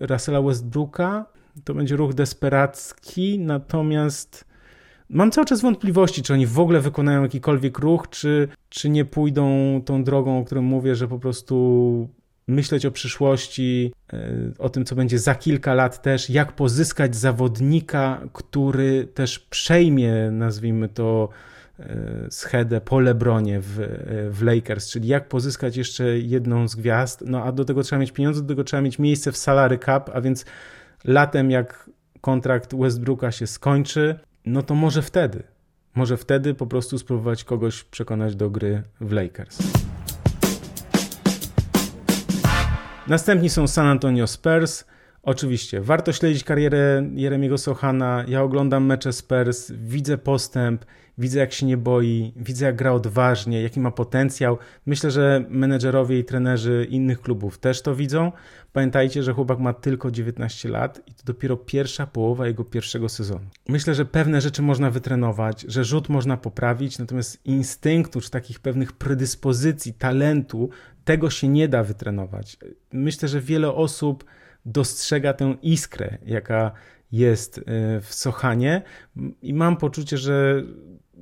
Russella 0.00 0.42
Westbrooka. 0.42 1.26
To 1.64 1.74
będzie 1.74 1.96
ruch 1.96 2.14
desperacki, 2.14 3.38
natomiast 3.38 4.44
mam 5.08 5.30
cały 5.30 5.46
czas 5.46 5.60
wątpliwości, 5.60 6.22
czy 6.22 6.32
oni 6.32 6.46
w 6.46 6.58
ogóle 6.58 6.80
wykonają 6.80 7.22
jakikolwiek 7.22 7.78
ruch, 7.78 8.08
czy, 8.08 8.48
czy 8.68 8.88
nie 8.90 9.04
pójdą 9.04 9.46
tą 9.84 10.04
drogą, 10.04 10.38
o 10.38 10.44
którym 10.44 10.64
mówię, 10.64 10.94
że 10.94 11.08
po 11.08 11.18
prostu 11.18 12.08
myśleć 12.50 12.86
o 12.86 12.90
przyszłości, 12.90 13.92
e, 14.12 14.18
o 14.58 14.68
tym, 14.68 14.84
co 14.84 14.94
będzie 14.96 15.18
za 15.18 15.34
kilka 15.34 15.74
lat 15.74 16.02
też, 16.02 16.30
jak 16.30 16.52
pozyskać 16.52 17.16
zawodnika, 17.16 18.20
który 18.32 19.08
też 19.14 19.38
przejmie, 19.38 20.30
nazwijmy 20.30 20.88
to, 20.88 21.28
e, 21.78 22.26
schedę 22.30 22.80
po 22.80 23.00
Lebronie 23.00 23.60
w, 23.60 23.80
e, 23.80 23.86
w 24.30 24.42
Lakers, 24.42 24.90
czyli 24.90 25.08
jak 25.08 25.28
pozyskać 25.28 25.76
jeszcze 25.76 26.18
jedną 26.18 26.68
z 26.68 26.76
gwiazd, 26.76 27.24
no 27.26 27.44
a 27.44 27.52
do 27.52 27.64
tego 27.64 27.82
trzeba 27.82 28.00
mieć 28.00 28.12
pieniądze, 28.12 28.42
do 28.42 28.48
tego 28.48 28.64
trzeba 28.64 28.82
mieć 28.82 28.98
miejsce 28.98 29.32
w 29.32 29.36
salary 29.36 29.78
cap, 29.78 30.10
a 30.14 30.20
więc 30.20 30.44
latem 31.04 31.50
jak 31.50 31.90
kontrakt 32.20 32.76
Westbrooka 32.76 33.32
się 33.32 33.46
skończy, 33.46 34.18
no 34.46 34.62
to 34.62 34.74
może 34.74 35.02
wtedy, 35.02 35.42
może 35.94 36.16
wtedy 36.16 36.54
po 36.54 36.66
prostu 36.66 36.98
spróbować 36.98 37.44
kogoś 37.44 37.84
przekonać 37.84 38.36
do 38.36 38.50
gry 38.50 38.82
w 39.00 39.12
Lakers. 39.12 39.58
Następni 43.10 43.48
są 43.50 43.66
San 43.66 43.86
Antonio 43.86 44.26
Spurs. 44.26 44.84
Oczywiście, 45.22 45.80
warto 45.80 46.12
śledzić 46.12 46.44
karierę 46.44 47.10
Jeremiego 47.14 47.58
Sochana. 47.58 48.24
Ja 48.28 48.42
oglądam 48.42 48.84
mecze 48.84 49.12
Spurs, 49.12 49.70
widzę 49.70 50.18
postęp, 50.18 50.84
widzę 51.18 51.38
jak 51.38 51.52
się 51.52 51.66
nie 51.66 51.76
boi, 51.76 52.32
widzę 52.36 52.66
jak 52.66 52.76
gra 52.76 52.92
odważnie, 52.92 53.62
jaki 53.62 53.80
ma 53.80 53.90
potencjał. 53.90 54.58
Myślę, 54.86 55.10
że 55.10 55.44
menedżerowie 55.48 56.18
i 56.18 56.24
trenerzy 56.24 56.86
innych 56.90 57.20
klubów 57.20 57.58
też 57.58 57.82
to 57.82 57.94
widzą. 57.94 58.32
Pamiętajcie, 58.72 59.22
że 59.22 59.32
chłopak 59.32 59.58
ma 59.58 59.72
tylko 59.72 60.10
19 60.10 60.68
lat 60.68 61.02
i 61.06 61.14
to 61.14 61.22
dopiero 61.24 61.56
pierwsza 61.56 62.06
połowa 62.06 62.46
jego 62.46 62.64
pierwszego 62.64 63.08
sezonu. 63.08 63.46
Myślę, 63.68 63.94
że 63.94 64.04
pewne 64.04 64.40
rzeczy 64.40 64.62
można 64.62 64.90
wytrenować, 64.90 65.64
że 65.68 65.84
rzut 65.84 66.08
można 66.08 66.36
poprawić, 66.36 66.98
natomiast 66.98 67.46
instynktu 67.46 68.20
czy 68.20 68.30
takich 68.30 68.60
pewnych 68.60 68.92
predyspozycji, 68.92 69.94
talentu, 69.94 70.70
tego 71.10 71.30
się 71.30 71.48
nie 71.48 71.68
da 71.68 71.82
wytrenować. 71.82 72.56
Myślę, 72.92 73.28
że 73.28 73.40
wiele 73.40 73.74
osób 73.74 74.24
dostrzega 74.64 75.32
tę 75.32 75.54
iskrę, 75.62 76.18
jaka 76.26 76.72
jest 77.12 77.58
e, 77.58 77.62
w 78.00 78.14
Sochanie 78.14 78.82
i 79.42 79.54
mam 79.54 79.76
poczucie, 79.76 80.18
że, 80.18 80.62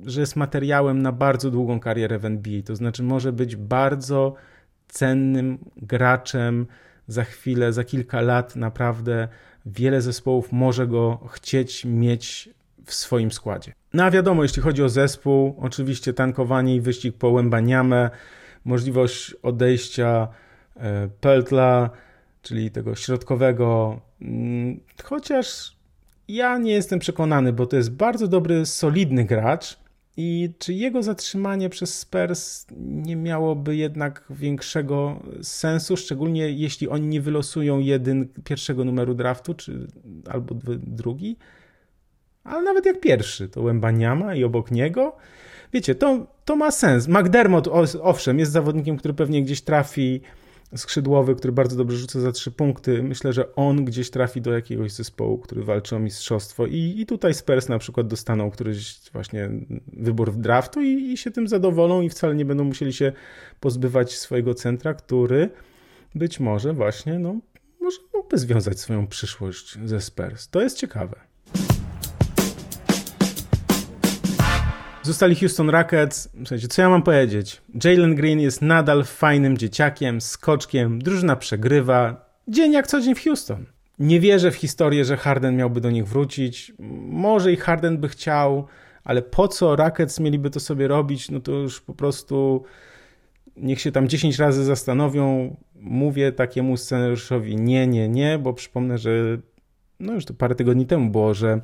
że 0.05 0.21
jest 0.21 0.35
materiałem 0.35 1.01
na 1.01 1.11
bardzo 1.11 1.51
długą 1.51 1.79
karierę 1.79 2.19
w 2.19 2.25
NBA. 2.25 2.61
To 2.61 2.75
znaczy 2.75 3.03
może 3.03 3.31
być 3.31 3.55
bardzo 3.55 4.35
cennym 4.87 5.57
graczem 5.77 6.67
za 7.07 7.23
chwilę, 7.23 7.73
za 7.73 7.83
kilka 7.83 8.21
lat 8.21 8.55
naprawdę 8.55 9.27
wiele 9.65 10.01
zespołów 10.01 10.51
może 10.51 10.87
go 10.87 11.27
chcieć 11.31 11.85
mieć 11.85 12.49
w 12.85 12.93
swoim 12.93 13.31
składzie. 13.31 13.73
No 13.93 14.03
a 14.03 14.11
wiadomo, 14.11 14.43
jeśli 14.43 14.61
chodzi 14.61 14.83
o 14.83 14.89
zespół, 14.89 15.55
oczywiście 15.59 16.13
tankowanie 16.13 16.75
i 16.75 16.81
wyścig 16.81 17.15
po 17.17 17.29
Łębaniamę, 17.29 18.09
możliwość 18.69 19.35
odejścia 19.43 20.27
e, 20.75 21.09
Peltla, 21.21 21.89
czyli 22.41 22.71
tego 22.71 22.95
środkowego, 22.95 23.99
mm, 24.21 24.79
chociaż 25.03 25.75
ja 26.27 26.57
nie 26.57 26.71
jestem 26.71 26.99
przekonany, 26.99 27.53
bo 27.53 27.65
to 27.65 27.75
jest 27.75 27.91
bardzo 27.91 28.27
dobry, 28.27 28.65
solidny 28.65 29.25
gracz 29.25 29.79
i 30.17 30.53
czy 30.59 30.73
jego 30.73 31.03
zatrzymanie 31.03 31.69
przez 31.69 31.99
Spurs 31.99 32.67
nie 32.77 33.15
miałoby 33.15 33.75
jednak 33.75 34.25
większego 34.29 35.19
sensu, 35.41 35.97
szczególnie 35.97 36.49
jeśli 36.49 36.89
oni 36.89 37.07
nie 37.07 37.21
wylosują 37.21 37.79
jeden, 37.79 38.27
pierwszego 38.43 38.85
numeru 38.85 39.13
draftu, 39.13 39.53
czy 39.53 39.87
albo 40.31 40.55
drugi, 40.77 41.37
ale 42.43 42.63
nawet 42.63 42.85
jak 42.85 42.99
pierwszy, 42.99 43.49
to 43.49 43.61
Łębaniama 43.61 44.35
i 44.35 44.43
obok 44.43 44.71
niego, 44.71 45.17
wiecie, 45.73 45.95
to, 45.95 46.27
to 46.45 46.55
ma 46.55 46.71
sens. 46.71 47.07
McDermott, 47.07 47.67
owszem, 48.01 48.39
jest 48.39 48.51
zawodnikiem, 48.51 48.97
który 48.97 49.13
pewnie 49.13 49.43
gdzieś 49.43 49.61
trafi 49.61 50.21
skrzydłowy, 50.75 51.35
który 51.35 51.53
bardzo 51.53 51.77
dobrze 51.77 51.97
rzuca 51.97 52.19
za 52.19 52.31
trzy 52.31 52.51
punkty. 52.51 53.03
Myślę, 53.03 53.33
że 53.33 53.55
on 53.55 53.85
gdzieś 53.85 54.09
trafi 54.09 54.41
do 54.41 54.53
jakiegoś 54.53 54.91
zespołu, 54.91 55.37
który 55.37 55.63
walczy 55.63 55.95
o 55.95 55.99
mistrzostwo 55.99 56.65
i, 56.65 56.95
i 56.97 57.05
tutaj 57.05 57.33
Spurs 57.33 57.69
na 57.69 57.79
przykład 57.79 58.07
dostaną 58.07 58.51
któryś 58.51 58.99
właśnie 59.13 59.49
wybór 59.93 60.31
w 60.31 60.37
draftu 60.37 60.81
i, 60.81 61.11
i 61.11 61.17
się 61.17 61.31
tym 61.31 61.47
zadowolą 61.47 62.01
i 62.01 62.09
wcale 62.09 62.35
nie 62.35 62.45
będą 62.45 62.63
musieli 62.63 62.93
się 62.93 63.11
pozbywać 63.59 64.17
swojego 64.17 64.53
centra, 64.53 64.93
który 64.93 65.49
być 66.15 66.39
może 66.39 66.73
właśnie, 66.73 67.19
no, 67.19 67.39
może 67.81 67.97
mógłby 68.13 68.37
związać 68.37 68.79
swoją 68.79 69.07
przyszłość 69.07 69.77
ze 69.85 70.01
Spurs. 70.01 70.49
To 70.49 70.61
jest 70.61 70.77
ciekawe. 70.77 71.15
Zostali 75.03 75.35
Houston 75.35 75.69
Rockets. 75.69 76.29
Słuchajcie, 76.37 76.67
co 76.67 76.81
ja 76.81 76.89
mam 76.89 77.03
powiedzieć? 77.03 77.61
Jalen 77.83 78.15
Green 78.15 78.39
jest 78.39 78.61
nadal 78.61 79.03
fajnym 79.03 79.57
dzieciakiem, 79.57 80.21
skoczkiem, 80.21 81.01
drużyna 81.01 81.35
przegrywa. 81.35 82.29
Dzień 82.47 82.73
jak 82.73 82.87
co 82.87 83.01
dzień 83.01 83.15
w 83.15 83.23
Houston. 83.23 83.65
Nie 83.99 84.19
wierzę 84.19 84.51
w 84.51 84.55
historię, 84.55 85.05
że 85.05 85.17
Harden 85.17 85.55
miałby 85.55 85.81
do 85.81 85.91
nich 85.91 86.07
wrócić. 86.07 86.73
Może 87.09 87.51
i 87.51 87.55
Harden 87.55 87.97
by 87.97 88.09
chciał, 88.09 88.67
ale 89.03 89.21
po 89.21 89.47
co 89.47 89.75
Rockets 89.75 90.19
mieliby 90.19 90.49
to 90.49 90.59
sobie 90.59 90.87
robić? 90.87 91.31
No 91.31 91.39
to 91.39 91.51
już 91.51 91.81
po 91.81 91.93
prostu 91.93 92.63
niech 93.57 93.81
się 93.81 93.91
tam 93.91 94.07
10 94.07 94.39
razy 94.39 94.63
zastanowią. 94.63 95.55
Mówię 95.75 96.31
takiemu 96.31 96.77
scenariuszowi 96.77 97.55
nie, 97.55 97.87
nie, 97.87 98.09
nie, 98.09 98.39
bo 98.39 98.53
przypomnę, 98.53 98.97
że 98.97 99.11
no 99.99 100.13
już 100.13 100.25
to 100.25 100.33
parę 100.33 100.55
tygodni 100.55 100.85
temu 100.85 101.09
było, 101.09 101.33
że 101.33 101.61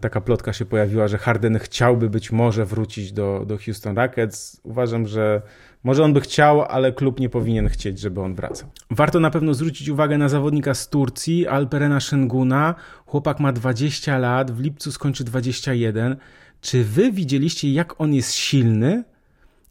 taka 0.00 0.20
plotka 0.20 0.52
się 0.52 0.64
pojawiła, 0.64 1.08
że 1.08 1.18
Harden 1.18 1.58
chciałby 1.58 2.10
być 2.10 2.32
może 2.32 2.64
wrócić 2.64 3.12
do, 3.12 3.44
do 3.46 3.58
Houston 3.58 3.96
Rockets. 3.96 4.60
Uważam, 4.64 5.06
że 5.06 5.42
może 5.84 6.04
on 6.04 6.12
by 6.12 6.20
chciał, 6.20 6.62
ale 6.62 6.92
klub 6.92 7.20
nie 7.20 7.28
powinien 7.28 7.68
chcieć, 7.68 8.00
żeby 8.00 8.20
on 8.20 8.34
wracał. 8.34 8.68
Warto 8.90 9.20
na 9.20 9.30
pewno 9.30 9.54
zwrócić 9.54 9.88
uwagę 9.88 10.18
na 10.18 10.28
zawodnika 10.28 10.74
z 10.74 10.88
Turcji, 10.88 11.46
Alperena 11.46 12.00
Szenguna. 12.00 12.74
Chłopak 13.06 13.40
ma 13.40 13.52
20 13.52 14.18
lat, 14.18 14.50
w 14.50 14.60
lipcu 14.60 14.92
skończy 14.92 15.24
21. 15.24 16.16
Czy 16.60 16.84
wy 16.84 17.12
widzieliście, 17.12 17.72
jak 17.72 18.00
on 18.00 18.14
jest 18.14 18.34
silny? 18.34 19.04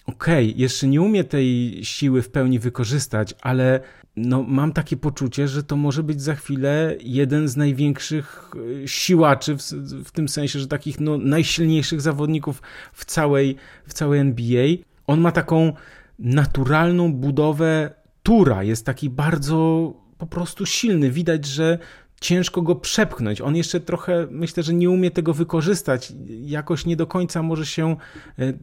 Okej, 0.05 0.49
okay, 0.49 0.61
jeszcze 0.61 0.87
nie 0.87 1.01
umie 1.01 1.23
tej 1.23 1.79
siły 1.83 2.21
w 2.21 2.29
pełni 2.29 2.59
wykorzystać, 2.59 3.35
ale 3.41 3.79
no, 4.17 4.43
mam 4.43 4.73
takie 4.73 4.97
poczucie, 4.97 5.47
że 5.47 5.63
to 5.63 5.75
może 5.75 6.03
być 6.03 6.21
za 6.21 6.35
chwilę 6.35 6.95
jeden 6.99 7.47
z 7.47 7.57
największych 7.57 8.51
e, 8.83 8.87
siłaczy, 8.87 9.57
w, 9.57 9.61
w 10.05 10.11
tym 10.11 10.29
sensie, 10.29 10.59
że 10.59 10.67
takich 10.67 10.99
no, 10.99 11.17
najsilniejszych 11.17 12.01
zawodników 12.01 12.61
w 12.93 13.05
całej, 13.05 13.55
w 13.87 13.93
całej 13.93 14.19
NBA. 14.19 14.67
On 15.07 15.21
ma 15.21 15.31
taką 15.31 15.73
naturalną 16.19 17.13
budowę 17.13 17.91
tura, 18.23 18.63
jest 18.63 18.85
taki 18.85 19.09
bardzo 19.09 19.93
po 20.17 20.27
prostu 20.27 20.65
silny. 20.65 21.11
Widać, 21.11 21.45
że 21.45 21.79
ciężko 22.21 22.61
go 22.61 22.75
przepchnąć. 22.75 23.41
On 23.41 23.55
jeszcze 23.55 23.79
trochę, 23.79 24.27
myślę, 24.31 24.63
że 24.63 24.73
nie 24.73 24.89
umie 24.89 25.11
tego 25.11 25.33
wykorzystać. 25.33 26.13
Jakoś 26.27 26.85
nie 26.85 26.95
do 26.95 27.07
końca 27.07 27.43
może 27.43 27.65
się 27.65 27.95
e, 28.39 28.53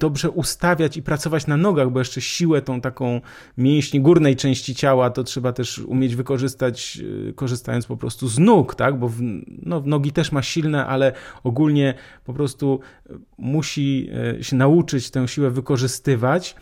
dobrze 0.00 0.30
ustawiać 0.30 0.96
i 0.96 1.02
pracować 1.02 1.46
na 1.46 1.56
nogach, 1.56 1.90
bo 1.90 1.98
jeszcze 1.98 2.20
siłę 2.20 2.62
tą 2.62 2.80
taką 2.80 3.20
mięśni 3.58 4.00
górnej 4.00 4.36
części 4.36 4.74
ciała 4.74 5.10
to 5.10 5.24
trzeba 5.24 5.52
też 5.52 5.78
umieć 5.78 6.16
wykorzystać, 6.16 6.98
y, 7.28 7.32
korzystając 7.32 7.86
po 7.86 7.96
prostu 7.96 8.28
z 8.28 8.38
nóg, 8.38 8.74
tak? 8.74 8.98
Bo 8.98 9.08
w, 9.08 9.18
no, 9.62 9.82
nogi 9.86 10.12
też 10.12 10.32
ma 10.32 10.42
silne, 10.42 10.86
ale 10.86 11.12
ogólnie 11.44 11.94
po 12.24 12.32
prostu 12.32 12.80
musi 13.38 14.10
y, 14.38 14.44
się 14.44 14.56
nauczyć 14.56 15.10
tę 15.10 15.28
siłę 15.28 15.50
wykorzystywać. 15.50 16.56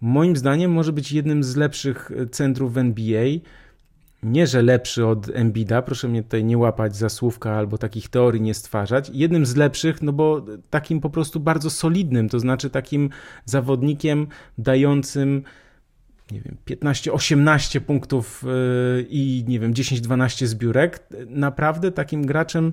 Moim 0.00 0.36
zdaniem 0.36 0.72
może 0.72 0.92
być 0.92 1.12
jednym 1.12 1.44
z 1.44 1.56
lepszych 1.56 2.10
centrów 2.30 2.74
w 2.74 2.78
NBA 2.78 3.24
nie, 4.22 4.46
że 4.46 4.62
lepszy 4.62 5.06
od 5.06 5.28
Embida, 5.28 5.82
proszę 5.82 6.08
mnie 6.08 6.22
tutaj 6.22 6.44
nie 6.44 6.58
łapać 6.58 6.96
za 6.96 7.08
słówka 7.08 7.52
albo 7.52 7.78
takich 7.78 8.08
teorii 8.08 8.40
nie 8.40 8.54
stwarzać. 8.54 9.10
Jednym 9.14 9.46
z 9.46 9.56
lepszych, 9.56 10.02
no 10.02 10.12
bo 10.12 10.46
takim 10.70 11.00
po 11.00 11.10
prostu 11.10 11.40
bardzo 11.40 11.70
solidnym, 11.70 12.28
to 12.28 12.40
znaczy 12.40 12.70
takim 12.70 13.10
zawodnikiem 13.44 14.26
dającym 14.58 15.42
nie 16.30 16.40
wiem, 16.40 16.56
15-18 16.66 17.80
punktów 17.80 18.44
yy, 18.96 19.06
i 19.08 19.44
nie 19.48 19.60
wiem, 19.60 19.74
10-12 19.74 20.46
zbiórek, 20.46 21.08
naprawdę 21.28 21.92
takim 21.92 22.26
graczem 22.26 22.72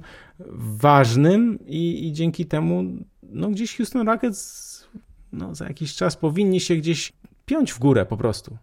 ważnym 0.80 1.60
i, 1.66 2.08
i 2.08 2.14
dzięki 2.14 2.46
temu 2.46 2.84
no 3.24 3.50
gdzieś 3.50 3.78
Houston 3.78 4.08
Rockets 4.08 4.70
no, 5.34 5.56
za 5.56 5.68
jakiś 5.68 5.96
czas 5.96 6.16
powinni 6.16 6.60
się 6.60 6.76
gdzieś 6.76 7.14
piąć 7.46 7.74
w 7.74 7.80
górę 7.80 8.06
po 8.06 8.18
prostu. 8.18 8.58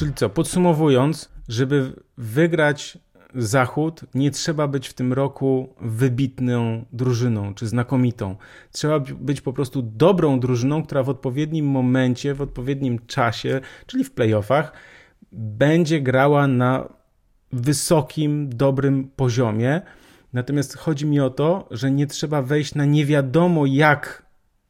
Czyli 0.00 0.14
co, 0.14 0.30
podsumowując, 0.30 1.30
żeby 1.48 1.92
wygrać 2.18 2.98
Zachód, 3.34 4.00
nie 4.14 4.30
trzeba 4.30 4.68
być 4.68 4.88
w 4.88 4.94
tym 4.94 5.12
roku 5.12 5.74
wybitną 5.80 6.84
drużyną 6.92 7.54
czy 7.54 7.68
znakomitą. 7.68 8.36
Trzeba 8.72 9.00
być 9.00 9.40
po 9.40 9.52
prostu 9.52 9.82
dobrą 9.82 10.40
drużyną, 10.40 10.82
która 10.82 11.02
w 11.02 11.08
odpowiednim 11.08 11.66
momencie, 11.66 12.34
w 12.34 12.40
odpowiednim 12.40 12.98
czasie, 13.06 13.60
czyli 13.86 14.04
w 14.04 14.12
playoffach, 14.12 14.72
będzie 15.32 16.00
grała 16.00 16.46
na 16.46 16.88
wysokim, 17.52 18.48
dobrym 18.48 19.08
poziomie. 19.16 19.80
Natomiast 20.32 20.76
chodzi 20.76 21.06
mi 21.06 21.20
o 21.20 21.30
to, 21.30 21.68
że 21.70 21.90
nie 21.90 22.06
trzeba 22.06 22.42
wejść 22.42 22.74
na 22.74 22.84
nie 22.84 23.06
wiadomo 23.06 23.66
jak 23.66 24.22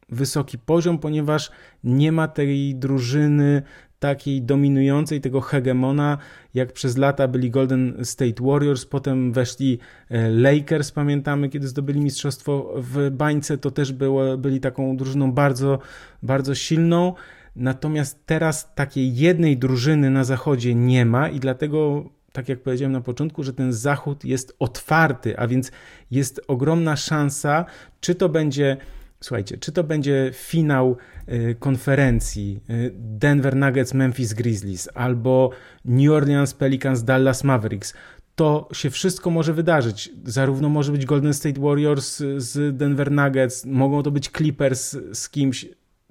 wysoki 0.09 0.59
poziom, 0.59 0.99
ponieważ 0.99 1.51
nie 1.85 2.13
ma 2.13 2.29
tej 2.29 2.75
drużyny 2.75 3.63
takiej 4.01 4.43
dominującej, 4.43 5.21
tego 5.21 5.41
hegemona, 5.41 6.19
jak 6.55 6.73
przez 6.73 6.97
lata 6.97 7.29
byli 7.29 7.51
Golden 7.51 8.05
State 8.05 8.45
Warriors, 8.45 8.87
potem 8.87 9.33
weszli 9.33 9.79
e, 10.09 10.31
Lakers, 10.31 10.93
pamiętamy, 10.93 11.49
kiedy 11.49 11.69
zdobyli 11.69 12.01
mistrzostwo 12.01 12.75
w 12.77 13.11
bańce, 13.11 13.59
to 13.59 13.71
też 13.71 13.93
było, 13.93 14.39
byli 14.39 14.61
taką 14.61 14.97
drużyną 14.97 15.33
bardzo, 15.33 15.79
bardzo 16.23 16.55
silną. 16.55 17.15
Natomiast 17.57 18.27
teraz 18.27 18.75
takiej 18.75 19.17
jednej 19.17 19.57
drużyny 19.57 20.11
na 20.11 20.25
zachodzie 20.25 20.75
nie 20.75 21.07
ma 21.07 21.29
i 21.29 21.41
dlatego 21.41 22.05
tak 22.33 22.49
jak 22.49 22.63
powiedziałem 22.63 22.93
na 22.93 23.01
początku, 23.01 23.43
że 23.43 23.53
ten 23.53 23.73
zachód 23.73 24.25
jest 24.25 24.57
otwarty, 24.59 25.39
a 25.39 25.47
więc 25.47 25.73
jest 26.11 26.41
ogromna 26.49 26.97
szansa, 26.97 27.65
czy 28.01 28.15
to 28.15 28.29
będzie 28.29 28.77
Słuchajcie, 29.21 29.59
czy 29.59 29.73
to 29.73 29.85
będzie 29.85 30.31
finał 30.35 30.97
y, 31.29 31.57
konferencji 31.59 32.61
y, 32.71 32.93
Denver 32.95 33.57
Nuggets 33.57 33.95
Memphis 33.95 34.33
Grizzlies 34.33 34.89
albo 34.95 35.51
New 35.85 36.13
Orleans 36.13 36.55
Pelicans 36.55 37.05
Dallas 37.05 37.45
Mavericks, 37.45 37.95
to 38.35 38.69
się 38.73 38.91
wszystko 38.91 39.31
może 39.31 39.55
wydarzyć. 39.55 40.13
Zarówno 40.25 40.69
może 40.69 40.93
być 40.93 41.07
Golden 41.07 41.35
State 41.35 41.61
Warriors 41.61 42.23
z 42.37 42.77
Denver 42.77 43.13
Nuggets, 43.13 43.67
mogą 43.67 44.03
to 44.03 44.11
być 44.11 44.31
Clippers 44.31 44.97
z 45.13 45.29
kimś. 45.29 45.67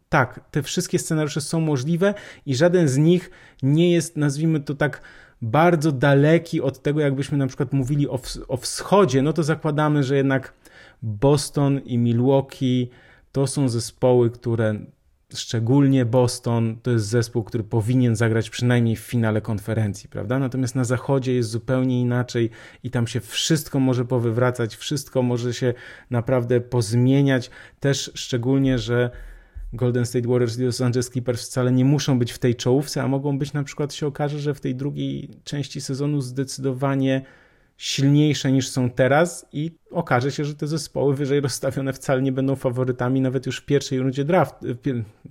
Tak, 0.09 0.39
te 0.51 0.63
wszystkie 0.63 0.99
scenariusze 0.99 1.41
są 1.41 1.61
możliwe 1.61 2.13
i 2.45 2.55
żaden 2.55 2.87
z 2.87 2.97
nich 2.97 3.31
nie 3.63 3.91
jest, 3.91 4.17
nazwijmy 4.17 4.59
to 4.59 4.75
tak, 4.75 5.01
bardzo 5.41 5.91
daleki 5.91 6.61
od 6.61 6.81
tego, 6.81 6.99
jakbyśmy 6.99 7.37
na 7.37 7.47
przykład 7.47 7.73
mówili 7.73 8.09
o, 8.09 8.19
o 8.47 8.57
wschodzie, 8.57 9.21
no 9.21 9.33
to 9.33 9.43
zakładamy, 9.43 10.03
że 10.03 10.15
jednak 10.15 10.53
Boston 11.01 11.79
i 11.79 11.97
Milwaukee 11.97 12.89
to 13.31 13.47
są 13.47 13.69
zespoły, 13.69 14.29
które 14.29 14.79
szczególnie 15.33 16.05
Boston 16.05 16.77
to 16.83 16.91
jest 16.91 17.05
zespół, 17.05 17.43
który 17.43 17.63
powinien 17.63 18.15
zagrać 18.15 18.49
przynajmniej 18.49 18.95
w 18.95 18.99
finale 18.99 19.41
konferencji, 19.41 20.09
prawda? 20.09 20.39
Natomiast 20.39 20.75
na 20.75 20.83
zachodzie 20.83 21.33
jest 21.33 21.49
zupełnie 21.49 22.01
inaczej 22.01 22.49
i 22.83 22.91
tam 22.91 23.07
się 23.07 23.19
wszystko 23.19 23.79
może 23.79 24.05
powywracać, 24.05 24.75
wszystko 24.75 25.21
może 25.21 25.53
się 25.53 25.73
naprawdę 26.09 26.61
pozmieniać. 26.61 27.49
Też 27.79 28.11
szczególnie, 28.15 28.77
że 28.79 29.09
Golden 29.73 30.05
State 30.05 30.27
Warriors 30.27 30.59
i 30.59 30.63
Los 30.63 30.81
Angeles 30.81 31.09
Clippers 31.09 31.47
wcale 31.47 31.71
nie 31.71 31.85
muszą 31.85 32.19
być 32.19 32.31
w 32.31 32.39
tej 32.39 32.55
czołówce, 32.55 33.03
a 33.03 33.07
mogą 33.07 33.37
być 33.39 33.53
na 33.53 33.63
przykład 33.63 33.93
się 33.93 34.07
okaże, 34.07 34.39
że 34.39 34.53
w 34.53 34.61
tej 34.61 34.75
drugiej 34.75 35.29
części 35.43 35.81
sezonu 35.81 36.21
zdecydowanie 36.21 37.25
silniejsze 37.79 38.51
niż 38.51 38.69
są 38.69 38.89
teraz 38.89 39.45
i 39.53 39.71
okaże 39.91 40.31
się, 40.31 40.45
że 40.45 40.55
te 40.55 40.67
zespoły 40.67 41.15
wyżej 41.15 41.41
rozstawione 41.41 41.93
wcale 41.93 42.21
nie 42.21 42.31
będą 42.31 42.55
faworytami 42.55 43.21
nawet 43.21 43.45
już 43.45 43.57
w 43.57 43.65
pierwszej 43.65 43.99
rundzie 43.99 44.25
draftu, 44.25 44.67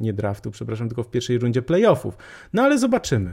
nie 0.01 0.13
draftu, 0.13 0.51
przepraszam, 0.51 0.89
tylko 0.89 1.03
w 1.03 1.11
pierwszej 1.11 1.39
rundzie 1.39 1.63
playoffów. 1.63 2.17
No 2.53 2.63
ale 2.63 2.79
zobaczymy. 2.79 3.33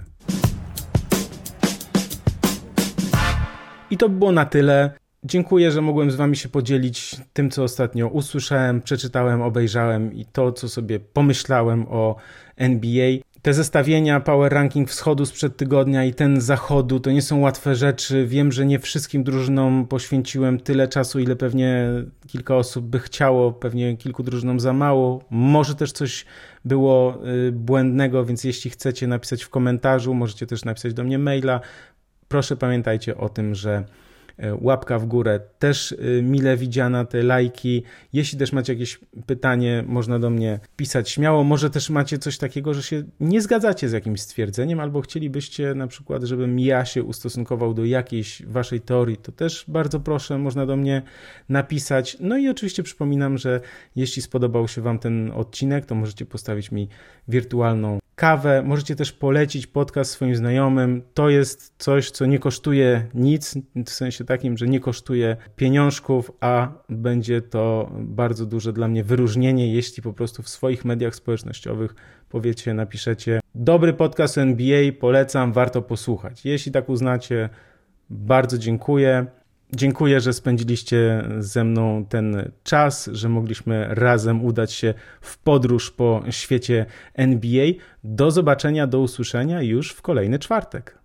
I 3.91 3.97
to 3.97 4.09
by 4.09 4.19
było 4.19 4.31
na 4.31 4.45
tyle. 4.45 4.91
Dziękuję, 5.23 5.71
że 5.71 5.81
mogłem 5.81 6.11
z 6.11 6.15
Wami 6.15 6.35
się 6.35 6.49
podzielić 6.49 7.15
tym, 7.33 7.51
co 7.51 7.63
ostatnio 7.63 8.07
usłyszałem, 8.07 8.81
przeczytałem, 8.81 9.41
obejrzałem 9.41 10.13
i 10.13 10.25
to, 10.25 10.51
co 10.51 10.69
sobie 10.69 10.99
pomyślałem 10.99 11.85
o 11.89 12.15
NBA. 12.57 13.17
Te 13.45 13.53
zestawienia 13.53 14.19
Power 14.19 14.53
Ranking 14.53 14.89
Wschodu 14.89 15.25
sprzed 15.25 15.57
tygodnia 15.57 16.05
i 16.05 16.13
ten 16.13 16.41
Zachodu 16.41 16.99
to 16.99 17.11
nie 17.11 17.21
są 17.21 17.39
łatwe 17.39 17.75
rzeczy. 17.75 18.25
Wiem, 18.27 18.51
że 18.51 18.65
nie 18.65 18.79
wszystkim 18.79 19.23
drużynom 19.23 19.87
poświęciłem 19.87 20.59
tyle 20.59 20.87
czasu, 20.87 21.19
ile 21.19 21.35
pewnie 21.35 21.89
kilka 22.27 22.55
osób 22.55 22.85
by 22.85 22.99
chciało, 22.99 23.51
pewnie 23.51 23.97
kilku 23.97 24.23
drużynom 24.23 24.59
za 24.59 24.73
mało. 24.73 25.21
Może 25.29 25.75
też 25.75 25.91
coś 25.91 26.25
było 26.65 27.21
y, 27.47 27.51
błędnego, 27.51 28.25
więc 28.25 28.43
jeśli 28.43 28.71
chcecie 28.71 29.07
napisać 29.07 29.43
w 29.43 29.49
komentarzu, 29.49 30.13
możecie 30.13 30.47
też 30.47 30.65
napisać 30.65 30.93
do 30.93 31.03
mnie 31.03 31.19
maila. 31.19 31.59
Proszę 32.27 32.57
pamiętajcie 32.57 33.17
o 33.17 33.29
tym, 33.29 33.55
że 33.55 33.83
łapka 34.61 34.99
w 34.99 35.05
górę 35.05 35.39
też 35.59 35.91
e, 35.91 36.21
mile 36.21 36.57
widziana, 36.57 37.05
te 37.05 37.23
lajki. 37.23 37.83
Jeśli 38.13 38.39
też 38.39 38.53
macie 38.53 38.73
jakieś 38.73 38.99
pytanie, 39.25 39.83
można 39.87 40.19
do 40.19 40.29
mnie 40.29 40.59
pisać 40.75 41.09
śmiało. 41.09 41.43
Może 41.43 41.69
też 41.69 41.89
macie 41.89 42.17
coś 42.17 42.37
takiego, 42.37 42.73
że 42.73 42.83
się 42.83 43.03
nie 43.19 43.41
zgadzacie 43.41 43.89
z 43.89 43.91
jakimś 43.91 44.21
stwierdzeniem, 44.21 44.79
albo 44.79 45.01
chcielibyście 45.01 45.75
na 45.75 45.87
przykład, 45.87 46.23
żebym 46.23 46.59
ja 46.59 46.85
się 46.85 47.03
ustosunkował 47.03 47.73
do 47.73 47.85
jakiejś 47.85 48.45
waszej 48.45 48.81
teorii, 48.81 49.17
to 49.17 49.31
też 49.31 49.65
bardzo 49.67 49.99
proszę, 49.99 50.37
można 50.37 50.65
do 50.65 50.75
mnie 50.75 51.01
napisać. 51.49 52.17
No 52.19 52.37
i 52.37 52.49
oczywiście 52.49 52.83
przypominam, 52.83 53.37
że 53.37 53.61
jeśli 53.95 54.21
spodobał 54.21 54.67
się 54.67 54.81
wam 54.81 54.99
ten 54.99 55.31
odcinek, 55.31 55.85
to 55.85 55.95
możecie 55.95 56.25
postawić 56.25 56.71
mi 56.71 56.89
wirtualną 57.27 57.99
kawę. 58.15 58.63
Możecie 58.63 58.95
też 58.95 59.11
polecić 59.11 59.67
podcast 59.67 60.11
swoim 60.11 60.35
znajomym. 60.35 61.01
To 61.13 61.29
jest 61.29 61.73
coś, 61.77 62.11
co 62.11 62.25
nie 62.25 62.39
kosztuje 62.39 63.07
nic, 63.13 63.55
w 63.85 63.89
sensie 63.89 64.25
takim, 64.25 64.57
że 64.57 64.67
nie 64.67 64.79
kosztuje 64.79 65.37
pieniążków, 65.55 66.31
a 66.39 66.71
będzie 66.89 67.41
to 67.41 67.91
bardzo 67.99 68.45
duże 68.45 68.73
dla 68.73 68.87
mnie 68.87 69.03
wyróżnienie, 69.03 69.73
jeśli 69.73 70.03
po 70.03 70.13
prostu 70.13 70.43
w 70.43 70.49
swoich 70.49 70.85
mediach 70.85 71.15
społecznościowych 71.15 71.95
powiecie, 72.29 72.73
napiszecie 72.73 73.39
dobry 73.55 73.93
podcast 73.93 74.37
NBA, 74.37 74.91
polecam, 74.99 75.53
warto 75.53 75.81
posłuchać. 75.81 76.45
Jeśli 76.45 76.71
tak 76.71 76.89
uznacie, 76.89 77.49
bardzo 78.09 78.57
dziękuję. 78.57 79.25
Dziękuję, 79.73 80.21
że 80.21 80.33
spędziliście 80.33 81.23
ze 81.39 81.63
mną 81.63 82.05
ten 82.09 82.51
czas, 82.63 83.09
że 83.13 83.29
mogliśmy 83.29 83.87
razem 83.89 84.45
udać 84.45 84.73
się 84.73 84.93
w 85.21 85.37
podróż 85.37 85.91
po 85.91 86.23
świecie 86.29 86.85
NBA. 87.13 87.67
Do 88.03 88.31
zobaczenia, 88.31 88.87
do 88.87 88.99
usłyszenia 88.99 89.61
już 89.61 89.91
w 89.91 90.01
kolejny 90.01 90.39
czwartek. 90.39 90.97